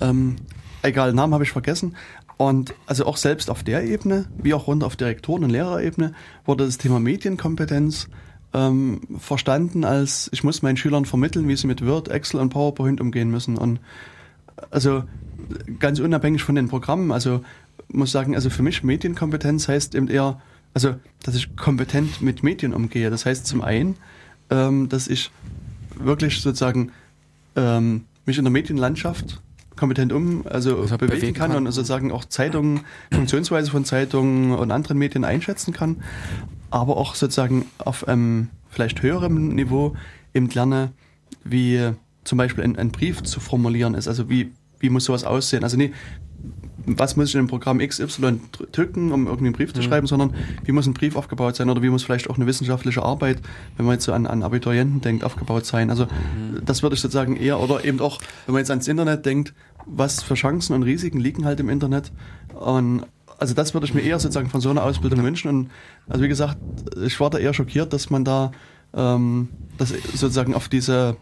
[0.00, 0.36] Ähm,
[0.82, 1.96] egal, Namen habe ich vergessen.
[2.36, 6.14] Und also auch selbst auf der Ebene, wie auch runter auf Direktoren- und Lehrerebene,
[6.46, 8.08] wurde das Thema Medienkompetenz
[8.54, 13.00] ähm, verstanden als, ich muss meinen Schülern vermitteln, wie sie mit Word, Excel und PowerPoint
[13.00, 13.58] umgehen müssen.
[13.58, 13.78] Und
[14.70, 15.04] also
[15.78, 17.44] ganz unabhängig von den Programmen, also
[17.88, 20.40] muss sagen, also für mich Medienkompetenz heißt eben eher,
[20.74, 23.10] also dass ich kompetent mit Medien umgehe.
[23.10, 23.96] Das heißt zum einen,
[24.50, 25.30] ähm, dass ich
[25.96, 26.92] wirklich sozusagen
[27.56, 29.40] ähm, mich in der Medienlandschaft
[29.76, 32.80] kompetent um, also, also bewegen, bewegen, kann, kann und sozusagen auch Zeitungen,
[33.12, 35.96] Funktionsweise von Zeitungen und anderen Medien einschätzen kann,
[36.70, 39.96] aber auch sozusagen auf einem vielleicht höherem Niveau
[40.34, 40.92] eben lerne,
[41.44, 41.92] wie
[42.24, 45.62] zum Beispiel ein, ein Brief zu formulieren ist, also wie, wie muss sowas aussehen.
[45.62, 45.92] Also nee,
[46.86, 48.40] was muss ich in einem Programm XY
[48.72, 49.84] drücken, um irgendwie einen Brief zu mhm.
[49.84, 50.34] schreiben, sondern
[50.64, 53.38] wie muss ein Brief aufgebaut sein oder wie muss vielleicht auch eine wissenschaftliche Arbeit,
[53.76, 55.90] wenn man jetzt so an, an Abiturienten denkt, aufgebaut sein.
[55.90, 56.62] Also mhm.
[56.64, 59.54] das würde ich sozusagen eher, oder eben auch, wenn man jetzt ans Internet denkt,
[59.86, 62.12] was für Chancen und Risiken liegen halt im Internet.
[62.54, 63.04] Und
[63.38, 65.48] also das würde ich mir eher sozusagen von so einer Ausbildung wünschen.
[65.48, 65.70] Und
[66.08, 66.58] also wie gesagt,
[67.02, 68.52] ich war da eher schockiert, dass man da
[68.94, 69.48] ähm,
[69.78, 71.16] das sozusagen auf diese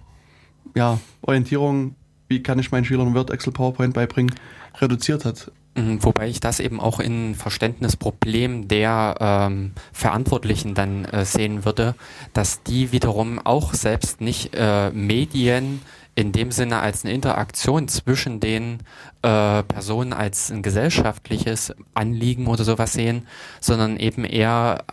[0.75, 1.95] ja, Orientierung,
[2.29, 4.35] wie kann ich meinen Schülern Word, Excel, PowerPoint beibringen,
[4.81, 5.51] reduziert hat.
[5.75, 11.95] Mhm, wobei ich das eben auch in Verständnisproblem der ähm, Verantwortlichen dann äh, sehen würde,
[12.33, 15.81] dass die wiederum auch selbst nicht äh, Medien
[16.15, 18.79] in dem Sinne als eine Interaktion zwischen den
[19.23, 23.29] äh, Personen als ein gesellschaftliches Anliegen oder sowas sehen,
[23.61, 24.85] sondern eben eher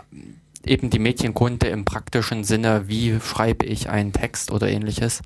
[0.68, 5.22] eben die Medienkunde im praktischen Sinne, wie schreibe ich einen Text oder ähnliches.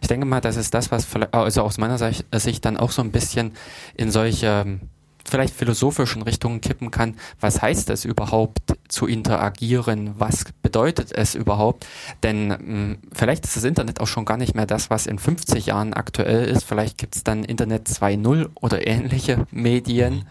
[0.00, 3.10] Ich denke mal, das ist das, was also aus meiner Sicht dann auch so ein
[3.10, 3.52] bisschen
[3.96, 4.80] in solche
[5.28, 7.16] vielleicht philosophischen Richtungen kippen kann.
[7.40, 10.14] Was heißt es überhaupt zu interagieren?
[10.18, 11.86] Was bedeutet es überhaupt?
[12.22, 15.18] Denn mh, hm, vielleicht ist das Internet auch schon gar nicht mehr das, was in
[15.18, 16.64] 50 Jahren aktuell ist.
[16.64, 20.24] Vielleicht gibt es dann Internet 2.0 oder ähnliche Medien.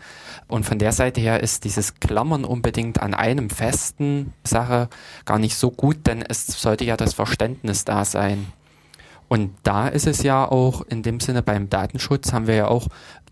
[0.47, 4.89] Und von der Seite her ist dieses Klammern unbedingt an einem festen Sache
[5.25, 8.47] gar nicht so gut, denn es sollte ja das Verständnis da sein.
[9.29, 12.87] Und da ist es ja auch in dem Sinne beim Datenschutz haben wir ja auch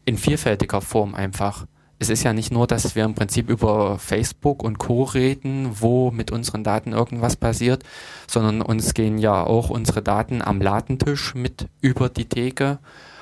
[0.07, 1.67] in vielfältiger Form einfach.
[1.99, 5.03] Es ist ja nicht nur, dass wir im Prinzip über Facebook und Co.
[5.03, 7.83] reden, wo mit unseren Daten irgendwas passiert,
[8.25, 12.79] sondern uns gehen ja auch unsere Daten am Ladentisch mit über die Theke,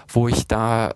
[0.07, 0.93] wo ich da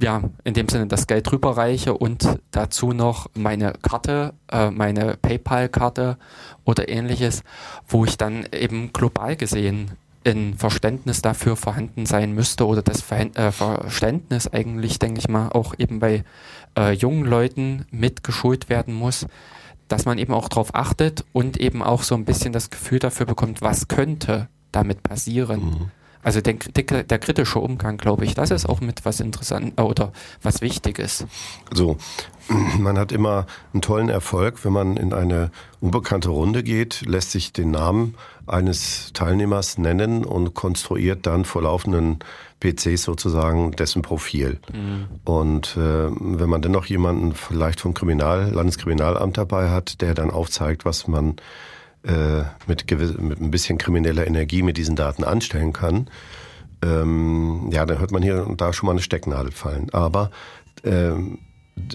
[0.00, 6.18] ja, in dem Sinne das Geld rüberreiche und dazu noch meine Karte, äh, meine PayPal-Karte
[6.64, 7.42] oder ähnliches,
[7.86, 9.92] wo ich dann eben global gesehen
[10.30, 15.74] ein Verständnis dafür vorhanden sein müsste oder das äh, Verständnis eigentlich, denke ich mal, auch
[15.78, 16.24] eben bei
[16.76, 19.26] äh, jungen Leuten mitgeschult werden muss,
[19.88, 23.26] dass man eben auch darauf achtet und eben auch so ein bisschen das Gefühl dafür
[23.26, 25.64] bekommt, was könnte damit passieren.
[25.64, 25.90] Mhm.
[26.22, 30.12] Also der, der, der, kritische Umgang, glaube ich, das ist auch mit was interessant oder
[30.42, 31.26] was Wichtiges.
[31.72, 31.96] So,
[32.78, 35.50] man hat immer einen tollen Erfolg, wenn man in eine
[35.80, 38.14] unbekannte Runde geht, lässt sich den Namen
[38.46, 42.18] eines Teilnehmers nennen und konstruiert dann vor laufenden
[42.60, 44.58] PCs sozusagen dessen Profil.
[44.72, 45.06] Mhm.
[45.24, 50.84] Und äh, wenn man dennoch jemanden vielleicht vom Kriminal, Landeskriminalamt dabei hat, der dann aufzeigt,
[50.84, 51.36] was man
[52.08, 52.90] äh, mit,
[53.20, 56.08] mit ein bisschen krimineller Energie mit diesen Daten anstellen kann,
[56.82, 59.90] ähm, ja, dann hört man hier und da schon mal eine Stecknadel fallen.
[59.92, 60.30] Aber
[60.84, 61.38] ähm,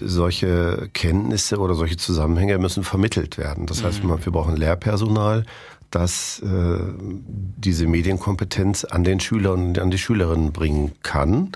[0.00, 3.66] solche Kenntnisse oder solche Zusammenhänge müssen vermittelt werden.
[3.66, 4.24] Das heißt, mhm.
[4.24, 5.44] wir brauchen Lehrpersonal,
[5.90, 11.52] das äh, diese Medienkompetenz an den Schüler und an die Schülerinnen bringen kann.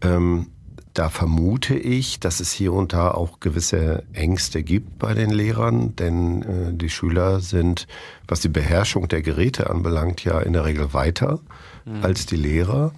[0.00, 0.48] Ähm,
[0.94, 5.96] da vermute ich, dass es hier und da auch gewisse Ängste gibt bei den Lehrern,
[5.96, 7.88] denn äh, die Schüler sind,
[8.28, 11.40] was die Beherrschung der Geräte anbelangt, ja in der Regel weiter
[11.84, 12.04] mhm.
[12.04, 12.92] als die Lehrer.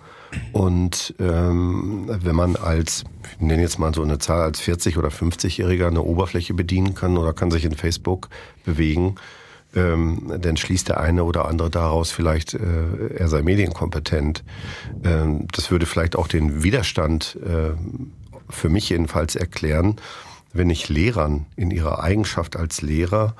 [0.52, 3.05] Und ähm, wenn man als,
[3.36, 7.16] ich nenne jetzt mal so eine Zahl, als 40- oder 50-Jähriger eine Oberfläche bedienen kann
[7.16, 8.28] oder kann sich in Facebook
[8.66, 9.14] bewegen,
[9.77, 14.43] ähm, dann schließt der eine oder andere daraus vielleicht, äh, er sei medienkompetent.
[15.05, 17.73] Ähm, das würde vielleicht auch den Widerstand äh,
[18.48, 19.97] für mich jedenfalls erklären,
[20.53, 23.36] wenn ich Lehrern in ihrer Eigenschaft als Lehrer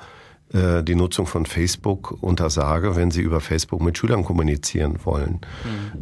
[0.53, 5.41] äh, die Nutzung von Facebook untersage, wenn sie über Facebook mit Schülern kommunizieren wollen.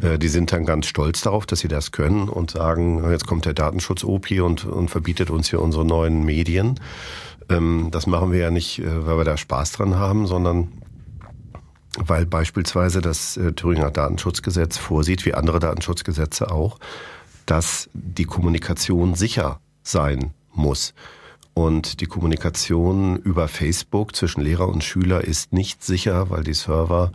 [0.02, 0.08] Mhm.
[0.08, 3.46] Äh, die sind dann ganz stolz darauf, dass sie das können und sagen, jetzt kommt
[3.46, 6.80] der Datenschutz-OP und, und verbietet uns hier unsere neuen Medien.
[7.50, 10.72] Ähm, das machen wir ja nicht, äh, weil wir da Spaß dran haben, sondern
[11.98, 16.80] weil beispielsweise das äh, Thüringer Datenschutzgesetz vorsieht, wie andere Datenschutzgesetze auch,
[17.46, 20.94] dass die Kommunikation sicher sein muss.
[21.54, 27.12] Und die Kommunikation über Facebook zwischen Lehrer und Schüler ist nicht sicher, weil die Server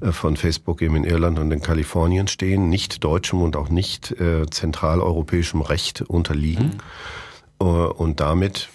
[0.00, 4.12] äh, von Facebook eben in Irland und in Kalifornien stehen, nicht deutschem und auch nicht
[4.20, 6.78] äh, zentraleuropäischem Recht unterliegen.
[7.58, 7.62] Mhm.
[7.64, 8.70] Und damit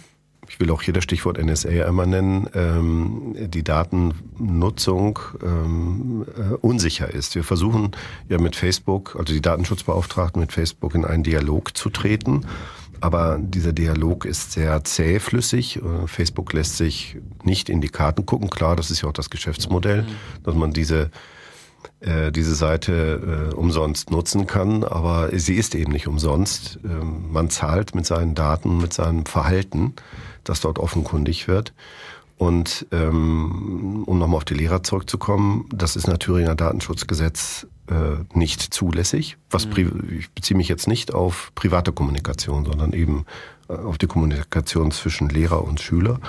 [0.49, 7.13] ich will auch hier das Stichwort NSA einmal nennen, ähm, die Datennutzung ähm, äh, unsicher
[7.13, 7.35] ist.
[7.35, 7.91] Wir versuchen
[8.29, 12.45] ja mit Facebook, also die Datenschutzbeauftragten mit Facebook in einen Dialog zu treten.
[12.99, 15.77] Aber dieser Dialog ist sehr zähflüssig.
[15.77, 18.49] Äh, Facebook lässt sich nicht in die Karten gucken.
[18.49, 20.43] Klar, das ist ja auch das Geschäftsmodell, mhm.
[20.43, 21.11] dass man diese
[21.99, 26.79] äh, diese Seite äh, umsonst nutzen kann, aber sie ist eben nicht umsonst.
[26.83, 29.93] Ähm, man zahlt mit seinen Daten, mit seinem Verhalten
[30.49, 31.73] das dort offenkundig wird.
[32.37, 38.61] Und ähm, um nochmal auf die Lehrer zurückzukommen, das ist nach Thüringer Datenschutzgesetz äh, nicht
[38.61, 39.37] zulässig.
[39.49, 40.17] Was mhm.
[40.19, 43.25] ich beziehe mich jetzt nicht auf private Kommunikation, sondern eben
[43.69, 46.19] äh, auf die Kommunikation zwischen Lehrer und Schüler.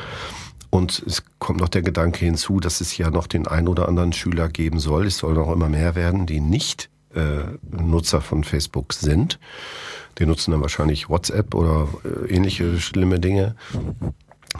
[0.70, 4.12] Und es kommt noch der Gedanke hinzu, dass es ja noch den ein oder anderen
[4.12, 5.06] Schüler geben soll.
[5.06, 7.40] Es sollen auch immer mehr werden, die nicht äh,
[7.70, 9.38] Nutzer von Facebook sind.
[10.18, 13.54] Die nutzen dann wahrscheinlich WhatsApp oder äh, ähnliche schlimme Dinge,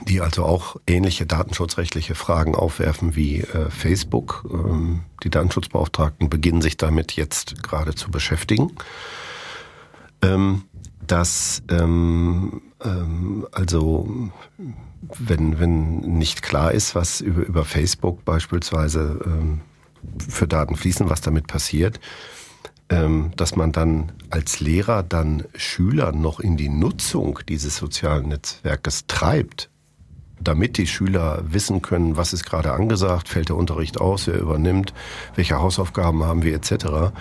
[0.06, 4.44] die also auch ähnliche datenschutzrechtliche Fragen aufwerfen wie äh, Facebook.
[4.52, 8.72] Ähm, die Datenschutzbeauftragten beginnen sich damit jetzt gerade zu beschäftigen.
[10.22, 10.64] Ähm,
[11.06, 14.30] dass ähm, ähm, also
[15.18, 19.60] wenn, wenn nicht klar ist, was über, über Facebook beispielsweise ähm,
[20.28, 22.00] für Daten fließen, was damit passiert,
[22.88, 29.68] dass man dann als Lehrer dann Schüler noch in die Nutzung dieses sozialen Netzwerkes treibt,
[30.40, 34.94] damit die Schüler wissen können, was ist gerade angesagt, fällt der Unterricht aus, wer übernimmt,
[35.34, 37.12] welche Hausaufgaben haben wir etc.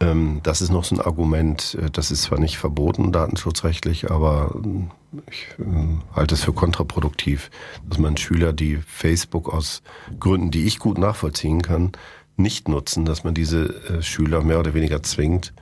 [0.00, 4.54] Ähm, das ist noch so ein Argument, äh, das ist zwar nicht verboten datenschutzrechtlich, aber
[4.64, 7.50] äh, ich ähm, halte es für kontraproduktiv,
[7.88, 9.82] dass man Schüler, die Facebook aus
[10.18, 11.92] Gründen, die ich gut nachvollziehen kann,
[12.36, 15.52] nicht nutzen, dass man diese äh, Schüler mehr oder weniger zwingt,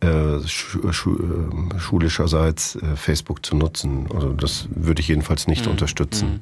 [0.00, 4.08] äh, schu schu äh, schulischerseits äh, Facebook zu nutzen.
[4.14, 5.72] Also das würde ich jedenfalls nicht mhm.
[5.72, 6.28] unterstützen.
[6.28, 6.40] Mhm.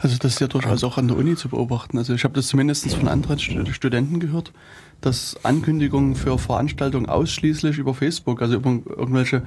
[0.00, 1.96] Also das ist ja durchaus auch an der Uni zu beobachten.
[1.96, 4.52] Also ich habe das zumindest von anderen Studenten gehört,
[5.00, 9.42] dass Ankündigungen für Veranstaltungen ausschließlich über Facebook, also über irgendwelche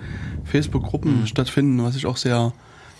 [0.45, 1.27] Facebook-Gruppen mhm.
[1.27, 2.53] stattfinden, was ich auch sehr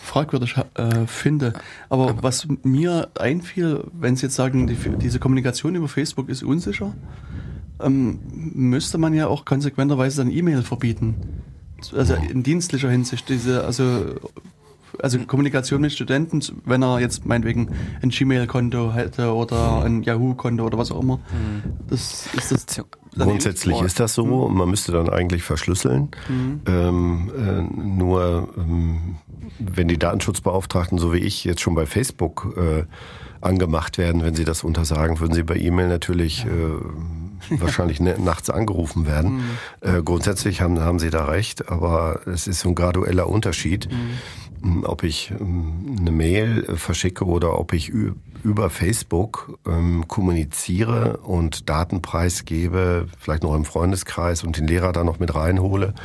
[0.06, 1.54] fragwürdig äh, finde.
[1.90, 6.44] Aber, Aber, was mir einfiel, wenn Sie jetzt sagen, die, diese Kommunikation über Facebook ist
[6.44, 6.94] unsicher,
[7.82, 8.20] ähm,
[8.54, 11.16] müsste man ja auch konsequenterweise dann E-Mail verbieten.
[11.94, 14.16] also in dienstlicher Hinsicht, diese, also
[15.02, 17.70] also Kommunikation mit Studenten, wenn er jetzt meinetwegen
[18.02, 21.18] ein Gmail-Konto hätte oder ein Yahoo-Konto oder was auch immer.
[21.18, 21.74] Mhm.
[21.90, 22.66] Das ist das.
[23.18, 24.26] Grundsätzlich ist das so.
[24.26, 24.58] Mhm.
[24.58, 26.10] Man müsste dann eigentlich verschlüsseln.
[26.28, 26.62] Mhm.
[26.68, 29.16] Ähm, äh, nur ähm,
[29.60, 32.84] wenn die Datenschutzbeauftragten, so wie ich, jetzt schon bei Facebook äh,
[33.42, 36.50] angemacht werden, wenn sie das untersagen, würden sie bei E-Mail natürlich ja.
[36.50, 39.36] äh, wahrscheinlich ne, nachts angerufen werden.
[39.36, 39.44] Mhm.
[39.82, 43.90] Äh, grundsätzlich haben, haben sie da recht, aber es ist so ein gradueller Unterschied.
[43.92, 44.18] Mhm
[44.84, 47.90] ob ich ähm, eine Mail verschicke oder ob ich
[48.46, 55.04] über Facebook ähm, kommuniziere und Daten preisgebe, vielleicht noch im Freundeskreis und den Lehrer da
[55.04, 55.96] noch mit reinhole.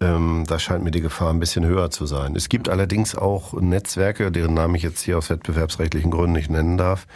[0.00, 2.36] Ähm, da scheint mir die Gefahr ein bisschen höher zu sein.
[2.36, 6.76] Es gibt allerdings auch Netzwerke, deren Namen ich jetzt hier aus wettbewerbsrechtlichen Gründen nicht nennen
[6.76, 7.06] darf,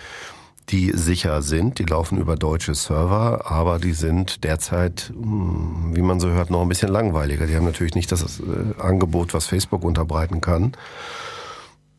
[0.71, 1.79] die sicher sind.
[1.79, 6.63] Die laufen über deutsche Server, aber die sind derzeit, hm, wie man so hört, noch
[6.63, 7.47] ein bisschen langweiliger.
[7.47, 10.73] Die haben natürlich nicht das äh, Angebot, was Facebook unterbreiten kann.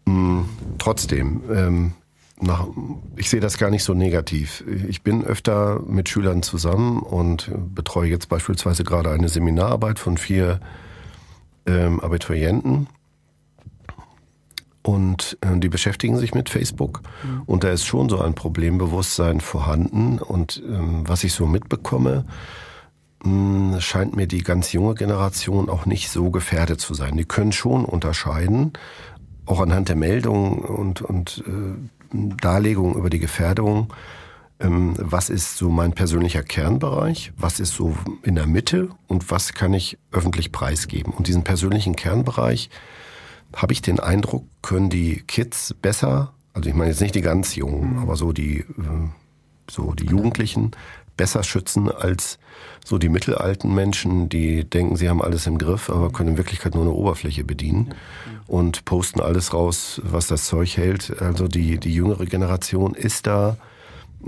[0.08, 1.94] Hm, trotzdem, ähm,
[2.40, 2.68] nach,
[3.16, 4.64] ich sehe das gar nicht so negativ.
[4.88, 10.60] Ich bin öfter mit Schülern zusammen und betreue jetzt beispielsweise gerade eine Seminararbeit von vier
[11.66, 12.88] ähm, Abiturienten
[14.88, 17.02] und äh, die beschäftigen sich mit Facebook.
[17.24, 17.42] Mhm.
[17.46, 20.20] Und da ist schon so ein Problembewusstsein vorhanden.
[20.20, 22.26] Und ähm, was ich so mitbekomme,
[23.24, 27.18] mh, hm, scheint mir die ganz junge Generation auch nicht so gefährdet zu sein.
[27.18, 28.74] Die können schon unterscheiden,
[29.48, 33.94] auch anhand der Meldungen und, und äh, Darlegungen über die Gefährdung,
[34.60, 39.54] ähm, was ist so mein persönlicher Kernbereich, was ist so in der Mitte und was
[39.54, 41.14] kann ich öffentlich preisgeben.
[41.14, 42.70] Und diesen persönlichen Kernbereich,
[43.56, 47.56] habe ich den Eindruck, können die Kids besser, also ich meine jetzt nicht die ganz
[47.56, 48.00] Jungen, mhm.
[48.00, 48.66] aber so die, äh,
[49.70, 50.72] so die Jugendlichen
[51.18, 52.40] besser schützen als
[52.86, 56.74] so die mittelalten Menschen, die denken, sie haben alles im Griff, aber können in Wirklichkeit
[56.74, 57.94] nur eine Oberfläche bedienen
[58.48, 61.22] und posten alles raus, was das Zeug hält.
[61.22, 63.58] Also die, die jüngere Generation ist da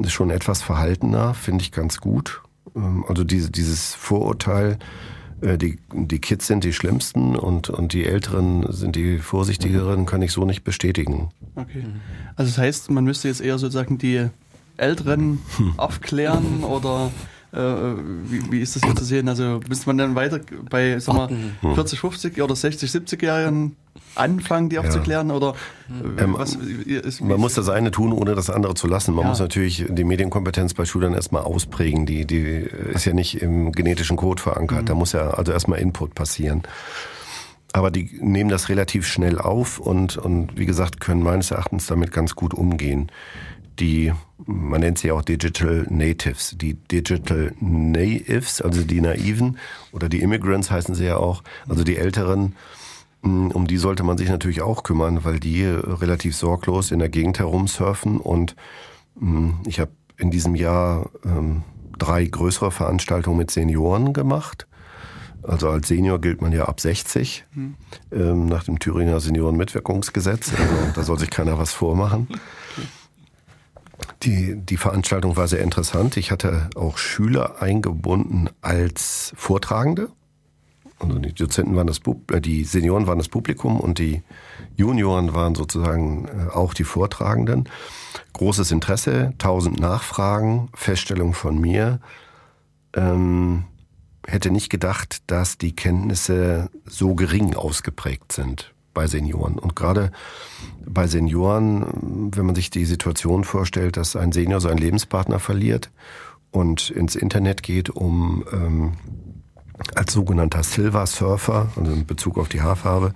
[0.07, 2.41] schon etwas verhaltener, finde ich ganz gut.
[2.75, 4.77] Ähm, also diese, dieses Vorurteil,
[5.41, 10.21] äh, die, die Kids sind die schlimmsten und, und die Älteren sind die vorsichtigeren, kann
[10.21, 11.29] ich so nicht bestätigen.
[11.55, 11.85] Okay.
[12.35, 14.29] Also das heißt, man müsste jetzt eher sozusagen die
[14.79, 15.73] Älteren hm.
[15.77, 17.11] aufklären oder
[17.51, 19.27] äh, wie, wie, ist das hier zu sehen?
[19.27, 20.39] Also müsste man dann weiter
[20.69, 21.29] bei sag mal,
[21.61, 23.75] 40, 50 oder 60, 70 Jahren
[24.13, 25.29] anfangen, die aufzuklären?
[25.29, 25.35] Ja.
[25.35, 25.55] Oder
[25.89, 29.15] äh, ähm, was, ist, man muss das eine tun, ohne das andere zu lassen.
[29.15, 29.29] Man ja.
[29.29, 32.05] muss natürlich die Medienkompetenz bei Schülern erstmal ausprägen.
[32.05, 34.83] Die, die ist ja nicht im genetischen Code verankert.
[34.83, 34.85] Mhm.
[34.85, 36.61] Da muss ja also erstmal Input passieren.
[37.71, 42.11] Aber die nehmen das relativ schnell auf und, und wie gesagt, können meines Erachtens damit
[42.11, 43.11] ganz gut umgehen
[43.79, 44.13] die,
[44.45, 49.57] man nennt sie auch Digital Natives, die Digital Natives, also die Naiven
[49.91, 52.55] oder die Immigrants heißen sie ja auch, also die Älteren,
[53.21, 57.09] mm, um die sollte man sich natürlich auch kümmern, weil die relativ sorglos in der
[57.09, 58.55] Gegend herumsurfen und
[59.19, 61.63] mm, ich habe in diesem Jahr ähm,
[61.97, 64.67] drei größere Veranstaltungen mit Senioren gemacht.
[65.43, 67.75] Also als Senior gilt man ja ab 60 mhm.
[68.11, 70.51] ähm, nach dem Thüringer Seniorenmitwirkungsgesetz.
[70.51, 72.27] Also da soll sich keiner was vormachen.
[74.23, 76.17] Die, die Veranstaltung war sehr interessant.
[76.17, 80.09] Ich hatte auch Schüler eingebunden als Vortragende.
[80.99, 82.01] Also die Dozenten waren das,
[82.31, 84.21] äh, die Senioren waren das Publikum und die
[84.75, 87.69] Junioren waren sozusagen äh, auch die Vortragenden.
[88.33, 92.01] Großes Interesse, tausend Nachfragen, Feststellung von mir.
[92.93, 93.63] Ähm,
[94.27, 99.57] hätte nicht gedacht, dass die Kenntnisse so gering ausgeprägt sind bei Senioren.
[99.57, 100.11] Und gerade
[100.85, 105.89] bei Senioren, wenn man sich die Situation vorstellt, dass ein Senior seinen Lebenspartner verliert
[106.51, 108.91] und ins Internet geht, um ähm,
[109.95, 113.13] als sogenannter Silver Surfer, also in Bezug auf die Haarfarbe,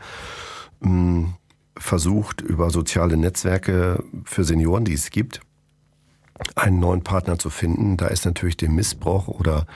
[0.81, 1.33] ähm,
[1.75, 5.41] versucht über soziale Netzwerke für Senioren, die es gibt,
[6.55, 7.97] einen neuen Partner zu finden.
[7.97, 9.67] Da ist natürlich der Missbrauch oder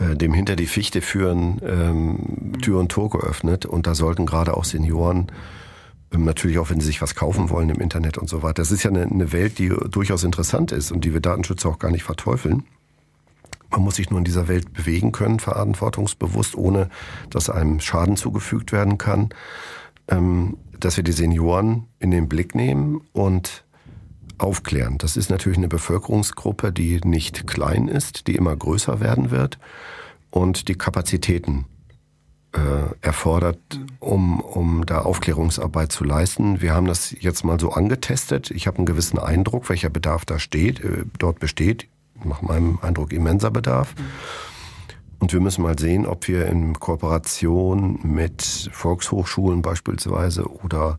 [0.00, 3.66] äh, dem hinter die Fichte führen, ähm, Tür und Tor geöffnet.
[3.66, 5.30] Und da sollten gerade auch Senioren,
[6.12, 8.54] ähm, natürlich auch wenn sie sich was kaufen wollen im Internet und so weiter.
[8.54, 11.78] Das ist ja eine, eine Welt, die durchaus interessant ist und die wir Datenschützer auch
[11.78, 12.64] gar nicht verteufeln.
[13.70, 16.88] Man muss sich nur in dieser Welt bewegen können, verantwortungsbewusst, ohne
[17.28, 19.28] dass einem Schaden zugefügt werden kann.
[20.08, 23.64] Ähm, dass wir die Senioren in den Blick nehmen und
[24.40, 24.98] aufklären.
[24.98, 29.58] Das ist natürlich eine Bevölkerungsgruppe, die nicht klein ist, die immer größer werden wird
[30.30, 31.66] und die Kapazitäten
[32.52, 33.58] äh, erfordert,
[34.00, 36.60] um, um da Aufklärungsarbeit zu leisten.
[36.60, 38.50] Wir haben das jetzt mal so angetestet.
[38.50, 41.86] Ich habe einen gewissen Eindruck, welcher Bedarf da steht, äh, dort besteht.
[42.24, 43.94] Nach meinem Eindruck immenser Bedarf.
[45.20, 48.42] Und wir müssen mal sehen, ob wir in Kooperation mit
[48.72, 50.98] Volkshochschulen beispielsweise oder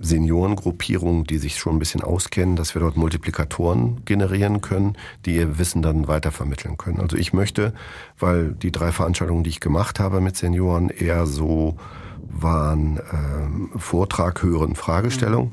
[0.00, 5.58] Seniorengruppierungen, die sich schon ein bisschen auskennen, dass wir dort Multiplikatoren generieren können, die ihr
[5.58, 7.00] Wissen dann weitervermitteln können.
[7.00, 7.74] Also ich möchte,
[8.18, 11.76] weil die drei Veranstaltungen, die ich gemacht habe mit Senioren, eher so
[12.22, 15.52] waren ähm, Vortrag, Hören, Fragestellung,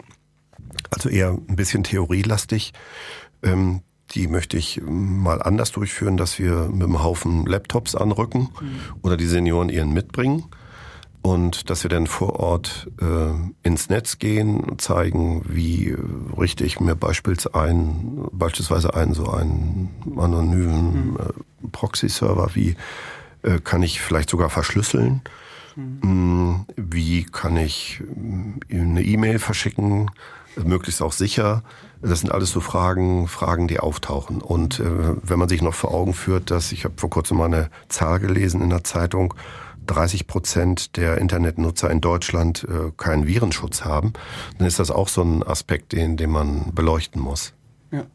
[0.91, 2.73] also eher ein bisschen theorielastig.
[3.43, 3.81] Ähm,
[4.11, 8.79] die möchte ich mal anders durchführen, dass wir mit einem Haufen Laptops anrücken mhm.
[9.01, 10.45] oder die Senioren ihren mitbringen
[11.25, 15.95] und dass wir dann vor Ort äh, ins Netz gehen und zeigen, wie
[16.37, 21.17] richte ich mir beispielsweise ein, beispielsweise einen so einen anonymen mhm.
[21.17, 22.75] äh, Proxy-Server, wie
[23.41, 25.21] äh, kann ich vielleicht sogar verschlüsseln,
[25.75, 26.67] mhm.
[26.75, 28.03] wie kann ich
[28.69, 30.11] äh, eine E-Mail verschicken,
[30.63, 31.63] möglichst auch sicher.
[32.03, 34.43] Das sind alles so Fragen, Fragen, die auftauchen.
[34.43, 34.85] Und äh,
[35.23, 38.19] wenn man sich noch vor Augen führt, dass ich habe vor kurzem mal eine Zahl
[38.19, 39.33] gelesen in der Zeitung,
[39.85, 44.13] 30 Prozent der Internetnutzer in Deutschland äh, keinen Virenschutz haben,
[44.57, 47.53] dann ist das auch so ein Aspekt, den, den man beleuchten muss.
[47.91, 48.05] Ja.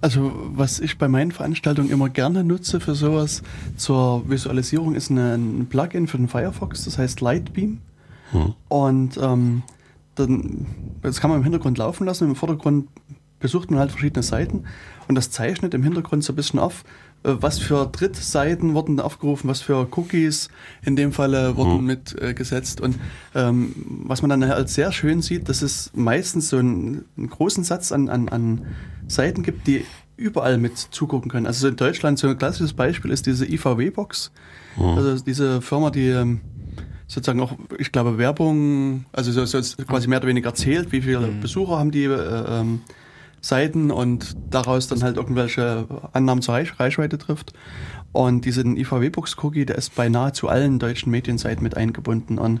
[0.00, 3.42] Also was ich bei meinen Veranstaltungen immer gerne nutze für sowas
[3.76, 7.80] zur Visualisierung ist eine, ein Plugin für den Firefox, das heißt Lightbeam.
[8.32, 8.54] Hm.
[8.68, 9.62] Und ähm,
[10.14, 10.66] dann,
[11.02, 12.28] das kann man im Hintergrund laufen lassen.
[12.28, 12.88] Im Vordergrund
[13.40, 14.64] besucht man halt verschiedene Seiten
[15.08, 16.84] und das zeichnet im Hintergrund so ein bisschen auf,
[17.24, 20.48] was für Drittseiten wurden aufgerufen, was für Cookies
[20.84, 21.86] in dem Falle wurden mhm.
[21.86, 22.80] mitgesetzt.
[22.80, 22.98] Äh, und
[23.34, 23.74] ähm,
[24.04, 27.92] was man dann halt sehr schön sieht, dass es meistens so einen, einen großen Satz
[27.92, 28.66] an, an, an
[29.06, 29.84] Seiten gibt, die
[30.16, 31.46] überall mit zugucken können.
[31.46, 34.32] Also in Deutschland so ein klassisches Beispiel ist diese IVW-Box.
[34.76, 34.84] Mhm.
[34.84, 36.40] Also diese Firma, die ähm,
[37.06, 41.20] sozusagen auch, ich glaube, Werbung, also so, so quasi mehr oder weniger erzählt, wie viele
[41.20, 41.40] mhm.
[41.40, 42.80] Besucher haben die äh, ähm,
[43.42, 47.52] Seiten und daraus dann halt irgendwelche Annahmen zur Reichweite trifft.
[48.12, 52.38] Und diesen IVW-Box-Cookie, der ist bei nahezu allen deutschen Medienseiten mit eingebunden.
[52.38, 52.60] Und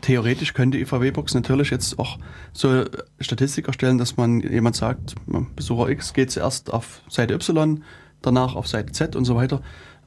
[0.00, 2.18] theoretisch könnte IVW-Box natürlich jetzt auch
[2.52, 2.84] so
[3.20, 5.14] Statistik erstellen, dass man jemand sagt,
[5.54, 7.82] Besucher X geht zuerst auf Seite Y,
[8.22, 9.60] danach auf Seite Z und so weiter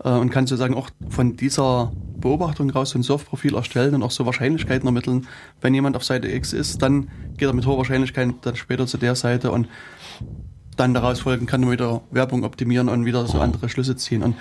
[0.04, 4.12] äh, und kann sozusagen auch von dieser Beobachtung raus so ein Surfprofil erstellen und auch
[4.12, 5.28] so Wahrscheinlichkeiten ermitteln.
[5.62, 8.98] Wenn jemand auf Seite X ist, dann geht er mit hoher Wahrscheinlichkeit dann später zu
[8.98, 9.68] der Seite und
[10.80, 14.24] dann daraus folgen kann man wieder Werbung optimieren und wieder so andere Schlüsse ziehen.
[14.24, 14.36] Und,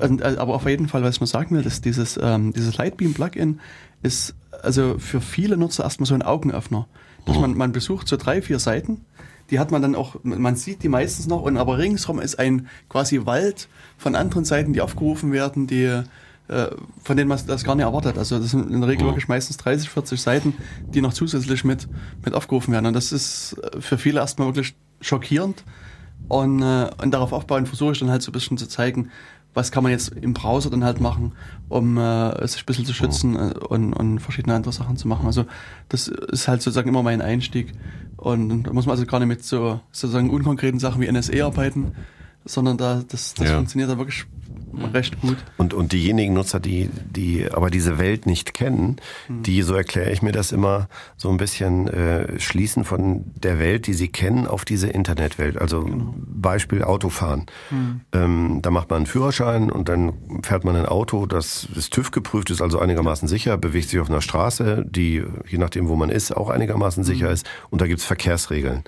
[0.00, 3.60] und äh, aber auf jeden Fall, was man sagen will, dass dieses, ähm, dieses Lightbeam-Plugin
[4.02, 6.86] ist also für viele Nutzer erstmal so ein Augenöffner.
[7.24, 9.04] Dass man, man besucht so drei, vier Seiten,
[9.50, 12.68] die hat man dann auch, man sieht die meistens noch, und aber ringsherum ist ein
[12.88, 16.02] quasi Wald von anderen Seiten, die aufgerufen werden, die
[16.48, 16.66] äh,
[17.02, 18.16] von denen man das gar nicht erwartet.
[18.18, 20.54] Also das sind in der Regel wirklich meistens 30, 40 Seiten,
[20.86, 21.88] die noch zusätzlich mit,
[22.24, 22.86] mit aufgerufen werden.
[22.86, 25.64] Und das ist äh, für viele erstmal wirklich schockierend.
[26.28, 29.10] Und, äh, und darauf aufbauend versuche ich dann halt so ein bisschen zu zeigen,
[29.54, 31.32] was kann man jetzt im Browser dann halt machen,
[31.68, 35.26] um äh, sich ein bisschen zu schützen äh, und, und verschiedene andere Sachen zu machen.
[35.26, 35.46] Also
[35.88, 37.72] das ist halt sozusagen immer mein Einstieg.
[38.16, 41.92] Und da muss man also gar nicht mit so sozusagen unkonkreten Sachen wie NSE arbeiten,
[42.44, 43.56] sondern da das, das ja.
[43.56, 44.26] funktioniert da wirklich
[44.92, 45.36] recht gut.
[45.56, 48.96] Und, und diejenigen Nutzer, die, die aber diese Welt nicht kennen,
[49.28, 49.42] mhm.
[49.42, 53.86] die, so erkläre ich mir das immer, so ein bisschen äh, schließen von der Welt,
[53.86, 55.58] die sie kennen, auf diese Internetwelt.
[55.58, 56.14] Also genau.
[56.16, 57.46] Beispiel Autofahren.
[57.70, 58.00] Mhm.
[58.12, 60.12] Ähm, da macht man einen Führerschein und dann
[60.42, 64.10] fährt man ein Auto, das ist TÜV geprüft, ist also einigermaßen sicher, bewegt sich auf
[64.10, 67.06] einer Straße, die, je nachdem wo man ist, auch einigermaßen mhm.
[67.06, 67.48] sicher ist.
[67.70, 68.84] Und da gibt's Verkehrsregeln.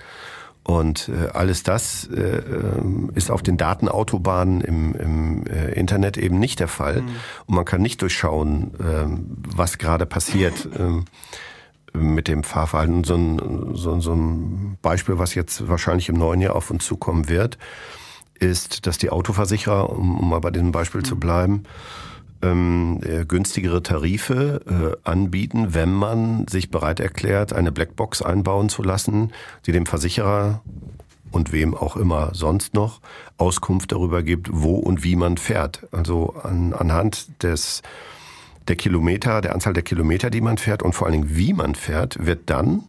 [0.71, 6.39] Und äh, alles das äh, ähm, ist auf den Datenautobahnen im, im äh, Internet eben
[6.39, 7.01] nicht der Fall.
[7.01, 7.09] Mhm.
[7.45, 9.05] Und man kann nicht durchschauen, äh,
[9.55, 10.67] was gerade passiert.
[10.81, 11.03] Äh,
[11.93, 13.03] mit dem Fahrverhalten.
[13.03, 17.27] So ein, so, so ein Beispiel, was jetzt wahrscheinlich im neuen Jahr auf uns zukommen
[17.27, 17.57] wird,
[18.39, 21.05] ist, dass die Autoversicherer, um, um mal bei diesem Beispiel mhm.
[21.05, 21.63] zu bleiben,
[22.41, 24.61] ähm, äh, günstigere Tarife
[25.05, 29.31] äh, anbieten, wenn man sich bereit erklärt, eine Blackbox einbauen zu lassen,
[29.65, 30.61] die dem Versicherer
[31.31, 32.99] und wem auch immer sonst noch
[33.37, 35.87] Auskunft darüber gibt, wo und wie man fährt.
[35.91, 37.81] Also an, anhand des
[38.67, 41.73] der Kilometer, der Anzahl der Kilometer, die man fährt und vor allen Dingen wie man
[41.73, 42.83] fährt, wird dann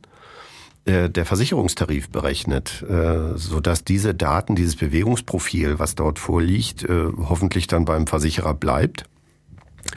[0.84, 7.06] äh, der Versicherungstarif berechnet, äh, so dass diese Daten, dieses Bewegungsprofil, was dort vorliegt, äh,
[7.16, 9.04] hoffentlich dann beim Versicherer bleibt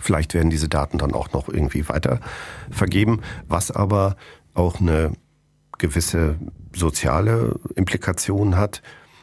[0.02, 2.20] Vielleicht werden diese Daten dann auch noch irgendwie weiter
[2.70, 4.16] vergeben, was aber
[4.54, 5.14] auch eine
[5.78, 6.36] gewisse
[6.74, 8.82] soziale Implikation hat.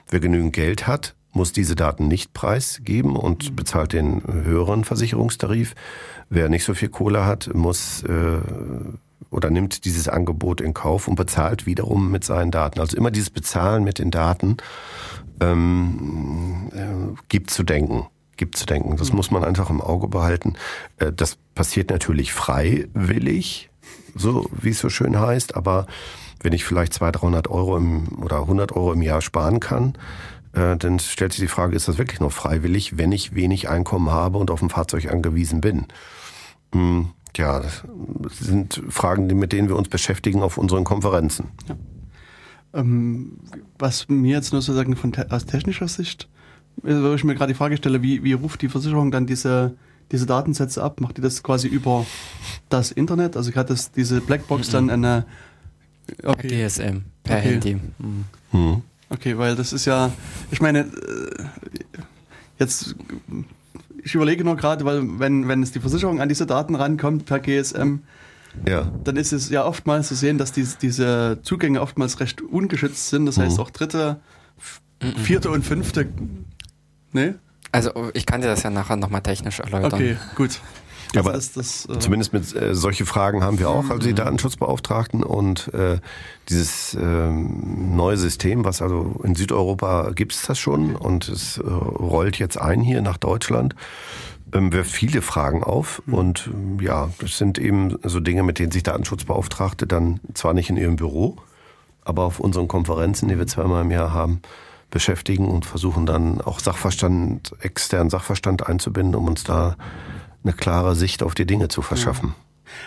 [0.08, 5.74] Wer genügend Geld hat, muss diese Daten nicht preisgeben und bezahlt den höheren Versicherungstarif.
[6.28, 8.40] Wer nicht so viel Kohle hat, muss äh,
[9.30, 12.80] oder nimmt dieses Angebot in Kauf und bezahlt wiederum mit seinen Daten.
[12.80, 14.58] Also immer dieses Bezahlen mit den Daten
[15.40, 18.06] ähm, äh, gibt zu denken
[18.42, 18.96] gibt zu denken.
[18.96, 19.18] Das mhm.
[19.18, 20.54] muss man einfach im Auge behalten.
[20.96, 23.70] Äh, das passiert natürlich freiwillig,
[24.16, 25.86] so wie es so schön heißt, aber
[26.40, 29.94] wenn ich vielleicht 200, 300 Euro im, oder 100 Euro im Jahr sparen kann,
[30.54, 34.10] äh, dann stellt sich die Frage, ist das wirklich nur freiwillig, wenn ich wenig Einkommen
[34.10, 35.86] habe und auf ein Fahrzeug angewiesen bin?
[36.72, 37.84] Hm, ja, das
[38.40, 41.50] sind Fragen, mit denen wir uns beschäftigen auf unseren Konferenzen.
[41.68, 41.76] Ja.
[42.74, 43.38] Ähm,
[43.78, 46.28] was mir jetzt nur sozusagen von te aus technischer Sicht,
[46.76, 49.74] wo ich mir gerade die Frage stelle, wie, wie ruft die Versicherung dann diese,
[50.10, 51.00] diese Datensätze ab?
[51.00, 52.06] Macht die das quasi über
[52.68, 53.36] das Internet?
[53.36, 54.72] Also hat das diese Blackbox mhm.
[54.72, 55.26] dann eine
[56.24, 56.48] okay.
[56.48, 57.48] per GSM, per okay.
[57.48, 57.74] Handy.
[57.98, 58.24] Mhm.
[58.52, 58.82] Mhm.
[59.10, 60.10] Okay, weil das ist ja,
[60.50, 61.44] ich meine, äh,
[62.58, 62.96] jetzt,
[64.02, 67.38] ich überlege nur gerade, weil wenn, wenn es die Versicherung an diese Daten rankommt per
[67.38, 67.98] GSM,
[68.66, 68.90] ja.
[69.04, 73.26] dann ist es ja oftmals zu sehen, dass diese, diese Zugänge oftmals recht ungeschützt sind.
[73.26, 73.62] Das heißt mhm.
[73.62, 74.20] auch dritte,
[75.22, 76.08] vierte und fünfte.
[77.12, 77.38] Ne?
[77.70, 79.94] Also ich kann dir das ja nachher nochmal technisch erläutern.
[79.94, 80.60] Okay, gut.
[81.14, 84.12] Ja, aber das, das, äh zumindest mit äh, solche Fragen haben wir auch, also die
[84.12, 84.16] mhm.
[84.16, 85.98] Datenschutzbeauftragten und äh,
[86.48, 91.62] dieses äh, neue System, was also in Südeuropa gibt es das schon und es äh,
[91.62, 93.74] rollt jetzt ein hier nach Deutschland
[94.52, 96.14] ähm, wirft viele Fragen auf mhm.
[96.14, 100.70] und ähm, ja, das sind eben so Dinge, mit denen sich Datenschutzbeauftragte dann zwar nicht
[100.70, 101.36] in ihrem Büro,
[102.04, 104.40] aber auf unseren Konferenzen, die wir zweimal im Jahr haben,
[104.92, 109.76] beschäftigen und versuchen dann auch Sachverstand, externen Sachverstand einzubinden, um uns da
[110.44, 112.34] eine klare Sicht auf die Dinge zu verschaffen.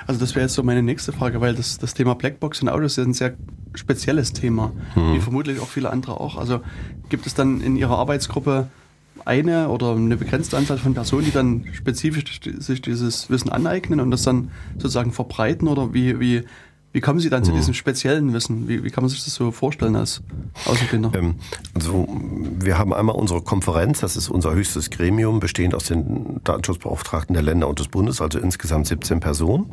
[0.08, 2.98] Also das wäre jetzt so meine nächste Frage, weil das, das Thema Blackbox in Autos
[2.98, 3.34] ist ein sehr
[3.74, 5.14] spezielles Thema, hm.
[5.14, 6.38] wie vermutlich auch viele andere auch.
[6.38, 6.62] Also
[7.10, 8.68] gibt es dann in Ihrer Arbeitsgruppe
[9.24, 14.12] eine oder eine begrenzte Anzahl von Personen, die dann spezifisch sich dieses Wissen aneignen und
[14.12, 16.44] das dann sozusagen verbreiten oder wie, wie,
[16.96, 17.58] wie kommen Sie dann zu hm.
[17.58, 18.70] diesem speziellen Wissen?
[18.70, 20.22] Wie, wie kann man sich das so vorstellen als
[20.66, 21.12] Außenkinder?
[21.14, 21.36] Ähm,
[21.74, 22.08] also
[22.58, 27.44] wir haben einmal unsere Konferenz, das ist unser höchstes Gremium, bestehend aus den Datenschutzbeauftragten der
[27.44, 29.72] Länder und des Bundes, also insgesamt 17 Personen.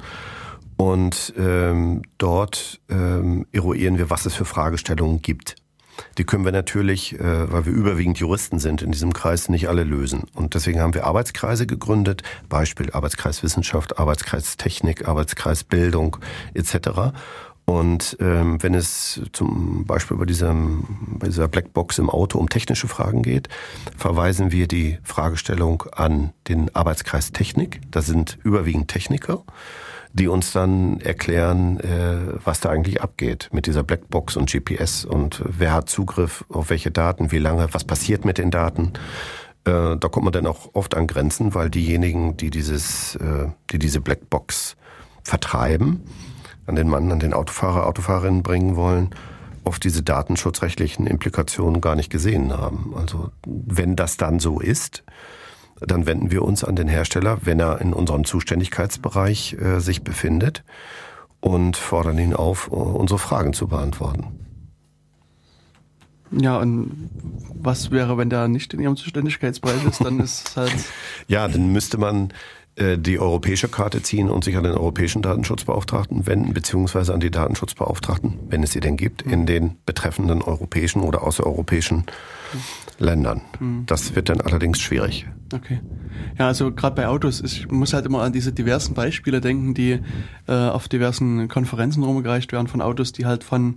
[0.77, 5.62] Und ähm, dort ähm, eruieren wir, was es für Fragestellungen gibt.
[6.19, 9.85] Die können wir natürlich, äh, weil wir überwiegend Juristen sind in diesem Kreis, nicht alle
[9.85, 10.25] lösen.
[10.35, 16.17] Und deswegen haben wir Arbeitskreise gegründet, Beispiel Arbeitskreis Wissenschaft, Arbeitskreis Technik, Arbeitskreis Bildung
[16.55, 17.13] etc.
[17.65, 20.85] Und ähm, wenn es zum Beispiel bei, diesem,
[21.19, 23.49] bei dieser Blackbox im Auto um technische Fragen geht,
[23.97, 27.81] verweisen wir die Fragestellung an den Arbeitskreis Technik.
[27.91, 29.45] Da sind überwiegend Techniker
[30.15, 35.43] die uns dann erklären, äh, was da eigentlich abgeht mit dieser Blackbox und GPS und
[35.47, 38.93] wer hat Zugriff auf welche Daten, wie lange, was passiert mit den Daten.
[39.65, 43.79] Äh, da kommt man dann auch oft an Grenzen, weil diejenigen, die dieses, äh, die
[43.79, 44.77] diese Blackbox
[45.23, 46.03] vertreiben,
[46.67, 49.15] an den Mann, an den Autofahrer, Autofahrerinnen bringen wollen,
[49.65, 52.93] oft diese datenschutzrechtlichen Implikationen gar nicht gesehen haben.
[52.97, 55.05] Also wenn das dann so ist,
[55.87, 60.65] dann wenden wir uns an den Hersteller, wenn er in unserem Zuständigkeitsbereich äh, sich befindet
[61.41, 64.43] und fordern ihn auf, unsere Fragen zu beantworten.
[66.31, 67.11] Ja, und
[67.55, 70.03] was wäre, wenn der nicht in Ihrem Zuständigkeitsbereich ist?
[70.03, 70.75] Dann ist es halt.
[71.29, 72.33] ja, dann müsste man
[72.77, 77.31] äh, die europäische Karte ziehen und sich an den europäischen Datenschutzbeauftragten wenden, beziehungsweise an die
[77.31, 82.05] Datenschutzbeauftragten, wenn es sie denn gibt, in den betreffenden europäischen oder außereuropäischen
[83.03, 83.43] Ländern.
[83.61, 83.85] Mhm.
[83.87, 85.27] Das wird dann allerdings schwierig.
[85.53, 85.81] Okay.
[86.39, 90.01] Ja, also gerade bei Autos, ich muss halt immer an diese diversen Beispiele denken, die
[90.47, 93.77] äh, auf diversen Konferenzen rumgereicht werden von Autos, die halt von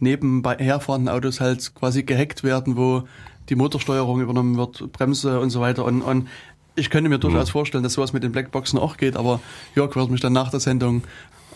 [0.00, 3.04] nebenbei herfahrenden Autos halt quasi gehackt werden, wo
[3.48, 5.84] die Motorsteuerung übernommen wird, Bremse und so weiter.
[5.84, 6.28] Und, und
[6.76, 9.40] ich könnte mir durchaus vorstellen, dass sowas mit den Blackboxen auch geht, aber
[9.76, 11.02] Jörg wird mich dann nach der Sendung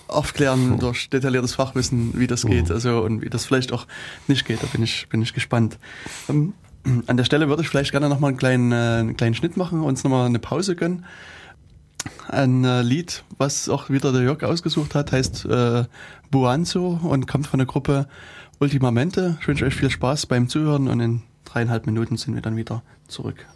[0.06, 3.86] aufklären durch detailliertes Fachwissen, wie das geht, also und wie das vielleicht auch
[4.26, 4.62] nicht geht.
[4.62, 5.78] Da bin ich, bin ich gespannt.
[6.28, 6.54] Ähm,
[7.06, 9.80] an der Stelle würde ich vielleicht gerne nochmal einen kleinen, äh, einen kleinen Schnitt machen,
[9.80, 11.04] uns nochmal eine Pause gönnen.
[12.28, 15.84] Ein äh, Lied, was auch wieder der Jörg ausgesucht hat, heißt äh,
[16.30, 18.06] Buanzo und kommt von der Gruppe
[18.60, 19.38] Ultimamente.
[19.40, 22.82] Ich wünsche euch viel Spaß beim Zuhören und in dreieinhalb Minuten sind wir dann wieder
[23.06, 23.46] zurück.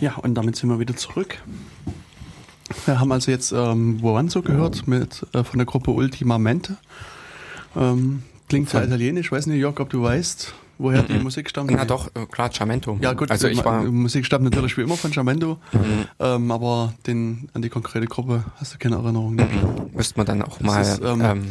[0.00, 1.38] Ja, und damit sind wir wieder zurück.
[2.86, 6.76] Wir haben also jetzt ähm, gehört mit, äh, von der Gruppe Ultima Mente.
[7.76, 9.30] Ähm, klingt sehr italienisch.
[9.30, 11.70] Weiß nicht, Jörg, ob du weißt, woher die Musik stammt.
[11.70, 12.98] Na doch, äh, klar, Ciamento.
[13.00, 16.06] Ja gut, also ich war Musik stammt natürlich wie immer von Ciamento, mhm.
[16.18, 19.34] ähm, aber den, an die konkrete Gruppe hast du keine Erinnerung.
[19.34, 19.90] Mhm.
[19.94, 20.80] Müsste man dann auch mal...
[20.80, 21.48] Ist, ähm, ähm,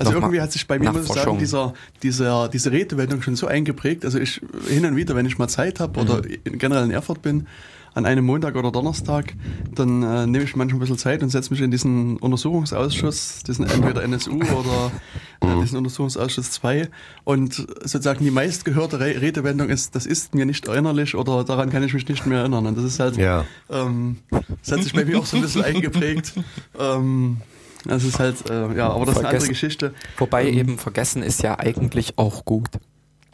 [0.00, 3.46] also irgendwie hat sich bei mir, muss ich sagen, dieser, dieser, diese Redewendung schon so
[3.46, 4.04] eingeprägt.
[4.04, 6.58] Also ich hin und wieder, wenn ich mal Zeit habe oder mhm.
[6.58, 7.46] generell in Erfurt bin,
[7.92, 9.34] an einem Montag oder Donnerstag,
[9.74, 13.66] dann äh, nehme ich manchmal ein bisschen Zeit und setze mich in diesen Untersuchungsausschuss, diesen
[13.66, 14.92] entweder NSU oder
[15.40, 15.60] äh, mhm.
[15.60, 16.88] diesen Untersuchungsausschuss 2
[17.24, 21.82] und sozusagen die meistgehörte Re Redewendung ist, das ist mir nicht erinnerlich oder daran kann
[21.82, 22.66] ich mich nicht mehr erinnern.
[22.66, 23.44] Und das ist halt, ja.
[23.68, 26.34] ähm, das hat sich bei mir auch so ein bisschen eingeprägt.
[26.78, 27.38] Ähm,
[27.84, 29.94] das ist halt, äh, ja, aber das ist eine andere Geschichte.
[30.18, 32.68] Wobei ähm, eben vergessen ist ja eigentlich auch gut.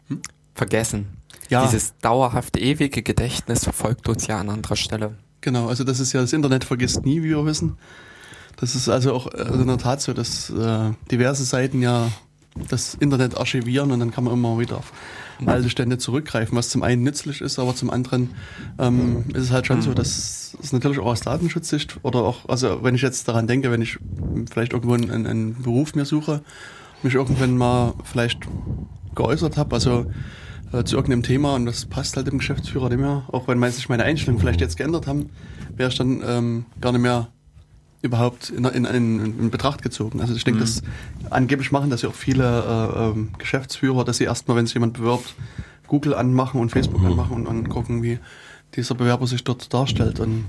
[0.07, 0.21] Hm?
[0.55, 1.07] Vergessen.
[1.49, 1.65] Ja.
[1.65, 5.15] Dieses dauerhafte, ewige Gedächtnis verfolgt uns ja an anderer Stelle.
[5.41, 7.77] Genau, also das ist ja, das Internet vergisst nie, wie wir wissen.
[8.57, 12.11] Das ist also auch also in der Tat so, dass äh, diverse Seiten ja
[12.69, 14.91] das Internet archivieren und dann kann man immer wieder auf
[15.45, 18.31] alte Stände zurückgreifen, was zum einen nützlich ist, aber zum anderen
[18.79, 22.83] ähm, ist es halt schon so, dass es natürlich auch aus Datenschutzsicht oder auch, also
[22.83, 23.99] wenn ich jetzt daran denke, wenn ich
[24.51, 26.41] vielleicht irgendwo einen, einen Beruf mir suche,
[27.03, 28.39] mich irgendwann mal vielleicht
[29.15, 30.07] geäußert habe, also
[30.73, 33.89] äh, zu irgendeinem Thema und das passt halt dem Geschäftsführer nicht mehr, auch wenn sich
[33.89, 35.29] meine Einstellungen vielleicht jetzt geändert haben,
[35.75, 37.29] wäre ich dann ähm, gar nicht mehr
[38.01, 40.21] überhaupt in, in, in, in Betracht gezogen.
[40.21, 40.65] Also ich denke, mhm.
[40.65, 40.83] dass
[41.29, 44.93] angeblich machen das ja auch viele äh, äh, Geschäftsführer, dass sie erstmal, wenn sich jemand
[44.93, 45.35] bewirbt,
[45.87, 47.07] Google anmachen und Facebook mhm.
[47.07, 48.19] anmachen und angucken, wie
[48.75, 50.19] dieser Bewerber sich dort darstellt.
[50.19, 50.45] Und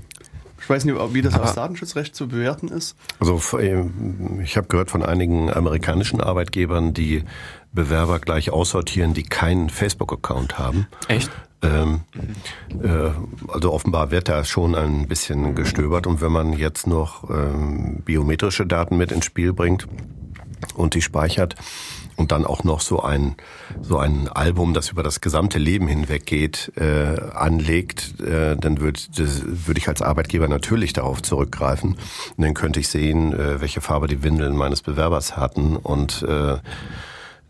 [0.61, 2.95] ich weiß nicht, wie das aus Datenschutzrecht zu bewerten ist.
[3.19, 3.85] Also äh,
[4.43, 7.23] ich habe gehört von einigen amerikanischen Arbeitgebern, die
[7.71, 10.87] Bewerber gleich aussortieren, die keinen Facebook-Account haben.
[11.07, 11.31] Echt?
[11.61, 12.01] Ähm,
[12.81, 13.11] äh,
[13.49, 18.65] also offenbar wird da schon ein bisschen gestöbert und wenn man jetzt noch ähm, biometrische
[18.65, 19.87] Daten mit ins Spiel bringt
[20.75, 21.55] und die speichert
[22.15, 23.35] und dann auch noch so ein
[23.81, 28.99] so ein Album, das über das gesamte Leben hinweg geht, äh, anlegt, äh, dann würde
[29.15, 31.91] würd ich als Arbeitgeber natürlich darauf zurückgreifen.
[31.91, 36.57] Und dann könnte ich sehen, äh, welche Farbe die Windeln meines Bewerbers hatten und äh,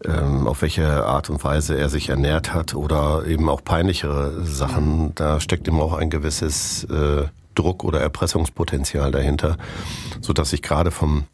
[0.05, 5.13] ähm, auf welche Art und Weise er sich ernährt hat oder eben auch peinlichere Sachen.
[5.15, 7.23] Da steckt immer auch ein gewisses äh,
[7.55, 9.57] Druck- oder Erpressungspotenzial dahinter,
[10.21, 11.26] so dass ich gerade vom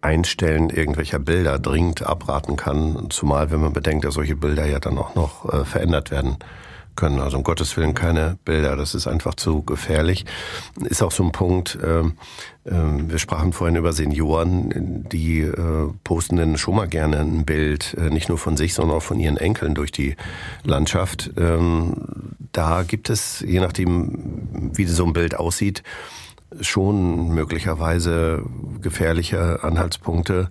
[0.00, 4.98] Einstellen irgendwelcher Bilder dringend abraten kann, zumal wenn man bedenkt, dass solche Bilder ja dann
[4.98, 6.38] auch noch äh, verändert werden
[6.96, 7.20] können.
[7.20, 10.24] Also um Gottes Willen keine Bilder, das ist einfach zu gefährlich.
[10.84, 12.10] Ist auch so ein Punkt, äh, äh,
[12.64, 18.10] wir sprachen vorhin über Senioren, die äh, posten dann schon mal gerne ein Bild, äh,
[18.10, 20.16] nicht nur von sich, sondern auch von ihren Enkeln durch die
[20.64, 21.30] Landschaft.
[21.36, 21.94] Ähm,
[22.52, 25.82] da gibt es, je nachdem, wie so ein Bild aussieht,
[26.60, 28.42] schon möglicherweise
[28.80, 30.50] gefährliche Anhaltspunkte.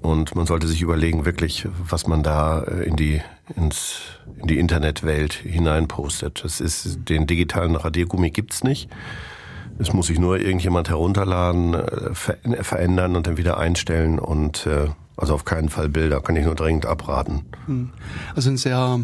[0.00, 3.20] Und man sollte sich überlegen, wirklich, was man da äh, in die,
[3.54, 4.00] ins,
[4.40, 6.42] in die Internetwelt hineinpostet.
[6.42, 8.88] Das ist, den digitalen Radiergummi gibt's nicht.
[9.78, 15.34] Es muss sich nur irgendjemand herunterladen, äh, verändern und dann wieder einstellen und äh, also
[15.34, 17.44] auf keinen Fall Bilder, kann ich nur dringend abraten.
[17.66, 17.90] Hm.
[18.34, 19.00] Also ein sehr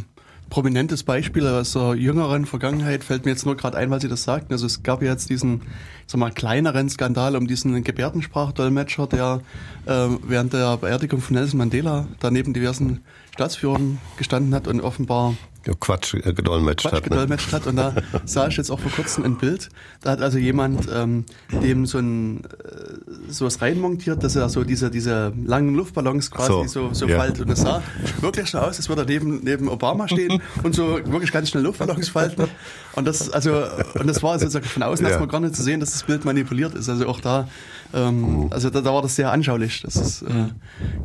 [0.51, 4.23] prominentes Beispiel aus der jüngeren Vergangenheit fällt mir jetzt nur gerade ein, weil Sie das
[4.23, 4.53] sagten.
[4.53, 5.63] Also es gab ja jetzt diesen,
[6.07, 9.41] sag mal, kleineren Skandal um diesen Gebärdensprachdolmetscher, der
[9.87, 13.01] äh, während der Beerdigung von Nelson Mandela daneben diversen
[13.35, 15.35] Staatsführern gestanden hat und offenbar
[15.75, 17.03] Quatsch äh, gedolmetscht Quatsch hat.
[17.05, 17.11] Ne?
[17.11, 17.67] Gedolmetscht hat.
[17.67, 17.95] Und da
[18.25, 19.69] sah ich jetzt auch vor kurzem ein Bild.
[20.03, 21.25] Da hat also jemand ähm,
[21.63, 26.89] dem so ein äh, sowas reinmontiert, dass er so diese, diese langen Luftballons quasi so,
[26.89, 27.19] so, so ja.
[27.19, 27.47] faltet.
[27.47, 27.83] Und es sah
[28.21, 31.65] wirklich so aus, als würde er neben, neben Obama stehen und so wirklich ganz schnell
[31.65, 32.49] Luftballons falten.
[32.95, 33.65] Und das, also,
[33.95, 35.11] und das war sozusagen von außen ja.
[35.11, 36.89] erstmal gar nicht zu sehen, dass das Bild manipuliert ist.
[36.89, 37.49] Also auch da,
[37.95, 38.47] ähm, mhm.
[38.51, 39.83] also da, da war das sehr anschaulich.
[39.83, 40.49] Das ist äh,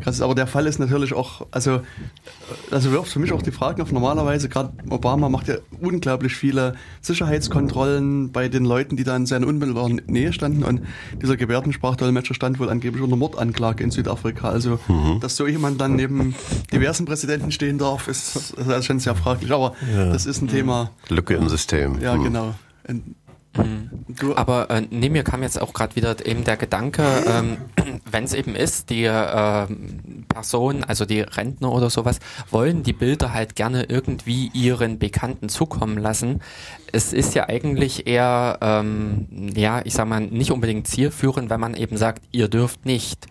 [0.02, 0.22] krass.
[0.22, 1.82] Aber der Fall ist natürlich auch, also,
[2.70, 6.76] also wirft für mich auch die Frage auf normalerweise gerade Obama macht ja unglaublich viele
[7.02, 10.64] Sicherheitskontrollen bei den Leuten, die da in seiner unmittelbaren Nähe standen.
[10.64, 10.82] Und
[11.22, 14.50] dieser Gebärdensprachdolmetscher stand wohl angeblich unter Mordanklage in Südafrika.
[14.50, 15.20] Also, mhm.
[15.20, 16.36] dass so jemand dann neben
[16.72, 19.52] diversen Präsidenten stehen darf, ist, ist schon sehr fraglich.
[19.52, 20.12] Aber ja.
[20.12, 20.92] das ist ein Thema.
[21.10, 22.00] Lücke im System.
[22.02, 22.24] Ja, mhm.
[22.24, 22.56] genau.
[23.58, 24.06] Mhm.
[24.36, 27.58] Aber äh, neben mir kam jetzt auch gerade wieder eben der Gedanke, ähm,
[28.10, 29.68] wenn es eben ist, die äh,
[30.30, 32.20] Personen, also die Rentner oder sowas,
[32.50, 36.42] wollen die Bilder halt gerne irgendwie ihren Bekannten zukommen lassen.
[36.94, 41.74] Es ist ja eigentlich eher, ähm, ja, ich sag mal, nicht unbedingt zielführend, wenn man
[41.76, 43.28] eben sagt, ihr dürft nicht.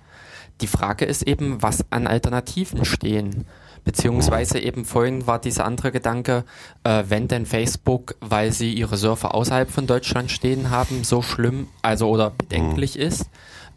[0.60, 3.46] Die Frage ist eben, was an Alternativen stehen.
[3.84, 4.64] Beziehungsweise mhm.
[4.64, 6.44] eben vorhin war dieser andere Gedanke,
[6.84, 11.68] äh, wenn denn Facebook, weil sie ihre Server außerhalb von Deutschland stehen haben, so schlimm,
[11.82, 13.02] also oder bedenklich mhm.
[13.02, 13.30] ist,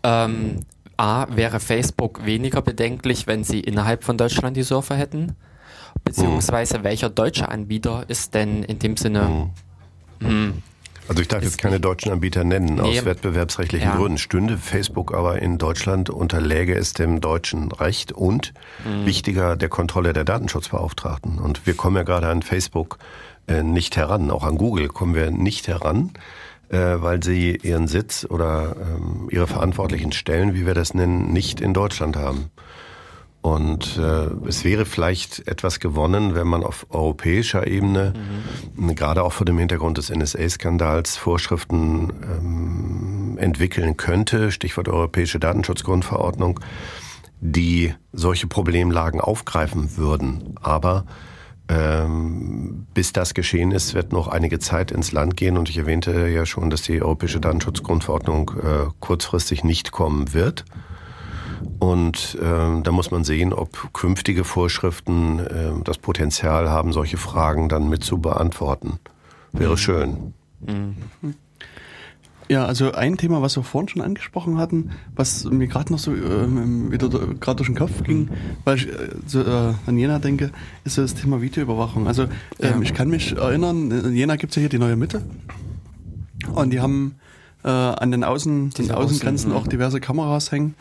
[0.04, 0.60] ähm,
[0.98, 5.36] A, wäre Facebook weniger bedenklich, wenn sie innerhalb von Deutschland die Server hätten?
[6.04, 6.84] Beziehungsweise mhm.
[6.84, 9.52] welcher deutsche Anbieter ist denn in dem Sinne
[10.20, 10.64] mh, hm,
[11.08, 13.96] also ich darf jetzt keine deutschen Anbieter nennen, nee, aus wettbewerbsrechtlichen ja.
[13.96, 14.18] Gründen.
[14.18, 18.54] Stünde Facebook aber in Deutschland unterläge es dem deutschen Recht und
[18.86, 19.06] mhm.
[19.06, 21.40] wichtiger der Kontrolle der Datenschutzbeauftragten.
[21.40, 23.00] Und wir kommen ja gerade an Facebook
[23.48, 26.12] äh, nicht heran, auch an Google kommen wir nicht heran,
[26.70, 31.60] äh, weil sie ihren Sitz oder ähm, ihre verantwortlichen Stellen, wie wir das nennen, nicht
[31.60, 32.52] in Deutschland haben.
[33.44, 38.14] Und äh, es wäre vielleicht etwas gewonnen, wenn man auf europäischer Ebene,
[38.78, 38.96] mhm.
[38.96, 46.62] gerade auch vor dem Hintergrund des NSA-Skandals, Vorschriften ähm, entwickeln könnte, Stichwort Europäische Datenschutzgrundverordnung,
[47.42, 50.56] die solche Problemlagen aufgreifen würden.
[50.62, 51.06] Aber
[51.68, 55.58] ähm, bis das geschehen ist, wird noch einige Zeit ins Land gehen.
[55.58, 60.64] Und ich erwähnte ja schon, dass die Europäische Datenschutzgrundverordnung äh, kurzfristig nicht kommen wird.
[61.80, 67.70] Und äh, da muss man sehen, ob künftige Vorschriften äh, das Potenzial haben, solche Fragen
[67.70, 69.00] dann mit zu beantworten.
[69.52, 70.34] Wäre schön.
[70.62, 70.96] Mhm.
[72.50, 76.14] Ja, also ein Thema, was wir vorhin schon angesprochen hatten, was mir gerade noch so
[76.14, 78.30] ähm, wieder gerade durch den Kopf ging,
[78.66, 80.52] weil ich äh, so, äh, an Jena denke,
[80.84, 82.08] ist so das Thema Videoüberwachung.
[82.08, 82.30] Also ähm,
[82.60, 82.82] ja.
[82.82, 85.22] ich kann mich erinnern, in Jena gibt es ja hier die neue Mitte
[86.54, 87.16] und die haben
[87.64, 90.76] äh, an den, Außen, den Außengrenzen Außen, auch diverse Kameras hängen.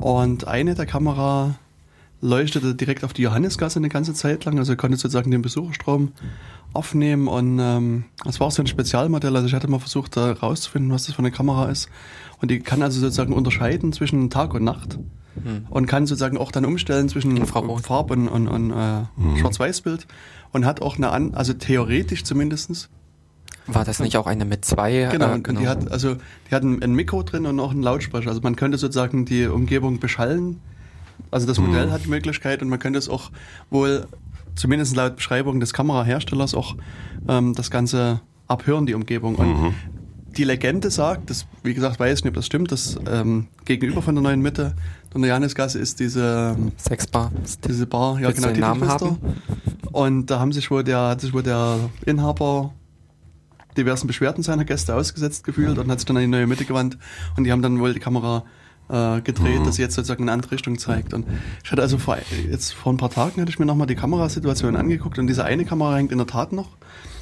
[0.00, 1.56] Und eine der Kamera
[2.20, 6.12] leuchtete direkt auf die Johannesgasse eine ganze Zeit lang, also konnte sozusagen den Besucherstrom
[6.72, 10.32] aufnehmen und ähm, das war auch so ein Spezialmodell, also ich hatte mal versucht da
[10.32, 11.88] rauszufinden, was das für eine Kamera ist
[12.40, 15.00] und die kann also sozusagen unterscheiden zwischen Tag und Nacht
[15.34, 15.66] hm.
[15.68, 17.44] und kann sozusagen auch dann umstellen zwischen.
[17.46, 19.36] Farb und, und, und äh, hm.
[19.38, 20.06] Schwarz-Weiß-Bild
[20.52, 22.88] und hat auch eine, an also theoretisch zumindestens
[23.66, 25.08] war das nicht auch eine mit zwei?
[25.10, 25.60] Genau, äh, genau.
[25.60, 26.16] die hat also
[26.50, 28.28] die hat ein, ein Mikro drin und auch einen Lautsprecher.
[28.28, 30.60] Also man könnte sozusagen die Umgebung beschallen.
[31.30, 31.92] Also das Modell mhm.
[31.92, 33.30] hat die Möglichkeit und man könnte es auch
[33.70, 34.06] wohl,
[34.54, 36.76] zumindest laut Beschreibung des Kameraherstellers, auch
[37.28, 39.36] ähm, das Ganze abhören, die Umgebung.
[39.36, 39.74] Und mhm.
[40.36, 44.02] die Legende sagt, das, wie gesagt, weiß ich nicht, ob das stimmt, dass ähm, gegenüber
[44.02, 44.74] von der neuen Mitte
[45.14, 47.30] der Johannesgasse ist diese Sexbar.
[47.66, 49.18] Diese Bar, ja Willst genau, Namen haben?
[49.92, 52.72] Und da haben sich wohl der, hat sich wohl der Inhaber
[53.76, 56.98] diversen Beschwerden seiner Gäste ausgesetzt gefühlt und hat sich dann an die neue Mitte gewandt
[57.36, 58.44] und die haben dann wohl die Kamera
[58.88, 59.64] äh, gedreht, mhm.
[59.64, 61.14] dass sie jetzt sozusagen eine andere Richtung zeigt.
[61.14, 61.26] Und
[61.64, 62.18] ich hatte also vor,
[62.50, 65.64] jetzt vor ein paar Tagen hatte ich mir nochmal die Kamerasituation angeguckt und diese eine
[65.64, 66.76] Kamera hängt in der Tat noch.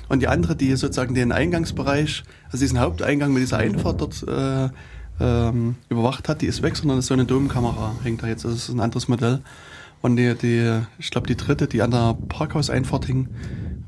[0.08, 4.68] Und die andere, die sozusagen den Eingangsbereich, also diesen Haupteingang mit dieser Einfahrt dort äh,
[5.20, 8.44] ähm, überwacht hat, die ist weg, sondern ist so eine Domkamera hängt da jetzt.
[8.44, 9.40] Also das ist ein anderes Modell.
[10.02, 13.28] Und die, die ich glaube, die dritte, die an der Parkhauseinfahrt hing,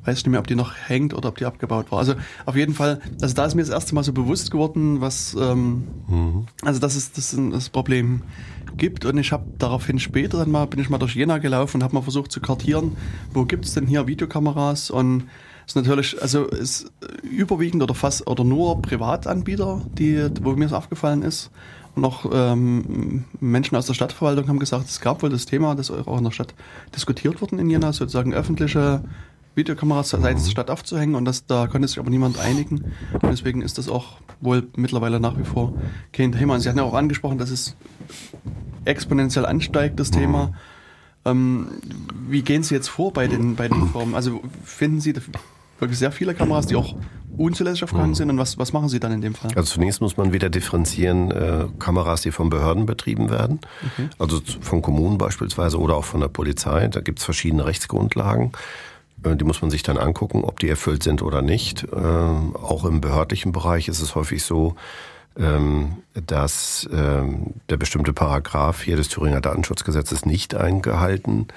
[0.05, 1.99] weiß nicht mehr, ob die noch hängt oder ob die abgebaut war.
[1.99, 2.15] Also
[2.45, 5.85] auf jeden Fall, also da ist mir das erste Mal so bewusst geworden, was, ähm,
[6.09, 6.47] mhm.
[6.63, 8.23] also dass es das, das Problem
[8.77, 9.05] gibt.
[9.05, 11.95] Und ich habe daraufhin später dann mal, bin ich mal durch Jena gelaufen und habe
[11.95, 12.97] mal versucht zu kartieren,
[13.33, 15.25] wo gibt es denn hier Videokameras und
[15.67, 16.91] ist natürlich, also ist
[17.23, 21.51] überwiegend oder fast oder nur Privatanbieter, die, wo mir es aufgefallen ist.
[21.95, 25.91] Und auch ähm, Menschen aus der Stadtverwaltung haben gesagt, es gab wohl das Thema, das
[25.91, 26.55] auch in der Stadt
[26.95, 29.05] diskutiert worden in Jena, sozusagen öffentliche
[29.55, 32.85] Videokameras seitens der Stadt aufzuhängen und das, da konnte sich aber niemand einigen.
[33.13, 35.75] Und deswegen ist das auch wohl mittlerweile nach wie vor
[36.13, 36.55] kein Thema.
[36.55, 37.77] Und Sie hatten ja auch angesprochen, dass es
[38.85, 40.53] exponentiell ansteigt, das Thema.
[41.25, 41.69] Ähm,
[42.29, 44.15] wie gehen Sie jetzt vor bei den, bei den Formen?
[44.15, 45.15] Also finden Sie
[45.79, 46.95] wirklich sehr viele Kameras, die auch
[47.37, 49.51] unzulässig aufgehangen sind und was, was machen Sie dann in dem Fall?
[49.55, 54.09] Also zunächst muss man wieder differenzieren, äh, Kameras, die von Behörden betrieben werden, okay.
[54.19, 56.89] also von Kommunen beispielsweise oder auch von der Polizei.
[56.89, 58.53] Da gibt es verschiedene Rechtsgrundlagen.
[59.25, 61.87] Äh, die muss man sich dann angucken, ob die erfüllt sind oder nicht.
[61.93, 64.75] Ähm, auch im behördlichen Bereich ist es häufig so,
[65.39, 71.53] ähm, dass ähm, der bestimmte Paragraph hier des Thüringer Datenschutzgesetzes nicht eingehalten wird,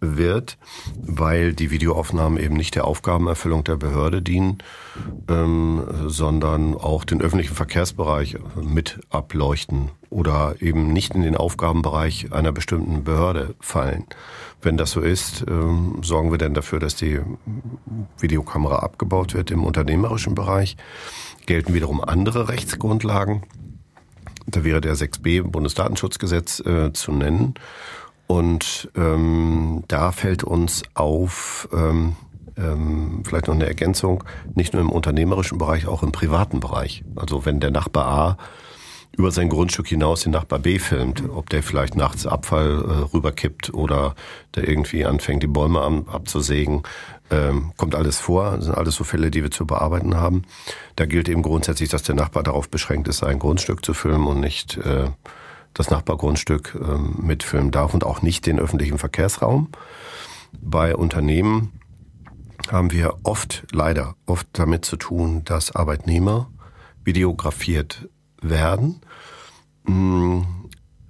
[0.00, 4.58] weil die Videoaufnahmen eben nicht der Aufgabenerfüllung der Behörde dienen,
[5.28, 12.52] ähm, sondern auch den öffentlichen Verkehrsbereich mit ableuchten oder eben nicht in den Aufgabenbereich einer
[12.52, 14.04] bestimmten Behörde fallen.
[14.62, 17.20] Wenn das so ist, ähm, sorgen wir dann dafür, dass die
[18.18, 20.76] Videokamera abgebaut wird im unternehmerischen Bereich.
[21.46, 23.42] Gelten wiederum andere Rechtsgrundlagen.
[24.46, 27.54] Da wäre der 6b Bundesdatenschutzgesetz äh, zu nennen.
[28.28, 32.14] Und ähm, da fällt uns auf, ähm,
[32.58, 34.22] ähm, vielleicht noch eine Ergänzung,
[34.54, 37.02] nicht nur im unternehmerischen Bereich, auch im privaten Bereich.
[37.16, 38.38] Also wenn der Nachbar A
[39.16, 43.72] über sein Grundstück hinaus den Nachbar B filmt, ob der vielleicht nachts Abfall äh, rüberkippt
[43.72, 44.14] oder
[44.54, 46.82] der irgendwie anfängt, die Bäume abzusägen.
[47.30, 50.42] Ähm, kommt alles vor, das sind alles so Fälle, die wir zu bearbeiten haben.
[50.96, 54.40] Da gilt eben grundsätzlich, dass der Nachbar darauf beschränkt ist, sein Grundstück zu filmen und
[54.40, 55.08] nicht äh,
[55.78, 59.68] das Nachbargrundstück äh, mitfilmen darf und auch nicht den öffentlichen Verkehrsraum.
[60.60, 61.72] Bei Unternehmen
[62.70, 66.50] haben wir oft, leider oft damit zu tun, dass Arbeitnehmer
[67.04, 68.08] videografiert
[68.42, 69.00] werden.
[69.84, 70.40] Mm,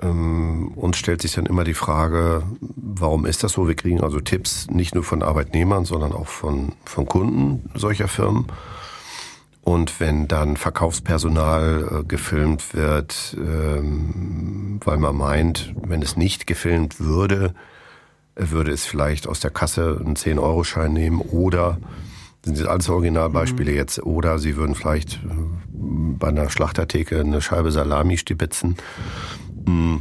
[0.01, 3.67] ähm, uns stellt sich dann immer die Frage, warum ist das so?
[3.67, 8.47] Wir kriegen also Tipps nicht nur von Arbeitnehmern, sondern auch von, von Kunden solcher Firmen.
[9.63, 17.01] Und wenn dann Verkaufspersonal äh, gefilmt wird, ähm, weil man meint, wenn es nicht gefilmt
[17.01, 17.55] würde,
[18.35, 21.79] würde es vielleicht aus der Kasse einen 10-Euro-Schein nehmen oder
[22.45, 23.77] sind das alles Originalbeispiele mhm.
[23.77, 24.03] jetzt.
[24.03, 25.19] Oder sie würden vielleicht äh,
[25.73, 28.77] bei einer Schlachtertheke eine Scheibe Salami stibitzen.
[29.67, 29.97] Mm.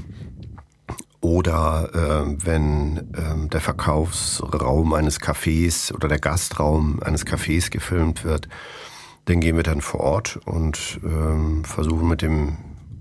[1.20, 8.48] Oder äh, wenn äh, der Verkaufsraum eines Cafés oder der Gastraum eines Cafés gefilmt wird,
[9.28, 12.58] dann gehen wir dann vor Ort und äh, versuchen mit dem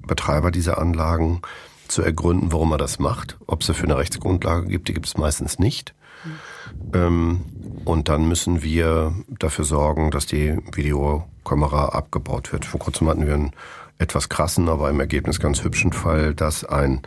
[0.07, 1.41] Betreiber dieser Anlagen
[1.89, 3.39] zu ergründen, warum er das macht.
[3.47, 5.95] Ob es dafür eine Rechtsgrundlage gibt, die gibt es meistens nicht.
[6.25, 6.91] Mhm.
[6.95, 7.41] Ähm,
[7.85, 12.65] und dann müssen wir dafür sorgen, dass die Videokamera abgebaut wird.
[12.65, 13.53] Vor kurzem hatten wir einen
[13.99, 17.03] etwas krassen, aber im Ergebnis ganz hübschen Fall, dass ein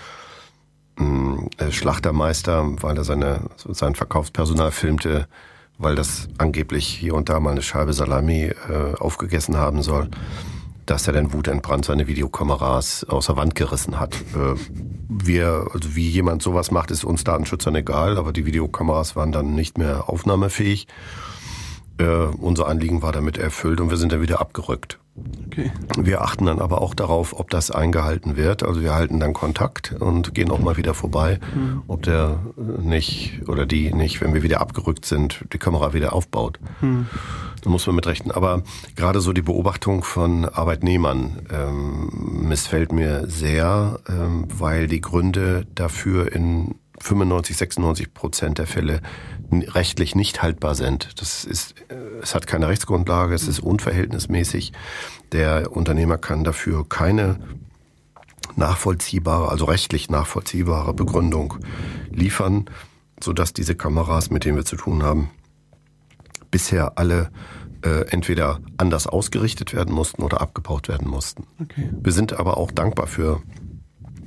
[0.97, 5.27] mm, äh, Schlachtermeister, weil er seine, sein Verkaufspersonal filmte,
[5.79, 10.09] weil das angeblich hier und da mal eine Scheibe Salami äh, aufgegessen haben soll,
[10.85, 14.13] dass er dann wutentbrannt seine Videokameras aus der Wand gerissen hat.
[14.35, 14.55] Äh,
[15.07, 19.55] wir, also wie jemand sowas macht, ist uns Datenschützern egal, aber die Videokameras waren dann
[19.55, 20.87] nicht mehr aufnahmefähig.
[21.97, 24.99] Äh, unser Anliegen war damit erfüllt und wir sind dann wieder abgerückt.
[25.47, 25.71] Okay.
[25.97, 28.63] Wir achten dann aber auch darauf, ob das eingehalten wird.
[28.63, 31.81] Also wir halten dann Kontakt und gehen auch mal wieder vorbei, mhm.
[31.87, 36.59] ob der nicht oder die nicht, wenn wir wieder abgerückt sind, die Kamera wieder aufbaut.
[36.81, 37.07] Mhm.
[37.61, 38.31] Da muss man mit rechnen.
[38.31, 38.63] Aber
[38.95, 46.31] gerade so die Beobachtung von Arbeitnehmern ähm, missfällt mir sehr, ähm, weil die Gründe dafür
[46.31, 49.01] in 95, 96 Prozent der Fälle
[49.51, 51.21] rechtlich nicht haltbar sind.
[51.21, 54.73] Das ist, äh, es hat keine Rechtsgrundlage, es ist unverhältnismäßig.
[55.31, 57.39] Der Unternehmer kann dafür keine
[58.55, 61.55] nachvollziehbare, also rechtlich nachvollziehbare Begründung
[62.11, 62.65] liefern,
[63.21, 65.29] sodass diese Kameras, mit denen wir zu tun haben,
[66.51, 67.29] bisher alle
[67.83, 71.45] äh, entweder anders ausgerichtet werden mussten oder abgebaut werden mussten.
[71.61, 71.89] Okay.
[71.91, 73.41] Wir sind aber auch dankbar für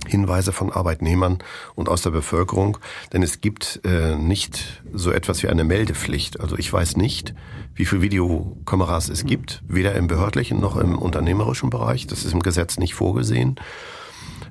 [0.07, 1.39] Hinweise von Arbeitnehmern
[1.75, 2.79] und aus der Bevölkerung,
[3.13, 6.41] denn es gibt äh, nicht so etwas wie eine Meldepflicht.
[6.41, 7.35] Also ich weiß nicht,
[7.75, 12.07] wie viele Videokameras es gibt, weder im behördlichen noch im unternehmerischen Bereich.
[12.07, 13.57] Das ist im Gesetz nicht vorgesehen.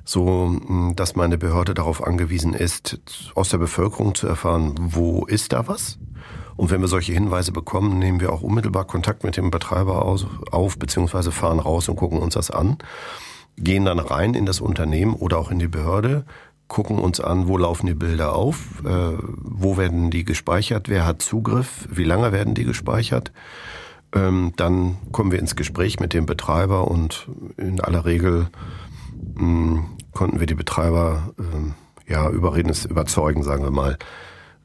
[0.04, 0.58] So,
[0.96, 2.98] dass meine Behörde darauf angewiesen ist,
[3.36, 5.98] aus der Bevölkerung zu erfahren, wo ist da was?
[6.56, 10.78] Und wenn wir solche Hinweise bekommen, nehmen wir auch unmittelbar Kontakt mit dem Betreiber auf,
[10.78, 12.78] beziehungsweise fahren raus und gucken uns das an
[13.56, 16.24] gehen dann rein in das Unternehmen oder auch in die Behörde,
[16.68, 21.22] gucken uns an, wo laufen die Bilder auf, äh, wo werden die gespeichert, wer hat
[21.22, 23.32] Zugriff, wie lange werden die gespeichert.
[24.14, 28.48] Ähm, dann kommen wir ins Gespräch mit dem Betreiber und in aller Regel
[29.34, 33.98] mh, hm, konnten wir die Betreiber äh, ja überreden, überzeugen, sagen wir mal.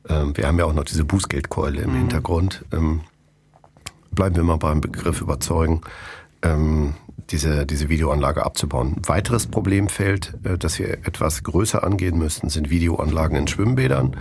[0.08, 1.98] Ähm, wir haben ja auch noch diese Bußgeldkeule im mhm.
[1.98, 2.66] Hintergrund.
[2.72, 3.02] Ähm,
[4.12, 5.82] bleiben wir mal beim Begriff überzeugen.
[6.42, 6.96] Ähm,
[7.30, 8.96] diese, diese Videoanlage abzubauen.
[9.06, 14.16] Weiteres Problemfeld, äh, das wir etwas größer angehen müssten, sind Videoanlagen in Schwimmbädern.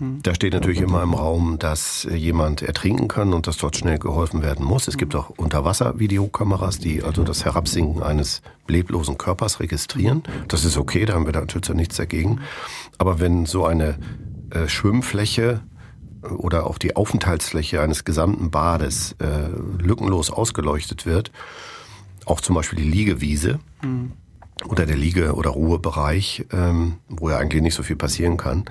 [0.00, 4.42] Da steht natürlich immer im Raum, dass jemand ertrinken kann und dass dort schnell geholfen
[4.42, 4.88] werden muss.
[4.88, 10.24] Es gibt auch Unterwasser-Videokameras, die also das Herabsinken eines leblosen Körpers registrieren.
[10.48, 12.40] Das ist okay, da haben wir da natürlich nichts dagegen.
[12.98, 13.96] Aber wenn so eine
[14.50, 15.60] äh, Schwimmfläche
[16.24, 19.48] äh, oder auch die Aufenthaltsfläche eines gesamten Bades äh,
[19.80, 21.30] lückenlos ausgeleuchtet wird,
[22.26, 24.12] auch zum Beispiel die Liegewiese mhm.
[24.68, 28.64] oder der Liege- oder Ruhebereich, ähm, wo ja eigentlich nicht so viel passieren kann.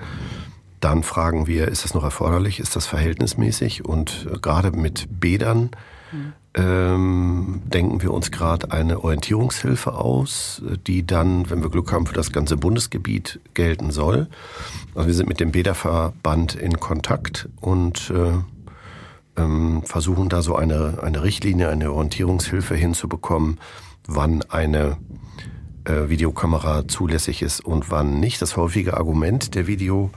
[0.80, 2.60] Dann fragen wir, ist das noch erforderlich?
[2.60, 3.84] Ist das verhältnismäßig?
[3.84, 5.70] Und äh, gerade mit Bädern
[6.12, 6.32] mhm.
[6.54, 12.14] ähm, denken wir uns gerade eine Orientierungshilfe aus, die dann, wenn wir Glück haben, für
[12.14, 14.28] das ganze Bundesgebiet gelten soll.
[14.94, 18.32] Also wir sind mit dem Bäderverband in Kontakt und äh,
[19.84, 23.58] versuchen da so eine, eine Richtlinie, eine Orientierungshilfe hinzubekommen,
[24.06, 24.96] wann eine
[25.84, 28.40] äh, Videokamera zulässig ist und wann nicht.
[28.42, 30.16] Das häufige Argument der Videobetreiber,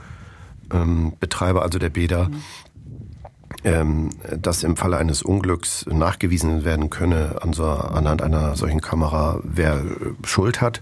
[0.73, 2.29] ähm, also der Bäder,
[3.63, 9.39] ähm, dass im Falle eines Unglücks nachgewiesen werden könne an so, anhand einer solchen Kamera,
[9.43, 9.83] wer
[10.23, 10.81] Schuld hat,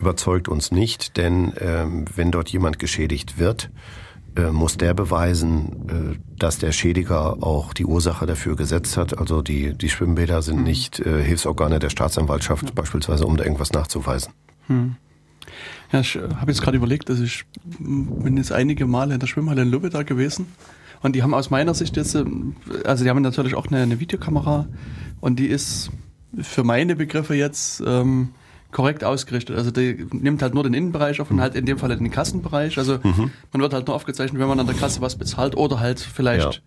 [0.00, 3.99] überzeugt uns nicht, denn ähm, wenn dort jemand geschädigt wird, äh,
[4.52, 9.18] muss der beweisen, äh, dass der Schädiger auch die Ursache dafür gesetzt hat.
[9.18, 10.64] Also die, die Schwimmbäder sind mhm.
[10.64, 12.70] nicht äh, Hilfsorgane der Staatsanwaltschaft ja.
[12.74, 14.32] beispielsweise, um da irgendwas nachzuweisen.
[14.66, 14.96] Hm.
[15.92, 19.62] Ja, ich habe jetzt gerade überlegt, dass ich bin jetzt einige Male in der Schwimmhalle
[19.62, 20.46] in Lübeck da gewesen
[21.02, 24.00] und die haben aus meiner Sicht jetzt, ähm, also die haben natürlich auch eine, eine
[24.00, 24.68] Videokamera
[25.20, 25.90] und die ist
[26.40, 28.30] für meine Begriffe jetzt ähm,
[28.72, 29.56] korrekt ausgerichtet.
[29.56, 31.40] Also die nimmt halt nur den Innenbereich auf und mhm.
[31.40, 32.78] halt in dem Fall den Kassenbereich.
[32.78, 33.30] Also mhm.
[33.52, 36.54] man wird halt nur aufgezeichnet, wenn man an der Kasse was bezahlt oder halt vielleicht
[36.54, 36.60] ja.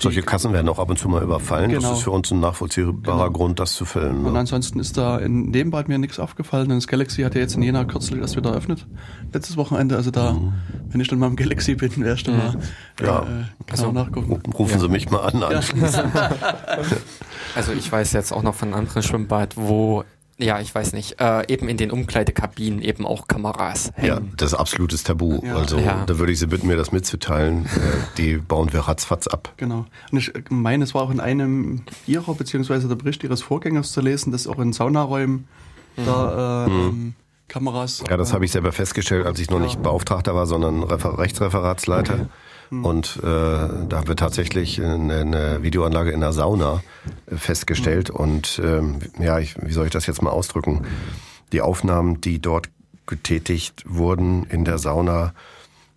[0.00, 1.70] Solche Kassen werden auch ab und zu mal überfallen.
[1.70, 1.80] Genau.
[1.80, 3.30] Das ist für uns ein nachvollziehbarer genau.
[3.30, 4.22] Grund, das zu füllen.
[4.22, 4.28] Ne?
[4.28, 6.68] Und ansonsten ist da in dem Bad mir nichts aufgefallen.
[6.68, 8.86] Das Galaxy hat ja jetzt in Jena kürzlich erst wieder eröffnet.
[9.32, 9.96] Letztes Wochenende.
[9.96, 10.52] Also da, mhm.
[10.88, 12.56] wenn ich dann mal im Galaxy bin, werde ich dann mal
[13.00, 13.20] ja.
[13.20, 14.52] äh, genau also, nachgucken.
[14.52, 14.80] Rufen ja.
[14.80, 16.12] Sie mich mal an anschließend.
[17.54, 20.04] also ich weiß jetzt auch noch von einem anderen Schwimmbad, wo
[20.38, 24.08] ja, ich weiß nicht, äh, eben in den Umkleidekabinen eben auch Kameras hängen.
[24.08, 25.40] Ja, das ist absolutes Tabu.
[25.42, 25.56] Ja.
[25.56, 26.04] Also ja.
[26.06, 27.64] da würde ich Sie bitten, mir das mitzuteilen.
[27.64, 27.68] Äh,
[28.18, 29.54] die bauen wir ratzfatz ab.
[29.56, 29.86] Genau.
[30.12, 34.02] Und ich meine, es war auch in einem Ihrer, beziehungsweise der Bericht Ihres Vorgängers zu
[34.02, 35.48] lesen, dass auch in Saunaräumen
[35.96, 36.04] mhm.
[36.04, 36.88] da äh, mhm.
[36.88, 37.14] Ähm,
[37.48, 38.02] Kameras...
[38.08, 42.14] Ja, das habe ich selber festgestellt, als ich noch nicht Beauftragter war, sondern Refer Rechtsreferatsleiter.
[42.14, 42.26] Okay.
[42.70, 42.84] Mhm.
[42.84, 46.82] Und äh, da haben wir tatsächlich eine, eine Videoanlage in der Sauna
[47.30, 48.10] äh, festgestellt.
[48.10, 48.16] Mhm.
[48.16, 50.86] Und ähm, ja, ich, wie soll ich das jetzt mal ausdrücken?
[51.52, 52.68] Die Aufnahmen, die dort
[53.06, 55.32] getätigt wurden in der Sauna,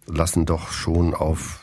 [0.10, 1.62] lassen doch schon auf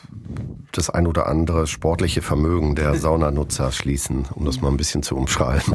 [0.71, 5.15] das ein oder andere sportliche Vermögen der Saunanutzer schließen, um das mal ein bisschen zu
[5.15, 5.73] umschreiben.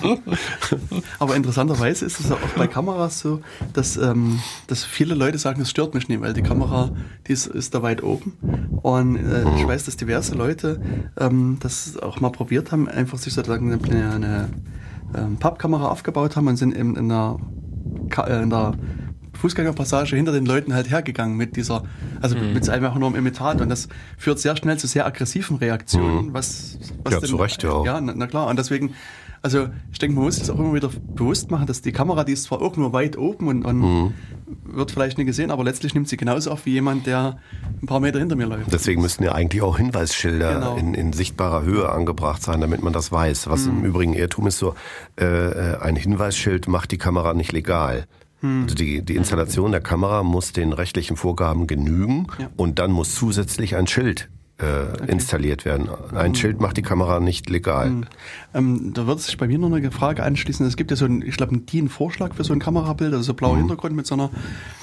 [1.18, 3.40] Aber interessanterweise ist es auch bei Kameras so,
[3.72, 6.90] dass, ähm, dass viele Leute sagen, es stört mich nicht, weil die Kamera,
[7.26, 8.32] die ist, ist da weit oben.
[8.82, 9.68] Und äh, ich mhm.
[9.68, 10.80] weiß, dass diverse Leute
[11.18, 14.48] ähm, das auch mal probiert haben, einfach sich sozusagen eine, eine,
[15.16, 17.38] ähm, Pappkamera aufgebaut haben und sind in, in einer,
[18.16, 18.74] äh, in der
[19.44, 21.84] Fußgängerpassage hinter den Leuten halt hergegangen mit dieser,
[22.22, 22.54] also mhm.
[22.54, 26.34] mit einfach nur einem Imitat und das führt sehr schnell zu sehr aggressiven Reaktionen, mhm.
[26.34, 27.84] was, was Ja, denn, zu Recht, ja.
[27.84, 28.46] Ja, na, na, klar.
[28.46, 28.94] Und deswegen,
[29.42, 32.32] also ich denke, man muss es auch immer wieder bewusst machen, dass die Kamera, die
[32.32, 34.14] ist zwar auch nur weit oben und, und mhm.
[34.64, 37.36] wird vielleicht nicht gesehen, aber letztlich nimmt sie genauso auf wie jemand, der
[37.82, 38.72] ein paar Meter hinter mir läuft.
[38.72, 40.76] Deswegen müssten ja eigentlich auch Hinweisschilder genau.
[40.76, 43.50] in, in sichtbarer Höhe angebracht sein, damit man das weiß.
[43.50, 43.84] Was im mhm.
[43.84, 44.74] Übrigen Irrtum ist so,
[45.20, 48.06] äh, äh, ein Hinweisschild macht die Kamera nicht legal.
[48.44, 48.64] Hm.
[48.64, 52.50] Also die, die Installation der Kamera muss den rechtlichen Vorgaben genügen ja.
[52.56, 55.10] und dann muss zusätzlich ein Schild äh, okay.
[55.10, 55.88] installiert werden.
[56.14, 56.34] Ein mhm.
[56.34, 57.88] Schild macht die Kamera nicht legal.
[57.88, 58.06] Mhm.
[58.52, 60.66] Ähm, da wird sich bei mir noch eine Frage anschließen.
[60.66, 63.34] Es gibt ja so ein, ich glaube, einen DIN-Vorschlag für so ein Kamerabild, also so
[63.34, 63.60] blauer mhm.
[63.60, 64.30] Hintergrund mit so einer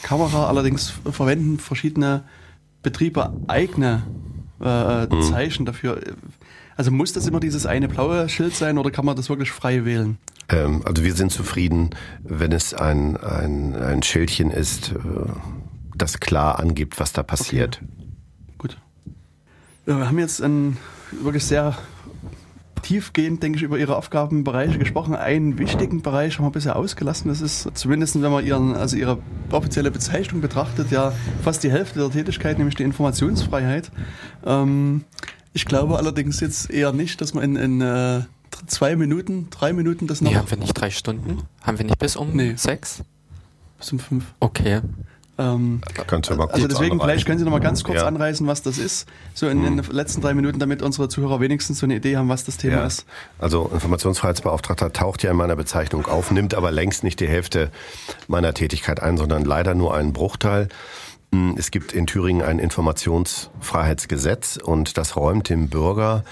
[0.01, 0.47] Kamera.
[0.47, 2.23] Allerdings verwenden verschiedene
[2.81, 4.01] Betriebe eigene
[4.59, 5.21] äh, mhm.
[5.21, 6.01] Zeichen dafür.
[6.77, 9.85] Also muss das immer dieses eine blaue Schild sein oder kann man das wirklich frei
[9.85, 10.17] wählen?
[10.49, 11.91] Ähm, also wir sind zufrieden,
[12.23, 14.95] wenn es ein, ein, ein Schildchen ist, äh,
[15.95, 17.81] das klar angibt, was da passiert.
[17.81, 18.57] Okay.
[18.57, 18.77] Gut.
[19.85, 20.77] Wir haben jetzt ein,
[21.11, 21.77] wirklich sehr
[22.81, 25.15] tiefgehend, denke ich, über Ihre Aufgabenbereiche gesprochen.
[25.15, 27.29] Einen wichtigen Bereich haben wir bisher ausgelassen.
[27.29, 29.19] Das ist zumindest, wenn man ihren, also Ihre
[29.51, 33.91] offizielle Bezeichnung betrachtet, ja fast die Hälfte der Tätigkeit, nämlich die Informationsfreiheit.
[34.45, 35.03] Ähm,
[35.53, 38.21] ich glaube allerdings jetzt eher nicht, dass man in, in äh,
[38.67, 40.31] zwei Minuten, drei Minuten das noch.
[40.31, 41.43] Nee, haben wir nicht drei Stunden?
[41.61, 42.53] Haben wir nicht bis um nee.
[42.55, 43.03] sechs?
[43.77, 44.25] Bis um fünf.
[44.39, 44.81] Okay.
[45.37, 47.09] Ähm, Könnt ihr mal kurz also deswegen, anreißen.
[47.09, 48.05] vielleicht können Sie noch mal ganz kurz ja.
[48.05, 51.79] anreißen, was das ist, so in, in, den letzten drei Minuten, damit unsere Zuhörer wenigstens
[51.79, 52.85] so eine Idee haben, was das Thema ja.
[52.85, 53.05] ist.
[53.39, 57.71] Also Informationsfreiheitsbeauftragter taucht ja in meiner Bezeichnung auf, nimmt aber längst nicht die Hälfte
[58.27, 60.67] meiner Tätigkeit ein, sondern leider nur einen Bruchteil.
[61.33, 66.23] Hm, es gibt in Thüringen ein Informationsfreiheitsgesetz und das räumt dem Bürger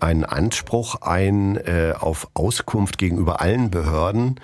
[0.00, 4.40] einen Anspruch ein äh, auf Auskunft gegenüber allen Behörden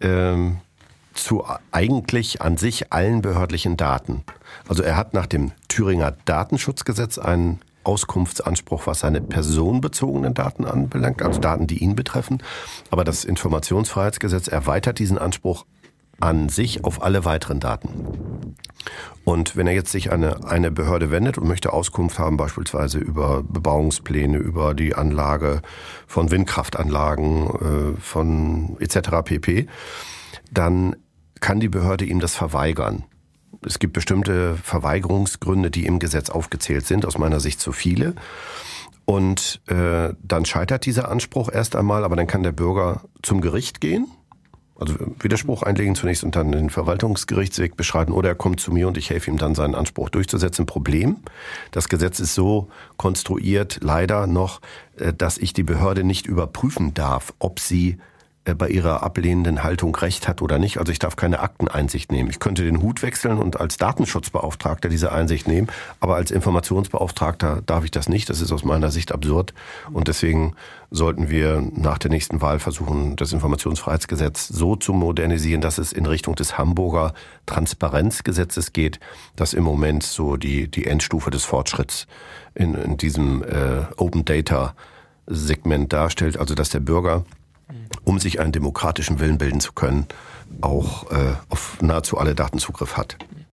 [0.00, 0.58] ähm,
[1.14, 4.24] zu eigentlich an sich allen behördlichen Daten.
[4.68, 11.40] Also er hat nach dem Thüringer Datenschutzgesetz einen Auskunftsanspruch, was seine personenbezogenen Daten anbelangt, also
[11.40, 12.42] Daten, die ihn betreffen.
[12.90, 15.66] Aber das Informationsfreiheitsgesetz erweitert diesen Anspruch
[16.22, 18.54] an sich auf alle weiteren Daten.
[19.24, 22.98] Und wenn er jetzt sich an eine, eine Behörde wendet und möchte Auskunft haben, beispielsweise
[22.98, 25.62] über Bebauungspläne, über die Anlage
[26.06, 29.10] von Windkraftanlagen, äh, von etc.
[29.24, 29.66] pp.,
[30.50, 30.96] dann
[31.40, 33.04] kann die Behörde ihm das verweigern.
[33.64, 38.14] Es gibt bestimmte Verweigerungsgründe, die im Gesetz aufgezählt sind, aus meiner Sicht zu viele.
[39.04, 43.80] Und äh, dann scheitert dieser Anspruch erst einmal, aber dann kann der Bürger zum Gericht
[43.80, 44.06] gehen
[44.82, 48.96] Also Widerspruch einlegen zunächst und dann den Verwaltungsgerichtsweg beschreiten oder er kommt zu mir und
[48.96, 50.66] ich helfe ihm dann seinen Anspruch durchzusetzen.
[50.66, 51.18] Problem,
[51.70, 54.60] das Gesetz ist so konstruiert, leider noch,
[54.96, 57.98] äh, dass ich die Behörde nicht überprüfen darf, ob sie
[58.44, 60.78] bei ihrer ablehnenden Haltung recht hat oder nicht.
[60.78, 62.28] Also ich darf keine Akteneinsicht nehmen.
[62.28, 65.68] Ich könnte den Hut wechseln und als Datenschutzbeauftragter diese Einsicht nehmen,
[66.00, 68.28] aber als Informationsbeauftragter darf ich das nicht.
[68.28, 69.54] Das ist aus meiner Sicht absurd
[69.92, 70.56] und deswegen
[70.90, 76.06] sollten wir nach der nächsten Wahl versuchen, das Informationsfreiheitsgesetz so zu modernisieren, dass es in
[76.06, 77.14] Richtung des Hamburger
[77.46, 78.98] Transparenzgesetzes geht,
[79.36, 82.08] das im Moment so die, die Endstufe des Fortschritts
[82.54, 84.74] in, in diesem äh, Open Data
[85.26, 87.24] Segment darstellt, also dass der Bürger
[88.04, 90.06] um sich einen demokratischen Willen bilden zu können,
[90.60, 93.16] auch äh, auf nahezu alle Daten Zugriff hat.